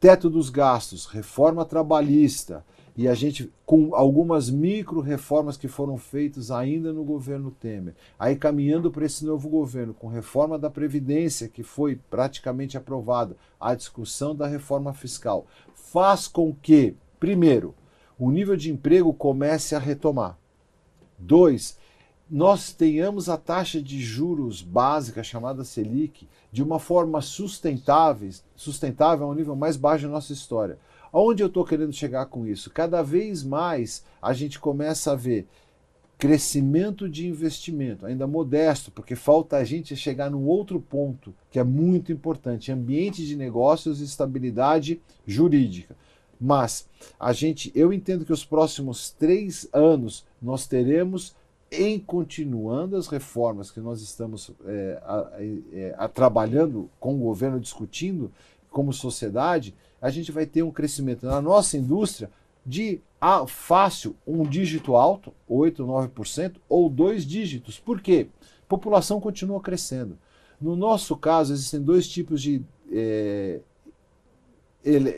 Teto 0.00 0.28
dos 0.28 0.50
gastos, 0.50 1.06
reforma 1.06 1.64
trabalhista, 1.64 2.64
e 2.96 3.08
a 3.08 3.14
gente, 3.14 3.52
com 3.66 3.94
algumas 3.94 4.48
micro 4.48 5.00
reformas 5.00 5.56
que 5.56 5.66
foram 5.66 5.98
feitas 5.98 6.50
ainda 6.50 6.92
no 6.92 7.02
governo 7.02 7.50
Temer, 7.50 7.94
aí 8.18 8.36
caminhando 8.36 8.90
para 8.90 9.04
esse 9.04 9.24
novo 9.24 9.48
governo, 9.48 9.92
com 9.92 10.06
reforma 10.06 10.56
da 10.56 10.70
Previdência, 10.70 11.48
que 11.48 11.64
foi 11.64 11.98
praticamente 12.08 12.76
aprovada, 12.76 13.36
a 13.60 13.74
discussão 13.74 14.34
da 14.34 14.46
reforma 14.46 14.94
fiscal, 14.94 15.46
faz 15.74 16.28
com 16.28 16.54
que, 16.54 16.94
primeiro, 17.18 17.74
o 18.16 18.30
nível 18.30 18.56
de 18.56 18.70
emprego 18.70 19.12
comece 19.12 19.74
a 19.74 19.80
retomar. 19.80 20.38
Dois, 21.18 21.78
nós 22.30 22.72
tenhamos 22.72 23.28
a 23.28 23.36
taxa 23.36 23.82
de 23.82 24.00
juros 24.00 24.62
básica, 24.62 25.22
chamada 25.22 25.64
Selic, 25.64 26.26
de 26.50 26.62
uma 26.62 26.78
forma 26.78 27.20
sustentável, 27.20 28.30
sustentável 28.56 29.26
a 29.26 29.30
um 29.30 29.34
nível 29.34 29.54
mais 29.54 29.76
baixo 29.76 30.04
da 30.06 30.12
nossa 30.12 30.32
história. 30.32 30.78
Aonde 31.12 31.42
eu 31.42 31.48
estou 31.48 31.64
querendo 31.64 31.92
chegar 31.92 32.26
com 32.26 32.46
isso? 32.46 32.70
Cada 32.70 33.02
vez 33.02 33.44
mais 33.44 34.04
a 34.20 34.32
gente 34.32 34.58
começa 34.58 35.12
a 35.12 35.16
ver 35.16 35.46
crescimento 36.18 37.08
de 37.08 37.28
investimento, 37.28 38.06
ainda 38.06 38.26
modesto, 38.26 38.90
porque 38.90 39.14
falta 39.14 39.56
a 39.56 39.64
gente 39.64 39.94
chegar 39.94 40.30
num 40.30 40.46
outro 40.46 40.80
ponto 40.80 41.34
que 41.50 41.58
é 41.58 41.64
muito 41.64 42.10
importante: 42.10 42.72
ambiente 42.72 43.26
de 43.26 43.36
negócios 43.36 44.00
e 44.00 44.04
estabilidade 44.04 45.00
jurídica. 45.26 45.94
Mas 46.40 46.88
a 47.18 47.32
gente, 47.32 47.70
eu 47.74 47.92
entendo 47.92 48.24
que 48.24 48.32
os 48.32 48.44
próximos 48.44 49.10
três 49.10 49.68
anos 49.72 50.24
nós 50.40 50.66
teremos, 50.66 51.34
em 51.70 51.98
continuando 51.98 52.96
as 52.96 53.08
reformas 53.08 53.70
que 53.70 53.80
nós 53.80 54.00
estamos 54.00 54.50
é, 54.66 55.02
a, 55.04 55.16
a, 55.16 55.44
é, 55.72 55.94
a, 55.96 56.08
trabalhando 56.08 56.90
com 57.00 57.14
o 57.14 57.18
governo, 57.18 57.60
discutindo 57.60 58.30
como 58.70 58.92
sociedade, 58.92 59.74
a 60.00 60.10
gente 60.10 60.32
vai 60.32 60.46
ter 60.46 60.62
um 60.62 60.70
crescimento 60.70 61.26
na 61.26 61.40
nossa 61.40 61.76
indústria 61.76 62.30
de 62.66 63.00
ah, 63.20 63.46
fácil 63.46 64.16
um 64.26 64.42
dígito 64.42 64.96
alto, 64.96 65.32
8, 65.48 65.84
9%, 65.84 66.56
ou 66.68 66.90
dois 66.90 67.24
dígitos. 67.24 67.78
Por 67.78 68.00
quê? 68.00 68.28
A 68.62 68.66
população 68.68 69.20
continua 69.20 69.60
crescendo. 69.60 70.18
No 70.60 70.76
nosso 70.76 71.16
caso, 71.16 71.52
existem 71.52 71.80
dois 71.80 72.08
tipos 72.08 72.40
de, 72.40 72.62
é, 72.92 73.60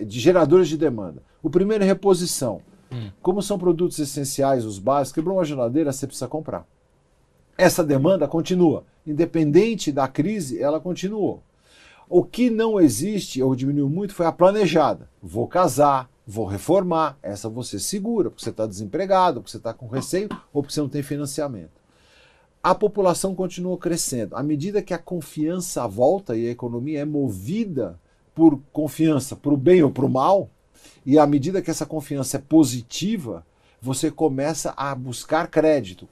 de 0.06 0.20
geradores 0.20 0.68
de 0.68 0.76
demanda. 0.76 1.22
O 1.42 1.50
primeiro 1.50 1.82
é 1.84 1.86
reposição. 1.86 2.60
Hum. 2.90 3.10
Como 3.20 3.42
são 3.42 3.58
produtos 3.58 3.98
essenciais, 3.98 4.64
os 4.64 4.78
básicos, 4.78 5.14
quebrou 5.14 5.36
uma 5.36 5.44
geladeira, 5.44 5.92
você 5.92 6.06
precisa 6.06 6.28
comprar. 6.28 6.66
Essa 7.58 7.82
demanda 7.82 8.28
continua. 8.28 8.84
Independente 9.06 9.90
da 9.90 10.06
crise, 10.06 10.60
ela 10.60 10.80
continuou. 10.80 11.42
O 12.08 12.22
que 12.22 12.50
não 12.50 12.80
existe, 12.80 13.42
ou 13.42 13.56
diminuiu 13.56 13.88
muito, 13.88 14.14
foi 14.14 14.26
a 14.26 14.32
planejada. 14.32 15.08
Vou 15.20 15.48
casar, 15.48 16.08
vou 16.26 16.46
reformar. 16.46 17.18
Essa 17.22 17.48
você 17.48 17.78
segura, 17.78 18.30
porque 18.30 18.44
você 18.44 18.50
está 18.50 18.66
desempregado, 18.66 19.40
porque 19.40 19.50
você 19.50 19.56
está 19.56 19.74
com 19.74 19.88
receio 19.88 20.28
ou 20.52 20.62
porque 20.62 20.74
você 20.74 20.80
não 20.80 20.88
tem 20.88 21.02
financiamento. 21.02 21.80
A 22.62 22.74
população 22.74 23.34
continua 23.34 23.78
crescendo. 23.78 24.36
À 24.36 24.42
medida 24.42 24.82
que 24.82 24.94
a 24.94 24.98
confiança 24.98 25.86
volta 25.86 26.36
e 26.36 26.46
a 26.46 26.50
economia 26.50 27.00
é 27.00 27.04
movida 27.04 27.98
por 28.36 28.60
confiança, 28.70 29.34
para 29.34 29.54
o 29.54 29.56
bem 29.56 29.82
ou 29.82 29.90
para 29.90 30.04
o 30.04 30.10
mal, 30.10 30.50
e 31.06 31.18
à 31.18 31.26
medida 31.26 31.62
que 31.62 31.70
essa 31.70 31.86
confiança 31.86 32.36
é 32.36 32.40
positiva, 32.40 33.46
você 33.80 34.10
começa 34.10 34.74
a 34.76 34.94
buscar 34.94 35.48
crédito, 35.48 36.06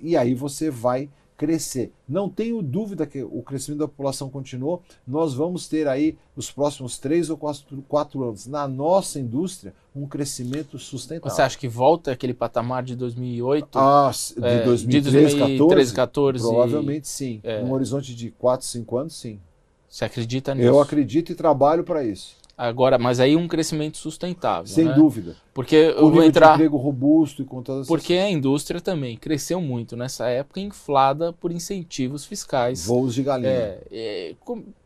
e 0.00 0.16
aí 0.16 0.32
você 0.32 0.70
vai 0.70 1.10
crescer. 1.36 1.92
Não 2.08 2.28
tenho 2.28 2.62
dúvida 2.62 3.04
que 3.04 3.20
o 3.20 3.42
crescimento 3.42 3.80
da 3.80 3.88
população 3.88 4.30
continuou. 4.30 4.82
Nós 5.06 5.34
vamos 5.34 5.68
ter 5.68 5.86
aí, 5.86 6.16
nos 6.34 6.50
próximos 6.50 6.98
três 6.98 7.28
ou 7.28 7.36
quatro, 7.36 7.84
quatro 7.88 8.22
anos, 8.24 8.46
na 8.46 8.66
nossa 8.68 9.18
indústria, 9.18 9.74
um 9.94 10.06
crescimento 10.06 10.78
sustentável. 10.78 11.34
Você 11.34 11.42
acha 11.42 11.58
que 11.58 11.68
volta 11.68 12.12
aquele 12.12 12.32
patamar 12.32 12.84
de 12.84 12.94
2008? 12.94 13.78
Ah, 13.78 14.10
de 14.12 14.44
é, 14.44 14.64
2013, 14.64 15.36
2014? 15.58 16.42
Provavelmente 16.42 17.08
sim. 17.08 17.40
É. 17.42 17.60
Num 17.60 17.72
horizonte 17.72 18.14
de 18.14 18.30
4, 18.30 18.66
5 18.66 18.96
anos, 18.96 19.16
sim. 19.16 19.40
Você 19.88 20.04
acredita 20.04 20.54
nisso? 20.54 20.68
Eu 20.68 20.80
acredito 20.80 21.32
e 21.32 21.34
trabalho 21.34 21.84
para 21.84 22.04
isso. 22.04 22.36
Agora, 22.58 22.96
mas 22.96 23.20
aí 23.20 23.36
um 23.36 23.46
crescimento 23.46 23.98
sustentável. 23.98 24.66
Sem 24.66 24.86
né? 24.86 24.94
dúvida. 24.94 25.36
Porque 25.52 25.76
eu 25.76 26.10
vou 26.10 26.22
entrar. 26.22 26.54
Emprego 26.54 26.78
robusto 26.78 27.42
e 27.42 27.44
com 27.44 27.62
todas 27.62 27.86
Porque 27.86 28.14
a 28.14 28.30
indústria 28.30 28.80
também 28.80 29.14
cresceu 29.14 29.60
muito 29.60 29.94
nessa 29.94 30.26
época, 30.28 30.58
inflada 30.58 31.34
por 31.34 31.52
incentivos 31.52 32.24
fiscais. 32.24 32.86
Voos 32.86 33.14
de 33.14 33.22
galinha. 33.22 33.50
É, 33.50 33.82
é, 33.92 34.34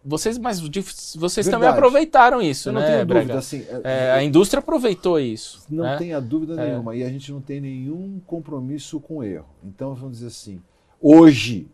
vocês, 0.04 0.36
mas 0.36 0.60
vocês 1.14 1.46
também 1.46 1.68
aproveitaram 1.68 2.42
isso, 2.42 2.70
eu 2.70 2.72
não 2.72 2.80
né? 2.80 2.88
Tenho 2.88 3.06
dúvida, 3.06 3.38
assim, 3.38 3.64
é, 3.84 4.08
é, 4.08 4.12
a 4.12 4.22
indústria 4.22 4.58
aproveitou 4.58 5.20
isso. 5.20 5.62
Não 5.70 5.84
né? 5.84 5.96
tenha 5.96 6.20
dúvida 6.20 6.60
é. 6.60 6.70
nenhuma. 6.70 6.96
E 6.96 7.04
a 7.04 7.08
gente 7.08 7.30
não 7.30 7.40
tem 7.40 7.60
nenhum 7.60 8.20
compromisso 8.26 8.98
com 8.98 9.22
erro. 9.22 9.46
Então, 9.62 9.94
vamos 9.94 10.18
dizer 10.18 10.26
assim, 10.26 10.60
hoje 11.00 11.68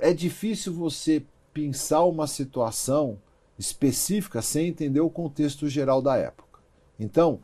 é 0.00 0.14
difícil 0.14 0.72
você 0.72 1.22
pensar 1.54 2.04
uma 2.04 2.26
situação 2.26 3.16
específica 3.56 4.42
sem 4.42 4.68
entender 4.68 5.00
o 5.00 5.08
contexto 5.08 5.68
geral 5.68 6.02
da 6.02 6.16
época. 6.16 6.60
Então, 6.98 7.38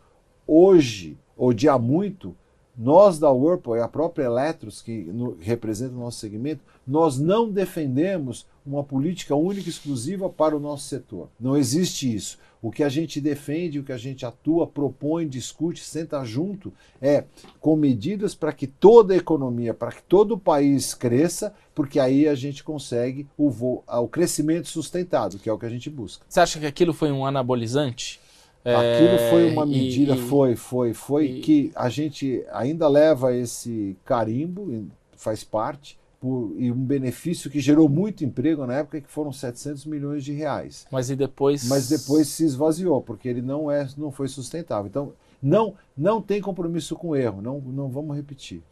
hoje, 0.47 1.17
ou 1.37 1.55
há 1.71 1.79
muito, 1.79 2.37
nós 2.77 3.19
da 3.19 3.31
Whirlpool 3.31 3.77
e 3.77 3.81
a 3.81 3.89
própria 3.89 4.25
Eletros, 4.25 4.83
que 4.83 5.05
no, 5.05 5.37
representa 5.41 5.95
o 5.95 6.01
nosso 6.01 6.19
segmento, 6.19 6.63
nós 6.87 7.19
não 7.19 7.51
defendemos 7.51 8.47
uma 8.67 8.83
política 8.83 9.35
única 9.37 9.69
e 9.69 9.71
exclusiva 9.71 10.29
para 10.29 10.57
o 10.57 10.61
nosso 10.61 10.89
setor. 10.89 11.29
Não 11.39 11.57
existe 11.57 12.13
isso. 12.13 12.39
O 12.63 12.71
que 12.71 12.83
a 12.83 12.89
gente 12.89 13.21
defende, 13.21 13.79
o 13.79 13.85
que 13.85 13.93
a 13.93 13.97
gente 13.97 14.27
atua, 14.27 14.67
propõe, 14.67 15.27
discute, 15.27 15.83
senta 15.83 16.23
junto 16.25 16.73
é 17.01 17.25
com 17.59 17.75
medidas 17.75 18.35
para 18.35 18.53
que 18.53 18.67
toda 18.67 19.15
a 19.15 19.17
economia, 19.17 19.73
para 19.73 19.93
que 19.93 20.03
todo 20.03 20.33
o 20.33 20.39
país 20.39 20.93
cresça, 20.93 21.55
porque 21.75 21.99
aí 21.99 22.29
a 22.29 22.35
gente 22.35 22.63
consegue 22.63 23.27
o, 23.37 23.49
vo, 23.49 23.83
o 23.87 24.09
crescimento 24.09 24.69
sustentado, 24.69 25.39
que 25.39 25.49
é 25.49 25.53
o 25.53 25.59
que 25.59 25.67
a 25.67 25.71
gente 25.71 25.89
busca. 25.89 26.25
Você 26.29 26.41
acha 26.41 26.61
que 26.61 26.67
aquilo 26.67 26.93
foi 26.93 27.11
um 27.11 27.25
anabolizante? 27.25 28.21
Aquilo 28.63 29.31
foi 29.31 29.51
uma 29.51 29.65
medida, 29.65 30.15
e, 30.15 30.19
foi, 30.19 30.55
foi, 30.55 30.93
foi, 30.93 31.27
e, 31.27 31.41
que 31.41 31.73
a 31.75 31.89
gente 31.89 32.45
ainda 32.53 32.87
leva 32.89 33.35
esse 33.35 33.97
carimbo, 34.05 34.87
faz 35.17 35.43
parte, 35.43 35.99
por, 36.21 36.55
e 36.59 36.71
um 36.71 36.85
benefício 36.85 37.51
que 37.51 37.61
gerou 37.61 37.89
muito 37.89 38.25
emprego 38.25 38.67
na 38.67 38.75
época, 38.75 39.01
que 39.01 39.09
foram 39.09 39.33
700 39.33 39.87
milhões 39.87 40.23
de 40.23 40.33
reais. 40.33 40.87
Mas 40.93 41.09
e 41.09 41.17
depois? 41.17 41.67
Mas 41.67 41.89
depois 41.89 42.29
se 42.29 42.45
esvaziou, 42.45 43.01
porque 43.01 43.27
ele 43.27 43.41
não, 43.41 43.71
é, 43.71 43.89
não 43.97 44.13
foi 44.13 44.29
sustentável. 44.29 44.87
Então, 44.87 45.13
não, 45.43 45.75
não 45.97 46.21
tem 46.21 46.43
compromisso 46.43 46.95
com 46.95 47.17
erro, 47.17 47.41
não, 47.41 47.59
não 47.59 47.89
vamos 47.89 48.15
repetir. 48.15 48.63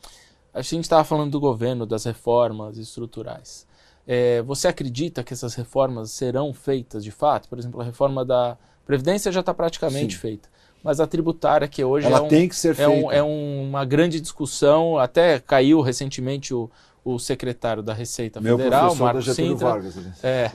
A 0.53 0.61
gente 0.61 0.85
estava 0.85 1.05
falando 1.05 1.33
do 1.33 1.41
governo, 1.41 1.87
das 1.87 2.05
reformas 2.05 2.77
estruturais. 2.77 3.67
É, 4.07 4.43
você 4.43 4.69
acredita 4.69 5.25
que 5.25 5.33
essas 5.33 5.55
reformas 5.55 6.11
serão 6.11 6.53
feitas 6.53 7.03
de 7.03 7.11
fato? 7.11 7.49
Por 7.49 7.59
exemplo, 7.59 7.81
a 7.81 7.85
reforma 7.85 8.25
da 8.25 8.59
Previdência 8.87 9.31
já 9.31 9.41
está 9.41 9.53
praticamente 9.53 10.15
Sim. 10.15 10.21
feita 10.21 10.49
mas 10.83 11.01
a 11.01 11.07
tributária 11.07 11.67
que 11.67 11.83
hoje 11.83 12.07
Ela 12.07 12.19
é, 12.19 12.21
um, 12.23 12.29
tem 12.29 12.49
que 12.49 12.55
ser 12.55 12.71
é, 12.71 12.75
feita. 12.75 12.91
Um, 12.91 13.13
é 13.13 13.23
uma 13.23 13.85
grande 13.85 14.21
discussão, 14.21 14.97
até 14.97 15.41
caiu 15.41 15.81
recentemente 15.81 16.55
o, 16.55 16.71
o 17.15 17.19
secretário 17.19 17.83
da 17.83 17.93
Receita 17.93 18.41
Meu 18.41 18.57
Federal, 18.57 18.95
Marcos 18.95 19.27
Sintra. 19.35 19.69
Vargas. 19.69 19.97
É, 20.23 20.51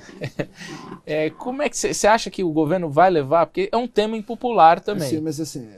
é, 1.06 1.30
como 1.30 1.62
é 1.62 1.70
que 1.70 1.78
você 1.78 2.08
acha 2.08 2.30
que 2.30 2.44
o 2.44 2.52
governo 2.52 2.90
vai 2.90 3.10
levar? 3.10 3.46
Porque 3.46 3.70
é 3.72 3.78
um 3.78 3.88
tema 3.88 4.18
impopular 4.18 4.80
também. 4.80 5.10
Sim, 5.10 5.22
mas 5.22 5.40
assim, 5.40 5.70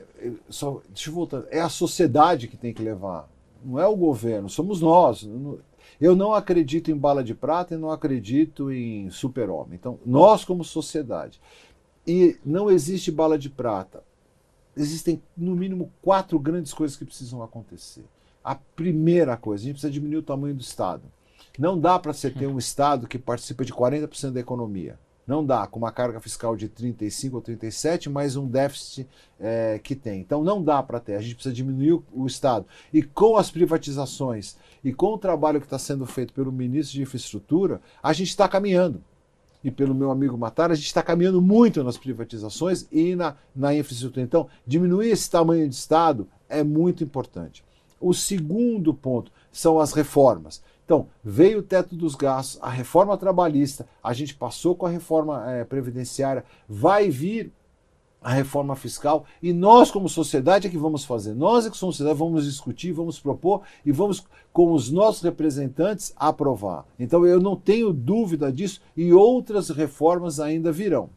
só, 0.48 0.80
deixa 0.88 1.10
eu 1.10 1.14
voltar. 1.14 1.44
É 1.50 1.60
a 1.60 1.68
sociedade 1.68 2.48
que 2.48 2.56
tem 2.56 2.72
que 2.72 2.82
levar, 2.82 3.28
não 3.64 3.78
é 3.78 3.86
o 3.86 3.96
governo, 3.96 4.48
somos 4.48 4.80
nós. 4.80 5.28
Eu 6.00 6.14
não 6.14 6.34
acredito 6.34 6.90
em 6.90 6.96
bala 6.96 7.24
de 7.24 7.34
prata 7.34 7.74
e 7.74 7.78
não 7.78 7.90
acredito 7.90 8.70
em 8.70 9.10
super-homem. 9.10 9.74
Então, 9.74 9.98
nós 10.04 10.44
como 10.44 10.62
sociedade. 10.64 11.40
E 12.06 12.36
não 12.44 12.70
existe 12.70 13.10
bala 13.10 13.38
de 13.38 13.50
prata. 13.50 14.04
Existem, 14.76 15.22
no 15.36 15.56
mínimo, 15.56 15.90
quatro 16.02 16.38
grandes 16.38 16.72
coisas 16.74 16.96
que 16.96 17.04
precisam 17.04 17.42
acontecer. 17.42 18.04
A 18.46 18.54
primeira 18.54 19.36
coisa, 19.36 19.64
a 19.64 19.64
gente 19.64 19.74
precisa 19.74 19.92
diminuir 19.92 20.18
o 20.18 20.22
tamanho 20.22 20.54
do 20.54 20.60
Estado. 20.60 21.02
Não 21.58 21.76
dá 21.76 21.98
para 21.98 22.12
você 22.12 22.30
ter 22.30 22.46
um 22.46 22.58
Estado 22.58 23.08
que 23.08 23.18
participa 23.18 23.64
de 23.64 23.72
40% 23.72 24.30
da 24.30 24.38
economia. 24.38 24.96
Não 25.26 25.44
dá, 25.44 25.66
com 25.66 25.80
uma 25.80 25.90
carga 25.90 26.20
fiscal 26.20 26.54
de 26.54 26.68
35 26.68 27.34
ou 27.34 27.42
37, 27.42 28.08
mais 28.08 28.36
um 28.36 28.46
déficit 28.46 29.08
é, 29.40 29.80
que 29.82 29.96
tem. 29.96 30.20
Então 30.20 30.44
não 30.44 30.62
dá 30.62 30.80
para 30.80 31.00
ter. 31.00 31.16
A 31.16 31.20
gente 31.20 31.34
precisa 31.34 31.52
diminuir 31.52 31.94
o, 31.94 32.04
o, 32.12 32.26
Estado. 32.28 32.64
E 32.92 33.02
com 33.02 33.36
as 33.36 33.50
privatizações 33.50 34.56
e 34.84 34.92
com 34.92 35.14
o 35.14 35.18
trabalho 35.18 35.58
que 35.58 35.66
está 35.66 35.76
sendo 35.78 36.06
feito 36.06 36.32
pelo 36.32 36.52
ministro 36.52 36.94
de 36.94 37.02
Infraestrutura, 37.02 37.80
a 38.00 38.12
gente 38.12 38.28
está 38.28 38.46
caminhando. 38.46 39.02
E 39.64 39.72
pelo 39.72 39.92
meu 39.92 40.12
amigo 40.12 40.38
Matar, 40.38 40.70
a 40.70 40.76
gente 40.76 40.86
está 40.86 41.02
caminhando 41.02 41.42
muito 41.42 41.82
nas 41.82 41.98
privatizações 41.98 42.86
e 42.92 43.16
na, 43.16 43.34
na 43.56 43.74
infraestrutura. 43.74 44.24
Então, 44.24 44.46
diminuir 44.64 45.08
esse 45.08 45.28
tamanho 45.28 45.68
de 45.68 45.74
Estado 45.74 46.28
é 46.48 46.62
muito 46.62 47.02
importante. 47.02 47.65
O 48.00 48.12
segundo 48.12 48.92
ponto 48.92 49.32
são 49.50 49.78
as 49.78 49.92
reformas. 49.92 50.62
Então, 50.84 51.08
veio 51.22 51.58
o 51.58 51.62
teto 51.62 51.96
dos 51.96 52.14
gastos, 52.14 52.62
a 52.62 52.70
reforma 52.70 53.16
trabalhista, 53.16 53.88
a 54.02 54.12
gente 54.12 54.34
passou 54.34 54.74
com 54.76 54.86
a 54.86 54.90
reforma 54.90 55.50
é, 55.50 55.64
previdenciária, 55.64 56.44
vai 56.68 57.10
vir 57.10 57.52
a 58.22 58.32
reforma 58.32 58.74
fiscal 58.74 59.24
e 59.42 59.52
nós, 59.52 59.90
como 59.90 60.08
sociedade, 60.08 60.66
é 60.66 60.70
que 60.70 60.78
vamos 60.78 61.04
fazer. 61.04 61.34
Nós, 61.34 61.66
é 61.66 61.70
que 61.70 61.76
somos 61.76 61.96
sociedade, 61.96 62.18
vamos 62.18 62.44
discutir, 62.44 62.92
vamos 62.92 63.18
propor 63.18 63.62
e 63.84 63.92
vamos, 63.92 64.24
com 64.52 64.72
os 64.72 64.90
nossos 64.90 65.22
representantes, 65.22 66.12
aprovar. 66.16 66.84
Então, 66.98 67.26
eu 67.26 67.40
não 67.40 67.56
tenho 67.56 67.92
dúvida 67.92 68.52
disso 68.52 68.80
e 68.96 69.12
outras 69.12 69.70
reformas 69.70 70.40
ainda 70.40 70.72
virão. 70.72 71.08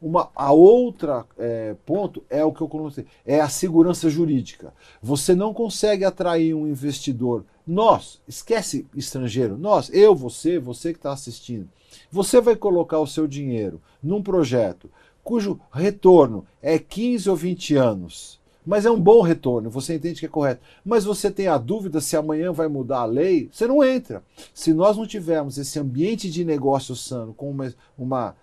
Uma, 0.00 0.30
a 0.34 0.52
outra 0.52 1.26
é, 1.36 1.74
ponto 1.84 2.22
é 2.30 2.44
o 2.44 2.52
que 2.52 2.60
eu 2.60 2.68
coloquei, 2.68 3.04
é 3.26 3.40
a 3.40 3.48
segurança 3.48 4.08
jurídica. 4.08 4.72
Você 5.02 5.34
não 5.34 5.52
consegue 5.52 6.04
atrair 6.04 6.54
um 6.54 6.68
investidor. 6.68 7.44
Nós, 7.66 8.20
esquece 8.26 8.86
estrangeiro, 8.94 9.58
nós, 9.58 9.90
eu, 9.92 10.14
você, 10.14 10.58
você 10.58 10.92
que 10.92 10.98
está 10.98 11.12
assistindo. 11.12 11.68
Você 12.10 12.40
vai 12.40 12.54
colocar 12.54 12.98
o 13.00 13.06
seu 13.06 13.26
dinheiro 13.26 13.80
num 14.02 14.22
projeto 14.22 14.88
cujo 15.28 15.60
retorno 15.70 16.46
é 16.62 16.78
15 16.78 17.28
ou 17.28 17.36
20 17.36 17.76
anos. 17.76 18.40
Mas 18.64 18.86
é 18.86 18.90
um 18.90 19.00
bom 19.00 19.20
retorno, 19.20 19.68
você 19.68 19.94
entende 19.94 20.20
que 20.20 20.26
é 20.26 20.28
correto. 20.28 20.62
Mas 20.82 21.04
você 21.04 21.30
tem 21.30 21.48
a 21.48 21.58
dúvida 21.58 22.00
se 22.00 22.16
amanhã 22.16 22.50
vai 22.50 22.66
mudar 22.66 23.00
a 23.00 23.04
lei, 23.04 23.48
você 23.52 23.66
não 23.66 23.84
entra. 23.84 24.22
Se 24.54 24.72
nós 24.72 24.96
não 24.96 25.06
tivermos 25.06 25.58
esse 25.58 25.78
ambiente 25.78 26.30
de 26.30 26.46
negócio 26.46 26.96
sano 26.96 27.34
com 27.34 27.50
uma, 27.50 27.74
uma 27.98 28.34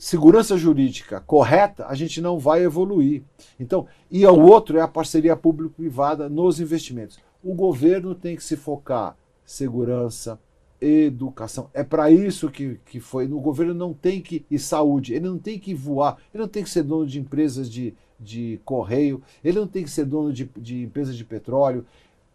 segurança 0.00 0.56
jurídica 0.56 1.20
correta, 1.20 1.86
a 1.86 1.94
gente 1.94 2.22
não 2.22 2.38
vai 2.38 2.64
evoluir. 2.64 3.22
Então, 3.60 3.86
e 4.10 4.26
o 4.26 4.40
outro 4.40 4.78
é 4.78 4.80
a 4.80 4.88
parceria 4.88 5.36
público-privada 5.36 6.26
nos 6.26 6.58
investimentos. 6.58 7.18
O 7.44 7.54
governo 7.54 8.14
tem 8.14 8.34
que 8.34 8.42
se 8.42 8.56
focar 8.56 9.14
segurança, 9.44 10.40
educação. 10.80 11.68
É 11.74 11.84
para 11.84 12.10
isso 12.10 12.50
que, 12.50 12.80
que 12.86 12.98
foi. 12.98 13.26
O 13.26 13.40
governo 13.40 13.74
não 13.74 13.92
tem 13.92 14.22
que. 14.22 14.46
E 14.50 14.58
saúde, 14.58 15.12
ele 15.12 15.28
não 15.28 15.38
tem 15.38 15.58
que 15.58 15.74
voar, 15.74 16.16
ele 16.32 16.42
não 16.42 16.48
tem 16.48 16.64
que 16.64 16.70
ser 16.70 16.82
dono 16.82 17.06
de 17.06 17.20
empresas 17.20 17.70
de, 17.70 17.94
de 18.18 18.58
correio, 18.64 19.22
ele 19.44 19.58
não 19.58 19.66
tem 19.66 19.84
que 19.84 19.90
ser 19.90 20.06
dono 20.06 20.32
de, 20.32 20.50
de 20.56 20.82
empresas 20.82 21.14
de 21.14 21.26
petróleo. 21.26 21.84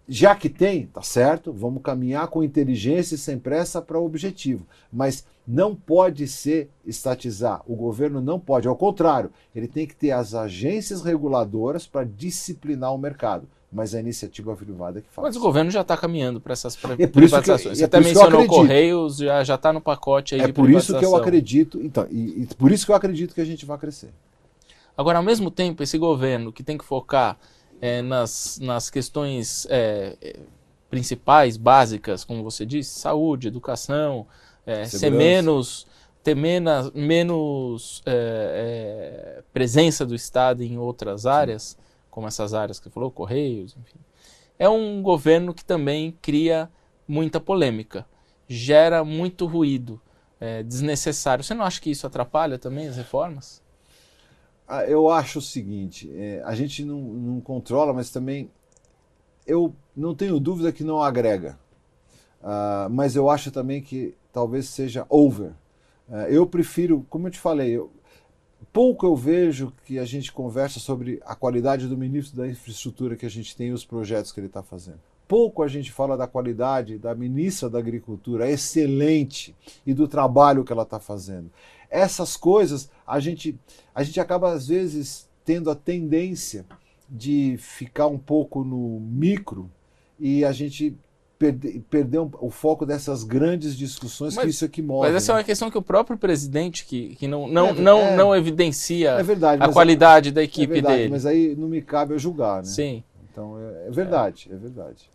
Já 0.08 0.36
que 0.36 0.50
tem, 0.50 0.86
tá 0.86 1.02
certo, 1.02 1.52
vamos 1.52 1.82
caminhar 1.82 2.28
com 2.28 2.44
inteligência 2.44 3.16
e 3.16 3.18
sem 3.18 3.40
pressa 3.40 3.82
para 3.82 4.00
o 4.00 4.06
objetivo. 4.06 4.66
Mas 4.94 5.26
não 5.48 5.76
pode 5.76 6.28
ser 6.28 6.70
estatizar. 6.86 7.62
O 7.66 7.76
governo 7.76 8.22
não 8.22 8.40
pode. 8.40 8.68
Ao 8.68 8.76
contrário, 8.76 9.32
ele 9.56 9.68
tem 9.68 9.88
que 9.88 9.96
ter 9.96 10.12
as 10.12 10.36
agências 10.36 11.02
reguladoras 11.02 11.88
para 11.88 12.06
disciplinar 12.06 12.94
o 12.94 12.98
mercado. 12.98 13.48
Mas 13.72 13.94
a 13.94 14.00
iniciativa 14.00 14.56
privada 14.56 15.00
é 15.00 15.02
que 15.02 15.10
faz. 15.10 15.28
Mas 15.28 15.36
o 15.36 15.40
governo 15.40 15.70
já 15.70 15.82
está 15.82 15.98
caminhando 15.98 16.40
para 16.40 16.54
essas 16.54 16.78
é 16.98 17.08
privatizações. 17.08 17.72
Que, 17.72 17.76
Você 17.76 17.84
é 17.84 17.86
até 17.86 18.00
mencionou 18.00 18.46
Correios, 18.46 19.18
já 19.18 19.56
está 19.56 19.74
no 19.74 19.82
pacote 19.82 20.36
aí 20.36 20.42
é 20.42 20.48
de 20.48 20.54
por 20.54 20.70
isso 20.70 20.98
que 20.98 21.04
eu 21.04 21.16
acredito. 21.16 21.82
Então, 21.82 22.08
e, 22.10 22.44
e 22.44 22.56
por 22.56 22.72
isso 22.72 22.86
que 22.86 22.92
eu 22.92 22.96
acredito 22.96 23.34
que 23.34 23.42
a 23.42 23.46
gente 23.46 23.66
vai 23.66 23.78
crescer. 23.78 24.12
Agora, 24.98 25.18
ao 25.18 25.24
mesmo 25.24 25.52
tempo, 25.52 25.84
esse 25.84 25.98
governo 25.98 26.54
que 26.54 26.64
tem 26.64 26.78
que 26.78 26.86
focar 26.86 27.38
é, 27.82 28.02
nas, 28.02 28.60
nas 28.60 28.90
questões 28.90 29.68
é, 29.70 30.18
é 30.22 30.40
principais, 30.90 31.58
básicas, 31.58 32.24
como 32.24 32.44
você 32.44 32.66
disse, 32.66 33.00
saúde, 33.00 33.48
educação, 33.48 34.26
é, 34.66 34.86
ser 34.86 35.10
menos 35.10 35.86
ter 36.26 36.36
menos, 36.36 36.92
menos 36.92 38.02
é, 38.04 39.38
é, 39.38 39.44
presença 39.54 40.04
do 40.04 40.16
Estado 40.16 40.64
em 40.64 40.76
outras 40.76 41.28
áreas, 41.28 41.78
como 42.10 42.28
essas 42.28 42.52
áreas 42.52 42.80
que 42.80 42.86
você 42.86 42.90
falou, 42.90 43.12
Correios, 43.12 43.78
enfim. 43.80 44.00
É 44.58 44.68
um 44.68 45.04
governo 45.04 45.54
que 45.54 45.64
também 45.64 46.18
cria 46.24 46.68
muita 47.08 47.40
polêmica, 47.40 48.08
gera 48.48 49.04
muito 49.04 49.46
ruído 49.46 50.02
é, 50.40 50.64
desnecessário. 50.64 51.44
Você 51.44 51.54
não 51.54 51.64
acha 51.64 51.80
que 51.80 51.92
isso 51.92 52.08
atrapalha 52.08 52.58
também 52.58 52.88
as 52.88 52.98
reformas? 52.98 53.62
Ah, 54.68 54.84
eu 54.86 55.10
acho 55.10 55.40
o 55.40 55.42
seguinte: 55.42 56.12
é, 56.16 56.42
a 56.44 56.56
gente 56.56 56.84
não, 56.84 57.00
não 57.00 57.42
controla, 57.42 57.94
mas 57.94 58.10
também 58.10 58.50
eu 59.46 59.76
não 59.96 60.16
tenho 60.16 60.40
dúvida 60.40 60.72
que 60.72 60.84
não 60.84 61.02
agrega. 61.02 61.58
Uh, 62.42 62.90
mas 62.92 63.16
eu 63.16 63.30
acho 63.30 63.50
também 63.52 63.82
que 63.82 64.16
talvez 64.32 64.68
seja 64.70 65.06
over. 65.10 65.52
Uh, 66.08 66.16
eu 66.30 66.46
prefiro, 66.46 67.06
como 67.10 67.28
eu 67.28 67.32
te 67.32 67.40
falei, 67.40 67.72
eu, 67.72 67.92
pouco 68.72 69.06
eu 69.06 69.16
vejo 69.16 69.74
que 69.86 69.98
a 69.98 70.06
gente 70.06 70.32
conversa 70.32 70.80
sobre 70.80 71.20
a 71.26 71.36
qualidade 71.36 71.88
do 71.88 71.98
ministro 71.98 72.38
da 72.38 72.48
infraestrutura 72.48 73.16
que 73.16 73.26
a 73.26 73.30
gente 73.30 73.56
tem 73.56 73.70
e 73.70 73.72
os 73.72 73.86
projetos 73.86 74.32
que 74.32 74.40
ele 74.40 74.48
está 74.48 74.62
fazendo. 74.62 75.00
Pouco 75.28 75.64
a 75.64 75.68
gente 75.68 75.92
fala 75.92 76.16
da 76.16 76.28
qualidade 76.28 77.00
da 77.00 77.16
ministra 77.16 77.68
da 77.68 77.80
Agricultura, 77.80 78.50
excelente, 78.50 79.56
e 79.84 79.92
do 79.92 80.08
trabalho 80.08 80.64
que 80.64 80.72
ela 80.72 80.84
está 80.84 81.00
fazendo. 81.00 81.50
Essas 81.90 82.38
coisas 82.38 82.92
a 83.06 83.20
gente, 83.20 83.58
a 83.94 84.04
gente 84.04 84.20
acaba 84.20 84.52
às 84.52 84.68
vezes 84.68 85.28
tendo 85.44 85.70
a 85.70 85.76
tendência 85.76 86.66
de 87.08 87.56
ficar 87.60 88.08
um 88.08 88.18
pouco 88.18 88.64
no 88.64 89.00
micro 89.00 89.70
e 90.20 90.44
a 90.44 90.52
gente 90.52 90.96
perder, 91.38 91.82
perder 91.90 92.20
um, 92.20 92.32
o 92.40 92.50
foco 92.50 92.86
dessas 92.86 93.24
grandes 93.24 93.78
discussões 93.78 94.36
mas, 94.36 94.44
que 94.44 94.50
isso 94.50 94.66
aqui 94.66 94.82
mostra. 94.82 95.12
Mas 95.12 95.24
essa 95.24 95.34
né? 95.34 95.38
é 95.38 95.42
uma 95.42 95.46
questão 95.46 95.70
que 95.70 95.78
o 95.78 95.82
próprio 95.82 96.18
presidente, 96.18 96.86
que, 96.86 97.16
que 97.16 97.28
não, 97.28 97.48
não, 97.48 97.68
é, 97.68 97.74
não, 97.74 98.00
é, 98.00 98.16
não 98.16 98.36
evidencia 98.36 99.12
é 99.12 99.24
verdade, 99.24 99.62
a 99.62 99.70
qualidade 99.70 100.32
da 100.32 100.42
é 100.42 100.46
equipe 100.46 100.74
verdade, 100.74 100.98
dele. 100.98 101.10
Mas 101.10 101.26
aí 101.26 101.56
não 101.56 101.68
me 101.68 101.82
cabe 101.82 102.14
eu 102.14 102.20
julgar, 102.20 102.58
né? 102.58 102.70
Sim. 102.70 103.04
Então 103.32 103.58
é, 103.60 103.88
é 103.88 103.92
verdade, 103.92 104.50
é, 104.52 104.56
verdade. 104.56 105.10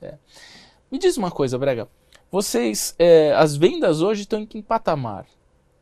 Me 0.90 0.98
diz 0.98 1.16
uma 1.16 1.30
coisa, 1.30 1.58
Brega. 1.58 1.88
Vocês, 2.30 2.94
as 3.36 3.56
vendas 3.56 4.02
hoje 4.02 4.22
estão 4.22 4.40
em 4.40 4.46
que 4.46 4.62
patamar? 4.62 5.26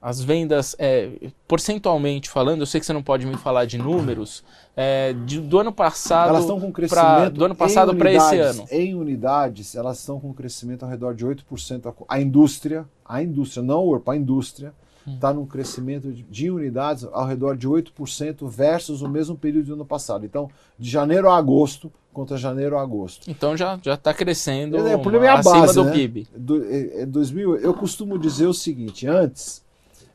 As 0.00 0.20
vendas, 0.20 0.76
é, 0.78 1.10
percentualmente 1.46 2.30
falando, 2.30 2.60
eu 2.60 2.66
sei 2.66 2.80
que 2.80 2.86
você 2.86 2.92
não 2.92 3.02
pode 3.02 3.26
me 3.26 3.36
falar 3.36 3.64
de 3.64 3.76
números, 3.76 4.44
é, 4.76 5.12
de, 5.12 5.40
do 5.40 5.58
ano 5.58 5.72
passado. 5.72 6.28
Elas 6.28 6.42
estão 6.42 6.60
com 6.60 6.72
crescimento. 6.72 7.04
Pra, 7.04 7.28
do 7.28 7.44
ano 7.44 7.54
passado 7.54 7.94
para 7.96 8.12
esse 8.12 8.38
ano. 8.38 8.64
Em 8.70 8.94
unidades, 8.94 9.74
elas 9.74 9.98
estão 9.98 10.20
com 10.20 10.32
crescimento 10.32 10.84
ao 10.84 10.88
redor 10.88 11.14
de 11.14 11.26
8%. 11.26 11.92
A 12.08 12.20
indústria, 12.20 12.86
a 13.04 13.22
indústria, 13.22 13.62
não 13.62 13.80
o 13.80 13.88
Urpa, 13.88 14.12
a 14.12 14.16
indústria, 14.16 14.72
está 15.04 15.30
hum. 15.30 15.34
num 15.34 15.46
crescimento 15.46 16.12
de, 16.12 16.22
de, 16.22 16.50
unidades 16.50 17.04
ao 17.10 17.26
redor 17.26 17.56
de 17.56 17.68
8% 17.68 18.48
versus 18.48 19.02
o 19.02 19.08
mesmo 19.08 19.36
período 19.36 19.66
do 19.66 19.72
ano 19.74 19.86
passado. 19.86 20.24
Então, 20.24 20.48
de 20.78 20.88
janeiro 20.88 21.28
a 21.28 21.36
agosto 21.36 21.90
contra 22.12 22.36
janeiro 22.36 22.78
a 22.78 22.82
agosto. 22.82 23.30
Então 23.30 23.56
já 23.56 23.78
já 23.82 23.94
está 23.94 24.12
crescendo 24.12 24.76
é, 24.76 24.96
o 24.96 24.98
problema 24.98 25.26
é 25.26 25.28
a 25.28 25.34
acima 25.38 25.60
base, 25.60 25.74
do 25.74 25.84
né? 25.84 25.92
PIB. 25.92 26.26
Do, 26.36 26.64
é, 26.64 27.02
é 27.02 27.06
2000, 27.06 27.56
eu 27.58 27.72
costumo 27.74 28.18
dizer 28.18 28.46
o 28.46 28.54
seguinte, 28.54 29.06
antes 29.06 29.62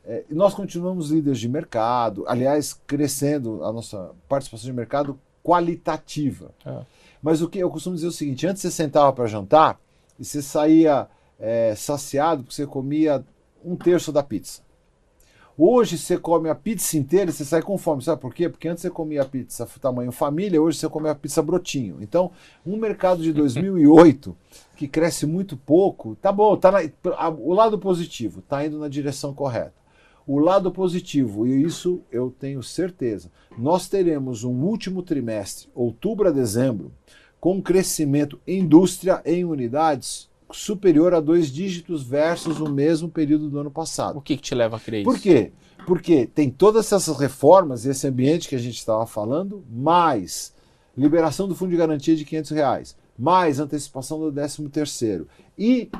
é, 0.06 0.24
nós 0.28 0.52
continuamos 0.52 1.10
líderes 1.10 1.40
de 1.40 1.48
mercado, 1.48 2.24
aliás, 2.26 2.74
crescendo 2.86 3.64
a 3.64 3.72
nossa 3.72 4.10
participação 4.28 4.66
de 4.66 4.72
mercado 4.72 5.18
qualitativa. 5.42 6.50
É. 6.64 6.80
Mas 7.22 7.40
o 7.40 7.48
que 7.48 7.58
eu 7.58 7.70
costumo 7.70 7.94
dizer 7.94 8.06
é 8.06 8.10
o 8.10 8.12
seguinte: 8.12 8.46
antes 8.46 8.60
você 8.60 8.70
sentava 8.70 9.12
para 9.12 9.26
jantar 9.26 9.80
e 10.18 10.24
você 10.24 10.42
saía 10.42 11.08
é, 11.38 11.74
saciado 11.74 12.42
porque 12.42 12.54
você 12.54 12.66
comia 12.66 13.24
um 13.64 13.76
terço 13.76 14.12
da 14.12 14.22
pizza. 14.22 14.62
Hoje 15.56 15.96
você 15.96 16.18
come 16.18 16.48
a 16.48 16.54
pizza 16.54 16.98
inteira 16.98 17.30
e 17.30 17.32
você 17.32 17.44
sai 17.44 17.62
com 17.62 17.78
fome. 17.78 18.02
Sabe 18.02 18.20
por 18.20 18.34
quê? 18.34 18.48
Porque 18.48 18.66
antes 18.66 18.82
você 18.82 18.90
comia 18.90 19.22
a 19.22 19.24
pizza 19.24 19.66
tamanho 19.80 20.10
família, 20.10 20.60
hoje 20.60 20.78
você 20.78 20.88
come 20.88 21.08
a 21.08 21.14
pizza 21.14 21.40
brotinho. 21.40 21.98
Então, 22.00 22.32
um 22.66 22.76
mercado 22.76 23.22
de 23.22 23.32
2008 23.32 24.36
que 24.76 24.88
cresce 24.88 25.24
muito 25.24 25.56
pouco, 25.56 26.16
tá 26.16 26.32
bom, 26.32 26.56
tá 26.56 26.72
na, 26.72 26.80
o 27.38 27.54
lado 27.54 27.78
positivo, 27.78 28.42
tá 28.42 28.66
indo 28.66 28.78
na 28.78 28.88
direção 28.88 29.32
correta. 29.32 29.83
O 30.26 30.38
lado 30.38 30.72
positivo, 30.72 31.46
e 31.46 31.62
isso 31.62 32.00
eu 32.10 32.34
tenho 32.38 32.62
certeza, 32.62 33.30
nós 33.58 33.88
teremos 33.88 34.42
um 34.42 34.54
último 34.62 35.02
trimestre, 35.02 35.68
outubro 35.74 36.28
a 36.28 36.32
dezembro, 36.32 36.90
com 37.38 37.60
crescimento 37.60 38.40
indústria 38.46 39.20
em 39.24 39.44
unidades 39.44 40.30
superior 40.50 41.12
a 41.14 41.20
dois 41.20 41.50
dígitos 41.50 42.02
versus 42.02 42.60
o 42.60 42.70
mesmo 42.70 43.08
período 43.08 43.50
do 43.50 43.58
ano 43.58 43.70
passado. 43.70 44.18
O 44.18 44.22
que, 44.22 44.36
que 44.36 44.42
te 44.42 44.54
leva 44.54 44.76
a 44.76 44.80
crer 44.80 45.02
isso? 45.02 45.10
Por 45.10 45.20
quê? 45.20 45.52
Porque 45.86 46.26
tem 46.26 46.48
todas 46.48 46.90
essas 46.90 47.18
reformas, 47.18 47.84
esse 47.84 48.06
ambiente 48.06 48.48
que 48.48 48.54
a 48.54 48.58
gente 48.58 48.76
estava 48.76 49.06
falando, 49.06 49.62
mais 49.70 50.54
liberação 50.96 51.46
do 51.46 51.54
fundo 51.54 51.70
de 51.70 51.76
garantia 51.76 52.16
de 52.16 52.24
500 52.24 52.50
reais, 52.52 52.96
mais 53.18 53.60
antecipação 53.60 54.18
do 54.18 54.32
13 54.32 54.68
terceiro 54.68 55.28
e 55.58 55.90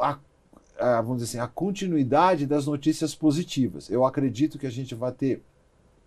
a 0.00 0.18
a, 0.78 1.00
vamos 1.00 1.22
dizer 1.22 1.38
assim, 1.38 1.44
a 1.44 1.48
continuidade 1.48 2.46
das 2.46 2.66
notícias 2.66 3.14
positivas. 3.14 3.90
Eu 3.90 4.04
acredito 4.04 4.58
que 4.58 4.66
a 4.66 4.70
gente 4.70 4.94
vai 4.94 5.12
ter 5.12 5.42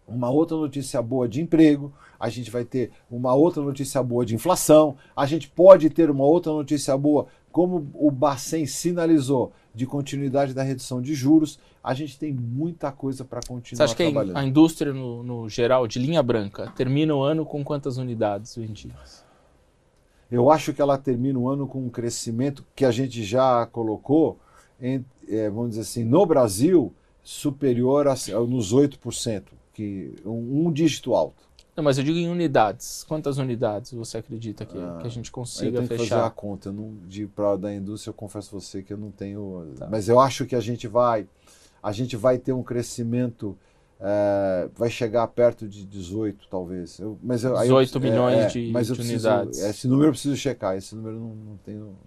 uma 0.07 0.29
outra 0.29 0.55
notícia 0.55 1.01
boa 1.01 1.27
de 1.27 1.41
emprego, 1.41 1.93
a 2.19 2.29
gente 2.29 2.49
vai 2.49 2.63
ter 2.63 2.91
uma 3.11 3.33
outra 3.35 3.61
notícia 3.61 4.01
boa 4.01 4.25
de 4.25 4.33
inflação, 4.33 4.95
a 5.15 5.25
gente 5.25 5.49
pode 5.49 5.89
ter 5.89 6.09
uma 6.09 6.23
outra 6.23 6.51
notícia 6.53 6.97
boa, 6.97 7.27
como 7.51 7.89
o 7.93 8.09
Bacen 8.09 8.65
sinalizou, 8.65 9.51
de 9.73 9.85
continuidade 9.85 10.53
da 10.53 10.63
redução 10.63 11.01
de 11.01 11.13
juros. 11.13 11.59
A 11.83 11.93
gente 11.93 12.17
tem 12.17 12.33
muita 12.33 12.91
coisa 12.91 13.23
para 13.23 13.41
continuar 13.47 13.77
Você 13.77 13.83
acha 13.83 13.95
trabalhando. 13.95 14.33
que 14.33 14.39
a 14.39 14.43
indústria, 14.43 14.91
no, 14.91 15.21
no 15.21 15.47
geral, 15.47 15.87
de 15.87 15.99
linha 15.99 16.23
branca, 16.23 16.73
termina 16.75 17.13
o 17.13 17.21
ano 17.21 17.45
com 17.45 17.63
quantas 17.63 17.97
unidades 17.97 18.55
vendidas? 18.55 19.23
Eu 20.31 20.49
acho 20.49 20.73
que 20.73 20.81
ela 20.81 20.97
termina 20.97 21.37
o 21.37 21.47
ano 21.47 21.67
com 21.67 21.85
um 21.85 21.89
crescimento 21.89 22.65
que 22.75 22.83
a 22.83 22.91
gente 22.91 23.23
já 23.23 23.65
colocou, 23.67 24.39
em, 24.81 25.03
é, 25.27 25.49
vamos 25.49 25.71
dizer 25.71 25.81
assim, 25.81 26.03
no 26.03 26.25
Brasil, 26.25 26.93
superior 27.23 28.07
a, 28.07 28.15
nos 28.47 28.73
8%, 28.73 29.43
que 29.73 30.13
um, 30.25 30.67
um 30.67 30.71
dígito 30.71 31.13
alto. 31.13 31.47
Não, 31.75 31.83
mas 31.83 31.99
eu 31.99 32.03
digo 32.03 32.17
em 32.17 32.27
unidades. 32.27 33.03
Quantas 33.03 33.37
unidades 33.37 33.91
você 33.91 34.17
acredita 34.17 34.65
que, 34.65 34.77
ah, 34.79 34.97
que 34.99 35.05
a 35.05 35.09
gente 35.11 35.31
consiga 35.31 35.77
eu 35.77 35.87
tenho 35.87 35.99
fechar? 35.99 36.03
Que 36.03 36.09
fazer 36.09 36.23
a 36.23 36.29
conta. 36.31 36.71
Não, 36.71 36.95
de 37.05 37.27
para 37.27 37.55
da 37.55 37.73
indústria, 37.73 38.09
eu 38.09 38.15
confesso 38.15 38.55
a 38.55 38.59
você 38.59 38.81
que 38.81 38.91
eu 38.91 38.97
não 38.97 39.11
tenho. 39.11 39.73
Tá. 39.77 39.87
Mas 39.87 40.09
eu 40.09 40.19
acho 40.19 40.47
que 40.47 40.55
a 40.55 40.59
gente 40.59 40.87
vai, 40.87 41.27
a 41.83 41.91
gente 41.91 42.15
vai 42.15 42.39
ter 42.39 42.51
um 42.51 42.63
crescimento 42.63 43.55
é, 43.99 44.69
vai 44.75 44.89
chegar 44.89 45.27
perto 45.27 45.67
de 45.67 45.83
18, 45.85 46.47
talvez. 46.49 46.99
Eu, 46.99 47.17
mas 47.21 47.43
eu, 47.43 47.57
18 47.57 47.97
eu, 47.97 48.01
milhões 48.01 48.37
é, 48.37 48.47
de, 48.47 48.71
mas 48.71 48.87
de 48.87 48.93
preciso, 48.93 49.27
unidades. 49.27 49.59
Esse 49.59 49.87
número 49.87 50.09
eu 50.09 50.11
preciso 50.11 50.35
checar, 50.35 50.77
esse 50.77 50.95
número 50.95 51.19
não 51.19 51.59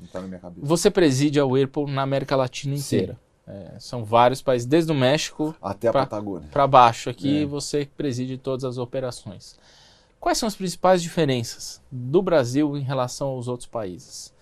está 0.03 0.21
na 0.21 0.29
minha 0.29 0.41
cabeça. 0.41 0.67
Você 0.67 0.91
preside 0.91 1.41
a 1.41 1.45
Whirlpool 1.45 1.89
na 1.89 2.03
América 2.03 2.37
Latina 2.37 2.75
inteira. 2.75 3.19
É, 3.47 3.73
são 3.81 4.05
vários 4.05 4.41
países, 4.41 4.65
desde 4.65 4.93
o 4.93 4.95
México 4.95 5.55
até 5.61 5.89
a 5.89 5.93
pra, 5.93 6.03
Patagônia. 6.03 6.49
Para 6.53 6.67
baixo 6.69 7.11
aqui, 7.11 7.43
é. 7.43 7.47
você 7.47 7.89
preside 7.97 8.39
todas 8.39 8.65
as 8.65 8.79
operações. 8.79 9.57
Quais 10.21 10.39
são 10.39 10.47
as 10.47 10.55
principais 10.55 11.03
diferenças 11.03 11.83
do 11.91 12.23
Brasil 12.23 12.77
em 12.77 12.83
relação 12.83 13.29
aos 13.29 13.49
outros 13.49 13.67
países? 13.67 14.33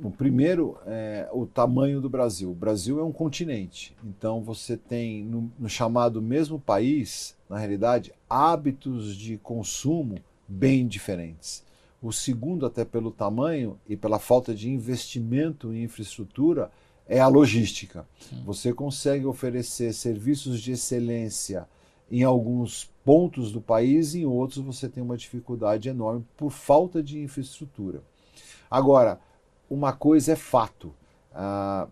O 0.00 0.10
primeiro 0.10 0.78
é 0.86 1.28
o 1.32 1.46
tamanho 1.46 2.00
do 2.00 2.08
Brasil. 2.08 2.50
O 2.50 2.54
Brasil 2.54 2.98
é 2.98 3.04
um 3.04 3.12
continente, 3.12 3.94
então 4.04 4.42
você 4.42 4.76
tem 4.76 5.22
no, 5.22 5.52
no, 5.58 5.68
chamado 5.68 6.22
mesmo 6.22 6.58
país, 6.58 7.36
na 7.48 7.58
realidade, 7.58 8.12
hábitos 8.28 9.14
de 9.14 9.36
consumo 9.38 10.18
bem 10.48 10.86
diferentes. 10.86 11.62
O 12.00 12.12
segundo, 12.12 12.64
até 12.64 12.84
pelo 12.84 13.10
tamanho 13.10 13.78
e 13.88 13.96
pela 13.96 14.18
falta 14.18 14.54
de 14.54 14.68
investimento 14.68 15.72
em 15.72 15.84
infraestrutura, 15.84 16.70
é 17.06 17.20
a 17.20 17.28
logística. 17.28 18.06
Você 18.44 18.72
consegue 18.72 19.26
oferecer 19.26 19.92
serviços 19.92 20.60
de 20.60 20.72
excelência 20.72 21.68
em 22.10 22.22
alguns 22.22 22.90
pontos 23.04 23.52
do 23.52 23.60
país, 23.60 24.14
em 24.14 24.24
outros 24.24 24.58
você 24.58 24.88
tem 24.88 25.02
uma 25.02 25.16
dificuldade 25.16 25.88
enorme 25.88 26.24
por 26.36 26.50
falta 26.50 27.02
de 27.02 27.20
infraestrutura. 27.20 28.02
Agora, 28.70 29.20
uma 29.72 29.92
coisa 29.92 30.32
é 30.32 30.36
fato. 30.36 30.92
Ah, 31.34 31.88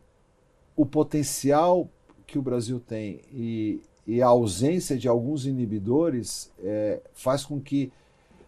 o 0.77 0.85
potencial 0.85 1.89
que 2.27 2.39
o 2.39 2.43
Brasil 2.43 2.79
tem 2.79 3.21
e, 3.33 3.81
e 4.07 4.23
a 4.23 4.27
ausência 4.27 4.97
de 4.97 5.09
alguns 5.09 5.47
inibidores 5.47 6.53
é, 6.63 7.01
faz 7.13 7.45
com 7.45 7.61
que 7.61 7.91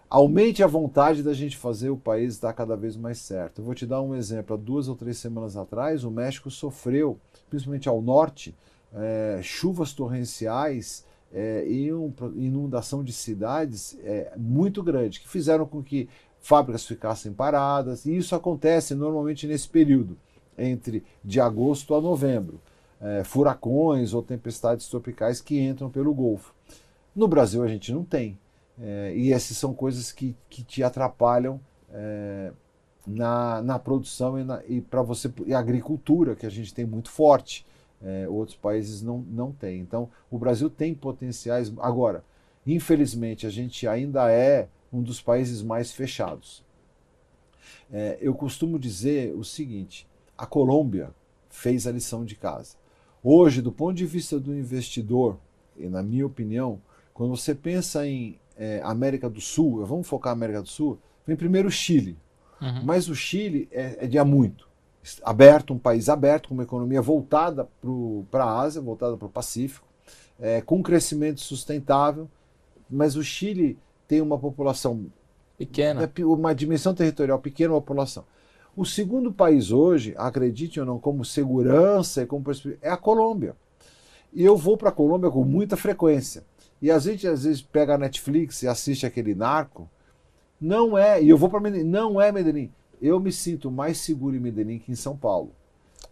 aumente 0.09 0.63
a 0.63 0.67
vontade 0.67 1.23
da 1.23 1.33
gente 1.33 1.57
fazer 1.57 1.89
o 1.89 1.97
país 1.97 2.39
dar 2.39 2.53
cada 2.53 2.77
vez 2.77 2.97
mais 2.97 3.19
certo. 3.19 3.61
Eu 3.61 3.65
vou 3.65 3.75
te 3.75 3.87
dar 3.87 4.03
um 4.03 4.15
exemplo. 4.15 4.55
Há 4.55 4.59
duas 4.59 4.87
ou 4.87 4.95
três 4.95 5.17
semanas 5.17 5.57
atrás, 5.57 6.05
o 6.05 6.11
México 6.11 6.51
sofreu, 6.51 7.19
principalmente 7.49 7.89
ao 7.89 8.03
norte, 8.03 8.55
é, 8.95 9.41
chuvas 9.43 9.95
torrenciais 9.95 11.05
é, 11.33 11.65
e 11.67 11.89
inundação 12.37 13.03
de 13.03 13.13
cidades 13.13 13.99
é, 14.05 14.33
muito 14.37 14.83
grande, 14.83 15.21
que 15.21 15.29
fizeram 15.29 15.65
com 15.65 15.83
que 15.83 16.09
fábricas 16.43 16.85
ficassem 16.85 17.33
paradas, 17.33 18.05
e 18.05 18.17
isso 18.17 18.35
acontece 18.35 18.95
normalmente 18.95 19.47
nesse 19.47 19.69
período, 19.69 20.19
entre 20.59 21.05
de 21.25 21.41
agosto 21.41 21.95
a 21.95 22.01
novembro. 22.01 22.61
É, 23.01 23.25
furacões 23.25 24.13
ou 24.13 24.23
tempestades 24.23 24.87
tropicais 24.89 25.41
que 25.41 25.59
entram 25.59 25.91
pelo 25.91 26.13
Golfo. 26.15 26.55
No 27.17 27.27
Brasil 27.27 27.63
a 27.63 27.69
gente 27.69 27.93
não 27.93 28.05
tem. 28.05 28.39
É, 28.81 29.13
e 29.17 29.33
essas 29.33 29.57
são 29.57 29.75
coisas 29.75 30.13
que, 30.13 30.37
que 30.49 30.63
te 30.63 30.83
atrapalham 30.83 31.61
é, 31.93 32.53
na, 33.07 33.61
na 33.63 33.79
produção 33.79 34.39
e, 34.39 34.45
na, 34.45 34.63
e 34.69 34.81
para 34.81 35.03
você 35.03 35.33
e 35.47 35.53
agricultura 35.53 36.37
que 36.37 36.47
a 36.47 36.51
gente 36.51 36.73
tem 36.73 36.85
muito 36.85 37.11
forte. 37.11 37.67
É, 38.05 38.29
outros 38.29 38.57
países 38.57 39.01
não, 39.01 39.19
não 39.19 39.53
têm. 39.53 39.81
Então, 39.81 40.09
o 40.31 40.39
Brasil 40.39 40.69
tem 40.69 40.93
potenciais. 40.93 41.73
Agora, 41.79 42.25
infelizmente, 42.67 43.47
a 43.47 43.51
gente 43.51 43.87
ainda 43.87 44.31
é 44.31 44.69
um 44.93 45.03
dos 45.03 45.21
países 45.21 45.63
mais 45.63 45.91
fechados. 45.93 46.65
É, 47.91 48.19
eu 48.21 48.35
costumo 48.35 48.79
dizer 48.79 49.35
o 49.35 49.45
seguinte: 49.45 50.07
a 50.37 50.47
Colômbia 50.47 51.11
fez 51.49 51.87
a 51.87 51.93
lição 51.93 52.25
de 52.25 52.37
casa. 52.37 52.77
Hoje, 53.23 53.63
do 53.63 53.71
ponto 53.71 53.95
de 53.95 54.07
vista 54.07 54.39
do 54.39 54.55
investidor, 54.55 55.39
e 55.77 55.89
na 55.89 56.03
minha 56.03 56.27
opinião, 56.27 56.81
quando 57.15 57.37
você 57.37 57.55
pensa 57.55 58.07
em 58.07 58.39
é, 58.57 58.81
América 58.83 59.31
do 59.31 59.41
Sul, 59.41 59.85
vamos 59.87 60.09
focar 60.09 60.33
na 60.33 60.39
América 60.39 60.63
do 60.63 60.69
Sul, 60.69 60.99
vem 61.27 61.37
primeiro 61.37 61.69
o 61.69 61.71
Chile. 61.71 62.19
Uhum. 62.61 62.85
Mas 62.85 63.09
o 63.09 63.15
Chile 63.15 63.69
é, 63.71 64.05
é 64.05 64.07
de 64.07 64.19
há 64.19 64.25
muito. 64.25 64.69
Aberto, 65.23 65.73
um 65.75 65.79
país 65.79 66.09
aberto, 66.09 66.49
com 66.49 66.55
uma 66.55 66.63
economia 66.63 67.03
voltada 67.03 67.69
para 68.31 68.45
a 68.45 68.61
Ásia, 68.61 68.81
voltada 68.81 69.17
para 69.17 69.27
o 69.27 69.31
Pacífico, 69.31 69.87
é, 70.39 70.61
com 70.61 70.83
crescimento 70.83 71.41
sustentável. 71.41 72.29
Mas 72.89 73.17
o 73.17 73.23
Chile 73.23 73.79
tem 74.13 74.21
uma 74.21 74.39
população 74.39 75.07
pequena, 75.57 76.03
é, 76.03 76.25
uma 76.27 76.55
dimensão 76.55 76.93
territorial 76.93 77.39
pequena, 77.39 77.73
uma 77.73 77.81
população. 77.81 78.27
O 78.77 78.85
segundo 78.85 79.33
país 79.33 79.71
hoje, 79.71 80.13
acredite 80.19 80.79
ou 80.79 80.85
não, 80.85 80.99
como 80.99 81.25
segurança 81.25 82.21
e 82.21 82.27
como 82.27 82.45
é 82.83 82.91
a 82.91 82.97
Colômbia. 82.99 83.57
E 84.31 84.45
eu 84.45 84.55
vou 84.55 84.77
para 84.77 84.91
a 84.91 84.93
Colômbia 84.93 85.31
com 85.31 85.43
muita 85.45 85.79
frequência. 85.79 86.45
E 86.83 86.91
a 86.91 86.99
gente 86.99 87.27
às 87.27 87.45
vezes 87.45 87.63
pega 87.63 87.95
a 87.95 87.99
Netflix 87.99 88.63
e 88.63 88.69
assiste 88.69 89.07
aquele 89.07 89.35
narco. 89.35 89.89
Não 90.61 90.99
é, 90.99 91.23
e 91.23 91.31
eu 91.31 91.39
vou 91.39 91.49
para 91.49 91.61
Medellín, 91.61 91.89
não 91.89 92.21
é 92.21 92.31
Medellín. 92.31 92.71
Eu 93.01 93.19
me 93.19 93.33
sinto 93.33 93.71
mais 93.71 93.97
seguro 93.97 94.37
em 94.37 94.41
Medellín 94.41 94.79
que 94.79 94.93
em 94.93 94.95
São 94.95 95.17
Paulo. 95.17 95.53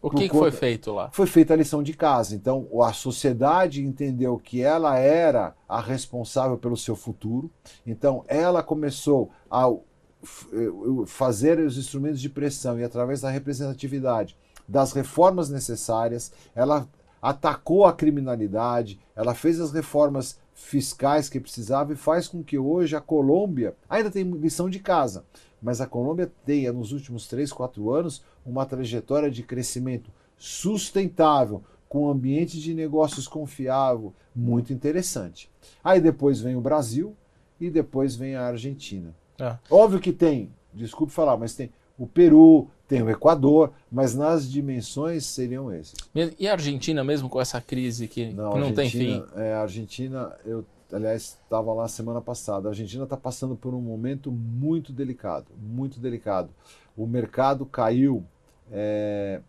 O 0.02 0.10
que, 0.10 0.28
que 0.28 0.36
foi 0.36 0.50
feito 0.50 0.92
lá? 0.92 1.10
Foi 1.12 1.26
feita 1.26 1.52
a 1.52 1.56
lição 1.56 1.82
de 1.82 1.92
casa. 1.92 2.34
Então, 2.34 2.66
a 2.82 2.92
sociedade 2.92 3.84
entendeu 3.84 4.38
que 4.38 4.62
ela 4.62 4.98
era 4.98 5.54
a 5.68 5.80
responsável 5.80 6.56
pelo 6.56 6.76
seu 6.76 6.96
futuro. 6.96 7.50
Então, 7.86 8.24
ela 8.26 8.62
começou 8.62 9.30
a 9.50 9.70
eh, 9.70 10.68
fazer 11.06 11.58
os 11.58 11.76
instrumentos 11.76 12.20
de 12.20 12.30
pressão 12.30 12.78
e 12.78 12.84
através 12.84 13.20
da 13.20 13.30
representatividade 13.30 14.36
das 14.66 14.92
reformas 14.92 15.50
necessárias, 15.50 16.32
ela 16.54 16.88
atacou 17.20 17.84
a 17.84 17.92
criminalidade, 17.92 19.00
ela 19.14 19.34
fez 19.34 19.60
as 19.60 19.72
reformas 19.72 20.38
fiscais 20.54 21.28
que 21.28 21.40
precisava 21.40 21.92
e 21.92 21.96
faz 21.96 22.28
com 22.28 22.42
que 22.42 22.56
hoje 22.56 22.94
a 22.94 23.00
Colômbia 23.00 23.74
ainda 23.88 24.10
tem 24.10 24.22
lição 24.22 24.70
de 24.70 24.78
casa, 24.78 25.24
mas 25.62 25.80
a 25.80 25.86
Colômbia 25.86 26.30
tenha 26.44 26.72
nos 26.72 26.92
últimos 26.92 27.26
3, 27.28 27.52
4 27.52 27.90
anos 27.90 28.22
uma 28.44 28.66
trajetória 28.66 29.30
de 29.30 29.42
crescimento 29.42 30.10
sustentável, 30.36 31.62
com 31.88 32.06
um 32.06 32.10
ambiente 32.10 32.60
de 32.60 32.72
negócios 32.72 33.26
confiável, 33.26 34.14
muito 34.34 34.72
interessante. 34.72 35.50
Aí 35.82 36.00
depois 36.00 36.40
vem 36.40 36.56
o 36.56 36.60
Brasil 36.60 37.16
e 37.60 37.68
depois 37.68 38.14
vem 38.14 38.36
a 38.36 38.46
Argentina. 38.46 39.14
É. 39.38 39.56
Óbvio 39.68 40.00
que 40.00 40.12
tem, 40.12 40.50
desculpe 40.72 41.12
falar, 41.12 41.36
mas 41.36 41.54
tem 41.54 41.70
o 41.98 42.06
Peru, 42.06 42.68
tem 42.88 43.02
o 43.02 43.10
Equador, 43.10 43.72
mas 43.90 44.14
nas 44.14 44.50
dimensões 44.50 45.26
seriam 45.26 45.72
esses. 45.72 45.94
E 46.38 46.48
a 46.48 46.52
Argentina, 46.52 47.04
mesmo 47.04 47.28
com 47.28 47.40
essa 47.40 47.60
crise 47.60 48.08
que 48.08 48.32
não, 48.32 48.56
não 48.56 48.72
tem 48.72 48.88
fim? 48.88 49.22
É, 49.36 49.52
a 49.52 49.62
Argentina, 49.62 50.34
eu 50.44 50.64
aliás 50.92 51.38
estava 51.42 51.72
lá 51.72 51.88
semana 51.88 52.20
passada. 52.20 52.68
A 52.68 52.70
Argentina 52.70 53.04
está 53.04 53.16
passando 53.16 53.56
por 53.56 53.74
um 53.74 53.80
momento 53.80 54.30
muito 54.30 54.92
delicado, 54.92 55.46
muito 55.58 56.00
delicado. 56.00 56.50
O 56.96 57.06
mercado 57.06 57.64
caiu 57.66 58.24
é, 58.70 59.40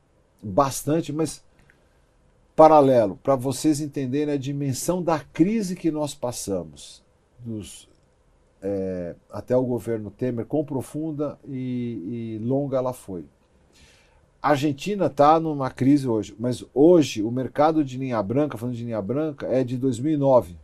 bastante, 0.42 1.12
mas 1.12 1.44
paralelo, 2.56 3.18
para 3.24 3.36
vocês 3.36 3.80
entenderem 3.80 4.34
a 4.34 4.38
dimensão 4.38 5.02
da 5.02 5.20
crise 5.20 5.76
que 5.76 5.89
nós 5.89 6.14
passamos, 6.14 7.04
dos 7.39 7.89
é, 8.62 9.16
até 9.32 9.58
o 9.58 9.64
governo 9.64 10.12
Temer, 10.12 10.46
quão 10.46 10.64
profunda 10.64 11.39
e, 11.48 12.38
e 12.39 12.46
longa 12.46 12.78
ela 12.78 12.94
foi. 12.94 13.26
A 14.42 14.50
Argentina 14.50 15.06
está 15.06 15.39
numa 15.39 15.70
crise 15.70 16.08
hoje, 16.08 16.36
mas 16.39 16.66
hoje 16.74 17.22
o 17.22 17.32
mercado 17.32 17.84
de 17.84 17.98
linha 17.98 18.22
branca, 18.22 18.58
falando 18.58 18.76
de 18.76 18.84
linha 18.84 19.02
branca, 19.02 19.48
é 19.48 19.64
de 19.64 19.78
2009. 19.78 20.56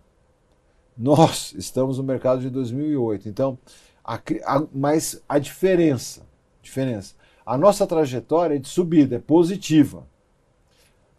Nós 0.98 1.54
estamos 1.56 1.98
no 1.98 2.04
mercado 2.04 2.42
de 2.42 2.50
2008. 2.50 3.30
Então, 3.30 3.58
a, 4.04 4.16
a, 4.16 4.68
mas 4.74 5.22
a 5.30 5.38
diferença, 5.38 6.26
diferença, 6.62 7.14
a 7.46 7.58
nossa 7.58 7.86
trajetória 7.86 8.56
é 8.56 8.58
de 8.58 8.68
subida, 8.68 9.18
é 9.18 9.20
positiva. 9.20 10.08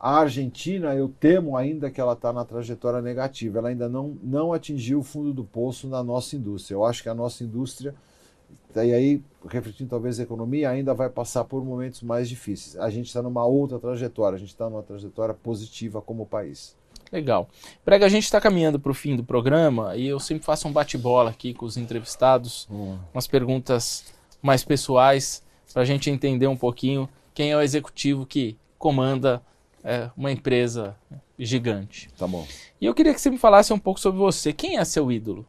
A 0.01 0.19
Argentina, 0.21 0.95
eu 0.95 1.09
temo 1.09 1.57
ainda 1.57 1.91
que 1.91 2.01
ela 2.01 2.13
está 2.13 2.33
na 2.33 2.45
trajetória 2.45 3.03
negativa. 3.03 3.59
Ela 3.59 3.71
ainda 3.71 3.89
não, 3.89 4.17
não 4.23 4.53
atingiu 4.53 5.01
o 5.01 5.03
fundo 5.03 5.33
do 5.33 5.43
poço 5.43 5.89
na 5.89 6.05
nossa 6.05 6.37
indústria. 6.37 6.77
Eu 6.77 6.85
acho 6.85 7.03
que 7.03 7.09
a 7.09 7.15
nossa 7.15 7.43
indústria, 7.43 7.95
e 8.77 8.93
aí, 8.93 9.23
refletindo 9.49 9.91
talvez 9.91 10.21
a 10.21 10.23
economia, 10.23 10.71
ainda 10.71 10.95
vai 10.95 11.11
passar 11.11 11.45
por 11.45 11.65
momentos 11.65 12.03
mais 12.03 12.29
difíceis. 12.29 12.77
A 12.77 12.91
gente 12.91 13.07
está 13.07 13.21
numa 13.21 13.45
outra 13.45 13.79
trajetória, 13.79 14.37
a 14.37 14.39
gente 14.39 14.51
está 14.51 14.71
numa 14.71 14.85
trajetória 14.85 15.35
positiva 15.35 16.01
como 16.01 16.25
país. 16.25 16.78
Legal. 17.11 17.49
Prega, 17.85 18.07
a 18.07 18.09
gente 18.09 18.25
está 18.25 18.41
caminhando 18.41 18.79
para 18.79 18.91
o 18.93 18.95
fim 18.95 19.17
do 19.17 19.25
programa 19.25 19.97
e 19.97 20.07
eu 20.07 20.21
sempre 20.21 20.45
faço 20.45 20.69
um 20.69 20.73
bate-bola 20.73 21.31
aqui 21.31 21.55
com 21.55 21.65
os 21.65 21.77
entrevistados, 21.77 22.69
hum. 22.71 22.99
umas 23.13 23.27
perguntas 23.27 24.05
mais 24.43 24.65
pessoais, 24.65 25.43
para 25.73 25.83
a 25.83 25.85
gente 25.85 26.11
entender 26.11 26.47
um 26.47 26.57
pouquinho 26.57 27.09
quem 27.35 27.53
é 27.53 27.57
o 27.57 27.61
executivo 27.61 28.27
que 28.27 28.57
comanda 28.79 29.43
é, 29.83 30.11
uma 30.17 30.31
empresa 30.31 30.97
gigante. 31.39 32.09
Tá 32.19 32.27
bom. 32.27 32.47
E 32.81 32.87
eu 32.87 32.95
queria 32.95 33.15
que 33.15 33.21
você 33.21 33.31
me 33.31 33.39
falasse 33.39 33.73
um 33.73 33.79
pouco 33.79 34.01
sobre 34.01 34.19
você. 34.19 34.53
Quem 34.53 34.79
é 34.79 34.85
seu 34.85 35.11
ídolo? 35.11 35.47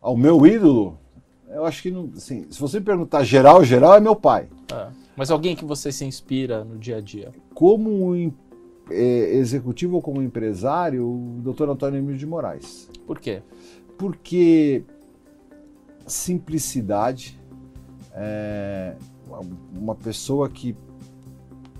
Ah, 0.00 0.10
o 0.10 0.16
meu 0.16 0.46
ídolo? 0.46 0.98
Eu 1.48 1.64
acho 1.64 1.82
que, 1.82 1.90
não, 1.90 2.10
assim, 2.16 2.46
se 2.50 2.60
você 2.60 2.78
me 2.78 2.84
perguntar 2.84 3.24
geral, 3.24 3.64
geral 3.64 3.94
é 3.94 4.00
meu 4.00 4.16
pai. 4.16 4.48
É. 4.72 4.88
Mas 5.16 5.30
alguém 5.30 5.56
que 5.56 5.64
você 5.64 5.90
se 5.90 6.04
inspira 6.04 6.64
no 6.64 6.78
dia 6.78 6.98
a 6.98 7.00
dia? 7.00 7.32
Como 7.54 8.12
um 8.12 8.14
executivo 8.90 9.96
ou 9.96 10.02
como 10.02 10.22
empresário, 10.22 11.04
o 11.04 11.40
Dr. 11.42 11.70
Antônio 11.70 11.98
Emílio 11.98 12.18
de 12.18 12.26
Moraes. 12.26 12.88
Por 13.06 13.18
quê? 13.18 13.42
Porque 13.98 14.84
simplicidade, 16.06 17.40
é, 18.14 18.94
uma 19.74 19.94
pessoa 19.94 20.48
que 20.48 20.76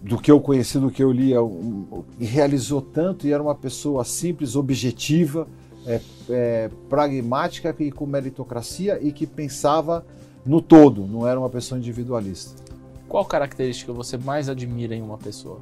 do 0.02 0.18
que 0.18 0.30
eu 0.30 0.40
conheci, 0.40 0.78
do 0.78 0.90
que 0.90 1.02
eu 1.02 1.10
li, 1.10 1.36
um, 1.36 2.04
realizou 2.18 2.80
tanto 2.80 3.26
e 3.26 3.32
era 3.32 3.42
uma 3.42 3.54
pessoa 3.54 4.04
simples, 4.04 4.54
objetiva, 4.54 5.48
é, 5.84 6.00
é, 6.30 6.70
pragmática 6.88 7.74
e 7.78 7.90
com 7.90 8.06
meritocracia 8.06 9.00
e 9.02 9.10
que 9.10 9.26
pensava 9.26 10.06
no 10.44 10.60
todo, 10.60 11.06
não 11.06 11.26
era 11.26 11.38
uma 11.38 11.50
pessoa 11.50 11.78
individualista. 11.78 12.62
Qual 13.08 13.24
característica 13.24 13.92
você 13.92 14.16
mais 14.16 14.48
admira 14.48 14.94
em 14.94 15.02
uma 15.02 15.18
pessoa? 15.18 15.60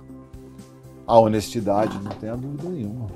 A 1.07 1.19
honestidade, 1.19 1.99
não 2.03 2.13
tenha 2.13 2.37
dúvida 2.37 2.69
nenhuma. 2.69 3.09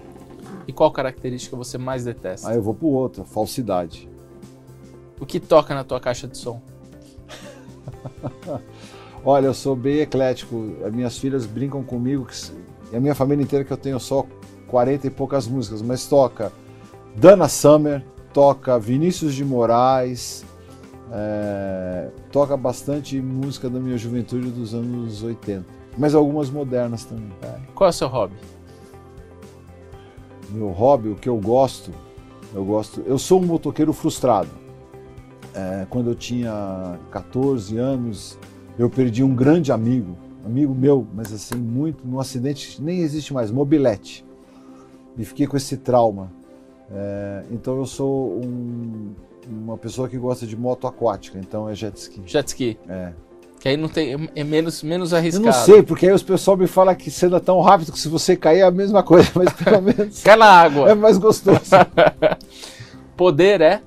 E 0.66 0.72
qual 0.72 0.90
característica 0.90 1.56
você 1.56 1.78
mais 1.78 2.04
detesta? 2.04 2.50
Aí 2.50 2.56
eu 2.56 2.62
vou 2.62 2.74
para 2.74 2.86
outra, 2.86 3.24
falsidade. 3.24 4.08
O 5.20 5.26
que 5.26 5.40
toca 5.40 5.74
na 5.74 5.82
tua 5.82 5.98
caixa 5.98 6.28
de 6.28 6.36
som? 6.36 6.60
Olha, 9.24 9.46
eu 9.46 9.54
sou 9.54 9.74
bem 9.74 9.98
eclético. 9.98 10.76
As 10.84 10.92
minhas 10.92 11.18
filhas 11.18 11.46
brincam 11.46 11.82
comigo 11.82 12.26
que, 12.26 12.34
e 12.92 12.96
a 12.96 13.00
minha 13.00 13.14
família 13.14 13.42
inteira 13.42 13.64
que 13.64 13.72
eu 13.72 13.76
tenho 13.76 13.98
só 13.98 14.26
40 14.68 15.06
e 15.06 15.10
poucas 15.10 15.46
músicas, 15.48 15.82
mas 15.82 16.06
toca 16.06 16.52
Dana 17.16 17.48
Summer, 17.48 18.04
toca 18.32 18.78
Vinícius 18.78 19.34
de 19.34 19.44
Moraes, 19.44 20.44
é, 21.10 22.10
toca 22.30 22.56
bastante 22.56 23.20
música 23.20 23.68
da 23.68 23.80
minha 23.80 23.96
juventude 23.96 24.50
dos 24.50 24.74
anos 24.74 25.22
80, 25.22 25.64
mas 25.96 26.14
algumas 26.14 26.50
modernas 26.50 27.04
também. 27.04 27.28
Qual 27.74 27.88
é 27.88 27.90
o 27.90 27.92
seu 27.92 28.08
hobby? 28.08 28.36
Meu 30.50 30.68
hobby, 30.70 31.10
o 31.10 31.14
que 31.14 31.28
eu 31.28 31.36
gosto, 31.36 31.92
eu 32.54 32.64
gosto. 32.64 33.02
Eu 33.02 33.18
sou 33.18 33.40
um 33.40 33.46
motoqueiro 33.46 33.92
frustrado. 33.92 34.48
É, 35.54 35.86
quando 35.90 36.10
eu 36.10 36.14
tinha 36.14 36.98
14 37.10 37.76
anos, 37.76 38.38
eu 38.78 38.88
perdi 38.88 39.22
um 39.22 39.34
grande 39.34 39.72
amigo, 39.72 40.16
amigo 40.44 40.74
meu, 40.74 41.06
mas 41.14 41.32
assim, 41.32 41.56
muito, 41.56 42.06
num 42.06 42.20
acidente 42.20 42.76
que 42.76 42.82
nem 42.82 43.00
existe 43.00 43.34
mais, 43.34 43.50
mobilete. 43.50 44.24
E 45.16 45.24
fiquei 45.24 45.46
com 45.46 45.56
esse 45.56 45.76
trauma. 45.76 46.32
É, 46.90 47.44
então 47.50 47.76
eu 47.76 47.86
sou 47.86 48.40
um, 48.40 49.14
uma 49.48 49.76
pessoa 49.76 50.08
que 50.08 50.16
gosta 50.16 50.46
de 50.46 50.56
moto 50.56 50.86
aquática, 50.86 51.38
então 51.38 51.68
é 51.68 51.74
jet 51.74 51.96
ski. 51.96 52.22
Jet 52.24 52.48
ski. 52.48 52.78
É. 52.88 53.12
Que 53.60 53.68
aí 53.68 53.76
não 53.76 53.88
tem, 53.88 54.30
é 54.36 54.44
menos, 54.44 54.82
menos 54.82 55.12
arriscado. 55.12 55.46
Eu 55.46 55.52
não 55.52 55.64
sei, 55.64 55.82
porque 55.82 56.06
aí 56.06 56.12
os 56.12 56.22
pessoal 56.22 56.56
me 56.56 56.66
fala 56.66 56.94
que 56.94 57.10
cena 57.10 57.40
tão 57.40 57.60
rápido 57.60 57.90
que 57.90 57.98
se 57.98 58.08
você 58.08 58.36
cair 58.36 58.60
é 58.60 58.62
a 58.62 58.70
mesma 58.70 59.02
coisa, 59.02 59.30
mas 59.34 59.52
pelo 59.52 59.82
menos. 59.82 60.22
Cai 60.22 60.36
na 60.36 60.46
água. 60.46 60.90
É 60.90 60.94
mais 60.94 61.18
gostoso. 61.18 61.58
Poder 63.16 63.60
é? 63.60 63.82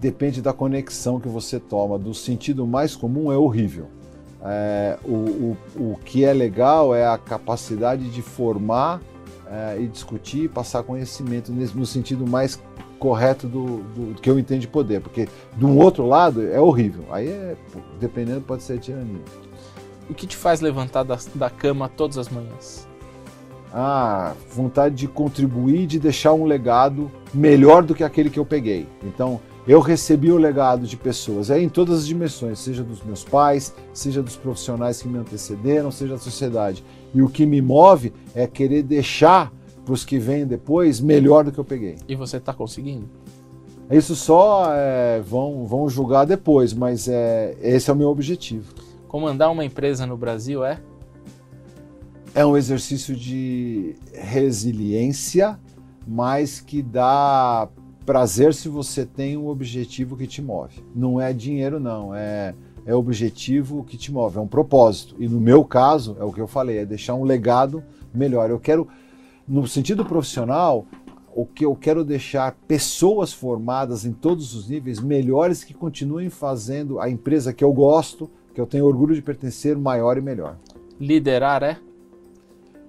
Depende 0.00 0.42
da 0.42 0.52
conexão 0.52 1.20
que 1.20 1.28
você 1.28 1.60
toma. 1.60 1.96
Do 1.96 2.12
sentido 2.12 2.66
mais 2.66 2.96
comum 2.96 3.32
é 3.32 3.36
horrível. 3.36 3.86
É, 4.44 4.98
o, 5.04 5.14
o, 5.14 5.56
o 5.76 5.98
que 6.04 6.24
é 6.24 6.32
legal 6.32 6.92
é 6.92 7.06
a 7.06 7.16
capacidade 7.16 8.10
de 8.10 8.20
formar 8.20 9.00
é, 9.48 9.80
e 9.80 9.86
discutir, 9.86 10.48
passar 10.48 10.82
conhecimento 10.82 11.52
nesse, 11.52 11.76
no 11.76 11.86
sentido 11.86 12.26
mais 12.26 12.60
correto 13.02 13.48
do, 13.48 13.78
do, 13.78 14.14
do, 14.14 14.22
que 14.22 14.30
eu 14.30 14.38
entendo 14.38 14.60
de 14.60 14.68
poder, 14.68 15.00
porque 15.00 15.28
de 15.56 15.66
um 15.66 15.76
outro 15.76 16.06
lado 16.06 16.40
é 16.40 16.60
horrível. 16.60 17.04
Aí, 17.10 17.26
é, 17.26 17.56
dependendo, 17.98 18.42
pode 18.42 18.62
ser 18.62 18.78
tirania. 18.78 19.20
O 20.08 20.14
que 20.14 20.24
te 20.24 20.36
faz 20.36 20.60
levantar 20.60 21.02
da, 21.02 21.18
da 21.34 21.50
cama 21.50 21.88
todas 21.88 22.16
as 22.16 22.28
manhãs? 22.28 22.86
Ah, 23.74 24.34
vontade 24.54 24.94
de 24.94 25.08
contribuir, 25.08 25.88
de 25.88 25.98
deixar 25.98 26.32
um 26.32 26.44
legado 26.44 27.10
melhor 27.34 27.82
do 27.82 27.92
que 27.92 28.04
aquele 28.04 28.30
que 28.30 28.38
eu 28.38 28.46
peguei. 28.46 28.86
Então, 29.02 29.40
eu 29.66 29.80
recebi 29.80 30.30
o 30.30 30.36
legado 30.36 30.86
de 30.86 30.96
pessoas, 30.96 31.50
é 31.50 31.60
em 31.60 31.68
todas 31.68 31.98
as 31.98 32.06
dimensões, 32.06 32.60
seja 32.60 32.84
dos 32.84 33.02
meus 33.02 33.24
pais, 33.24 33.74
seja 33.92 34.22
dos 34.22 34.36
profissionais 34.36 35.02
que 35.02 35.08
me 35.08 35.18
antecederam, 35.18 35.90
seja 35.90 36.12
da 36.12 36.20
sociedade. 36.20 36.84
E 37.12 37.20
o 37.20 37.28
que 37.28 37.44
me 37.46 37.60
move 37.60 38.12
é 38.32 38.46
querer 38.46 38.84
deixar 38.84 39.52
para 39.84 39.94
os 39.94 40.04
que 40.04 40.18
vêm 40.18 40.46
depois 40.46 41.00
melhor 41.00 41.44
do 41.44 41.52
que 41.52 41.58
eu 41.58 41.64
peguei. 41.64 41.96
E 42.08 42.14
você 42.14 42.36
está 42.36 42.52
conseguindo? 42.52 43.08
Isso 43.90 44.14
só 44.14 44.72
é, 44.74 45.20
vão, 45.20 45.66
vão 45.66 45.88
julgar 45.88 46.24
depois, 46.24 46.72
mas 46.72 47.08
é, 47.08 47.56
esse 47.60 47.90
é 47.90 47.92
o 47.92 47.96
meu 47.96 48.08
objetivo. 48.08 48.72
Comandar 49.06 49.50
uma 49.50 49.64
empresa 49.64 50.06
no 50.06 50.16
Brasil 50.16 50.64
é? 50.64 50.80
É 52.34 52.46
um 52.46 52.56
exercício 52.56 53.14
de 53.14 53.94
resiliência, 54.14 55.58
mas 56.06 56.60
que 56.60 56.82
dá 56.82 57.68
prazer 58.06 58.54
se 58.54 58.68
você 58.68 59.04
tem 59.04 59.36
um 59.36 59.48
objetivo 59.48 60.16
que 60.16 60.26
te 60.26 60.40
move. 60.40 60.82
Não 60.94 61.20
é 61.20 61.32
dinheiro, 61.32 61.78
não, 61.78 62.14
é, 62.14 62.54
é 62.86 62.94
objetivo 62.94 63.84
que 63.84 63.96
te 63.96 64.10
move, 64.10 64.38
é 64.38 64.40
um 64.40 64.46
propósito. 64.46 65.14
E 65.18 65.28
no 65.28 65.40
meu 65.40 65.64
caso, 65.64 66.16
é 66.18 66.24
o 66.24 66.32
que 66.32 66.40
eu 66.40 66.46
falei, 66.46 66.78
é 66.78 66.86
deixar 66.86 67.14
um 67.14 67.24
legado 67.24 67.82
melhor. 68.14 68.50
Eu 68.50 68.58
quero, 68.58 68.88
no 69.46 69.66
sentido 69.66 70.04
profissional, 70.04 70.86
o 71.34 71.46
que 71.46 71.64
eu 71.64 71.74
quero 71.74 72.04
deixar 72.04 72.56
pessoas 72.68 73.32
formadas 73.32 74.04
em 74.04 74.12
todos 74.12 74.54
os 74.54 74.68
níveis 74.68 75.00
melhores 75.00 75.64
que 75.64 75.74
continuem 75.74 76.28
fazendo 76.28 77.00
a 77.00 77.08
empresa 77.08 77.52
que 77.52 77.64
eu 77.64 77.72
gosto, 77.72 78.30
que 78.54 78.60
eu 78.60 78.66
tenho 78.66 78.84
orgulho 78.84 79.14
de 79.14 79.22
pertencer, 79.22 79.76
maior 79.76 80.18
e 80.18 80.20
melhor. 80.20 80.56
Liderar 81.00 81.62
é? 81.62 81.78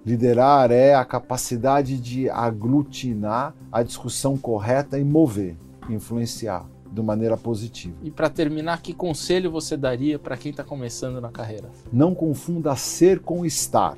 Liderar 0.06 0.70
é 0.72 0.94
a 0.94 1.06
capacidade 1.06 1.98
de 1.98 2.30
aglutinar 2.30 3.56
a 3.72 3.82
discussão 3.82 4.38
correta 4.38 5.00
e 5.00 5.04
mover, 5.04 5.56
influenciar 5.90 6.68
de 6.92 7.02
maneira 7.02 7.38
positiva. 7.38 7.96
E 8.04 8.12
para 8.12 8.30
terminar, 8.30 8.82
que 8.82 8.94
conselho 8.94 9.50
você 9.50 9.78
daria 9.78 10.20
para 10.20 10.36
quem 10.36 10.52
está 10.52 10.64
começando 10.64 11.22
na 11.22 11.30
carreira? 11.30 11.70
Não 11.92 12.14
confunda 12.14 12.76
ser 12.76 13.22
com 13.22 13.46
estar. 13.46 13.98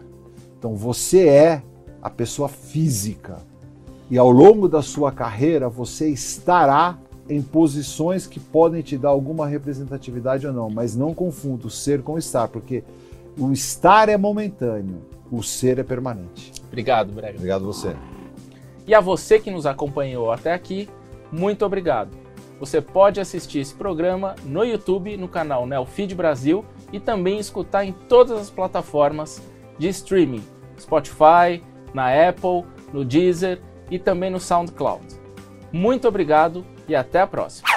Então 0.58 0.76
você 0.76 1.28
é 1.28 1.64
a 2.06 2.10
pessoa 2.12 2.48
física 2.48 3.40
e 4.12 4.18
ao 4.20 4.30
longo 4.30 4.70
da 4.70 4.84
sua 4.84 5.12
carreira 5.12 5.68
você 5.68 6.08
estará 6.08 7.00
em 7.28 7.42
posições 7.42 8.28
que 8.28 8.40
podem 8.40 8.84
te 8.84 8.96
dar 8.96 9.10
alguma 9.10 9.48
representatividade 9.48 10.46
ou 10.46 10.54
não, 10.54 10.70
mas 10.70 10.96
não 10.96 11.16
confunda 11.16 11.66
o 11.66 11.70
ser 11.72 12.04
com 12.04 12.14
o 12.14 12.20
estar, 12.20 12.48
porque 12.48 12.84
o 13.36 13.52
estar 13.52 14.08
é 14.08 14.18
momentâneo, 14.18 15.02
o 15.32 15.42
ser 15.42 15.80
é 15.80 15.84
permanente. 15.84 16.52
Obrigado, 16.68 17.12
Brega. 17.12 17.38
Obrigado 17.38 17.64
a 17.64 17.66
você. 17.66 17.96
E 18.86 18.94
a 18.94 19.00
você 19.00 19.40
que 19.40 19.50
nos 19.50 19.66
acompanhou 19.66 20.32
até 20.32 20.54
aqui, 20.54 20.88
muito 21.32 21.66
obrigado. 21.66 22.12
Você 22.60 22.80
pode 22.82 23.20
assistir 23.20 23.62
esse 23.62 23.74
programa 23.74 24.36
no 24.46 24.64
YouTube, 24.64 25.18
no 25.18 25.28
canal 25.28 25.66
Neofeed 25.66 26.14
Brasil 26.14 26.64
e 26.94 27.00
também 27.00 27.40
escutar 27.40 27.84
em 27.84 27.92
todas 27.92 28.40
as 28.40 28.52
plataformas 28.52 29.42
de 29.80 29.88
streaming, 29.88 30.44
Spotify, 30.80 31.64
na 31.96 32.30
Apple, 32.30 32.64
no 32.94 33.06
Deezer 33.06 33.62
e 33.90 33.98
também 33.98 34.30
no 34.30 34.40
SoundCloud. 34.40 35.04
Muito 35.72 36.08
obrigado 36.08 36.66
e 36.88 36.96
até 36.96 37.22
a 37.22 37.28
próxima. 37.28 37.68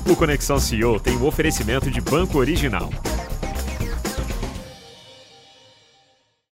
O 0.09 0.15
Conexão 0.15 0.61
CEO 0.61 1.01
tem 1.01 1.17
um 1.17 1.27
oferecimento 1.27 1.91
de 1.91 2.01
Banco 2.01 2.39
Original. 2.39 2.91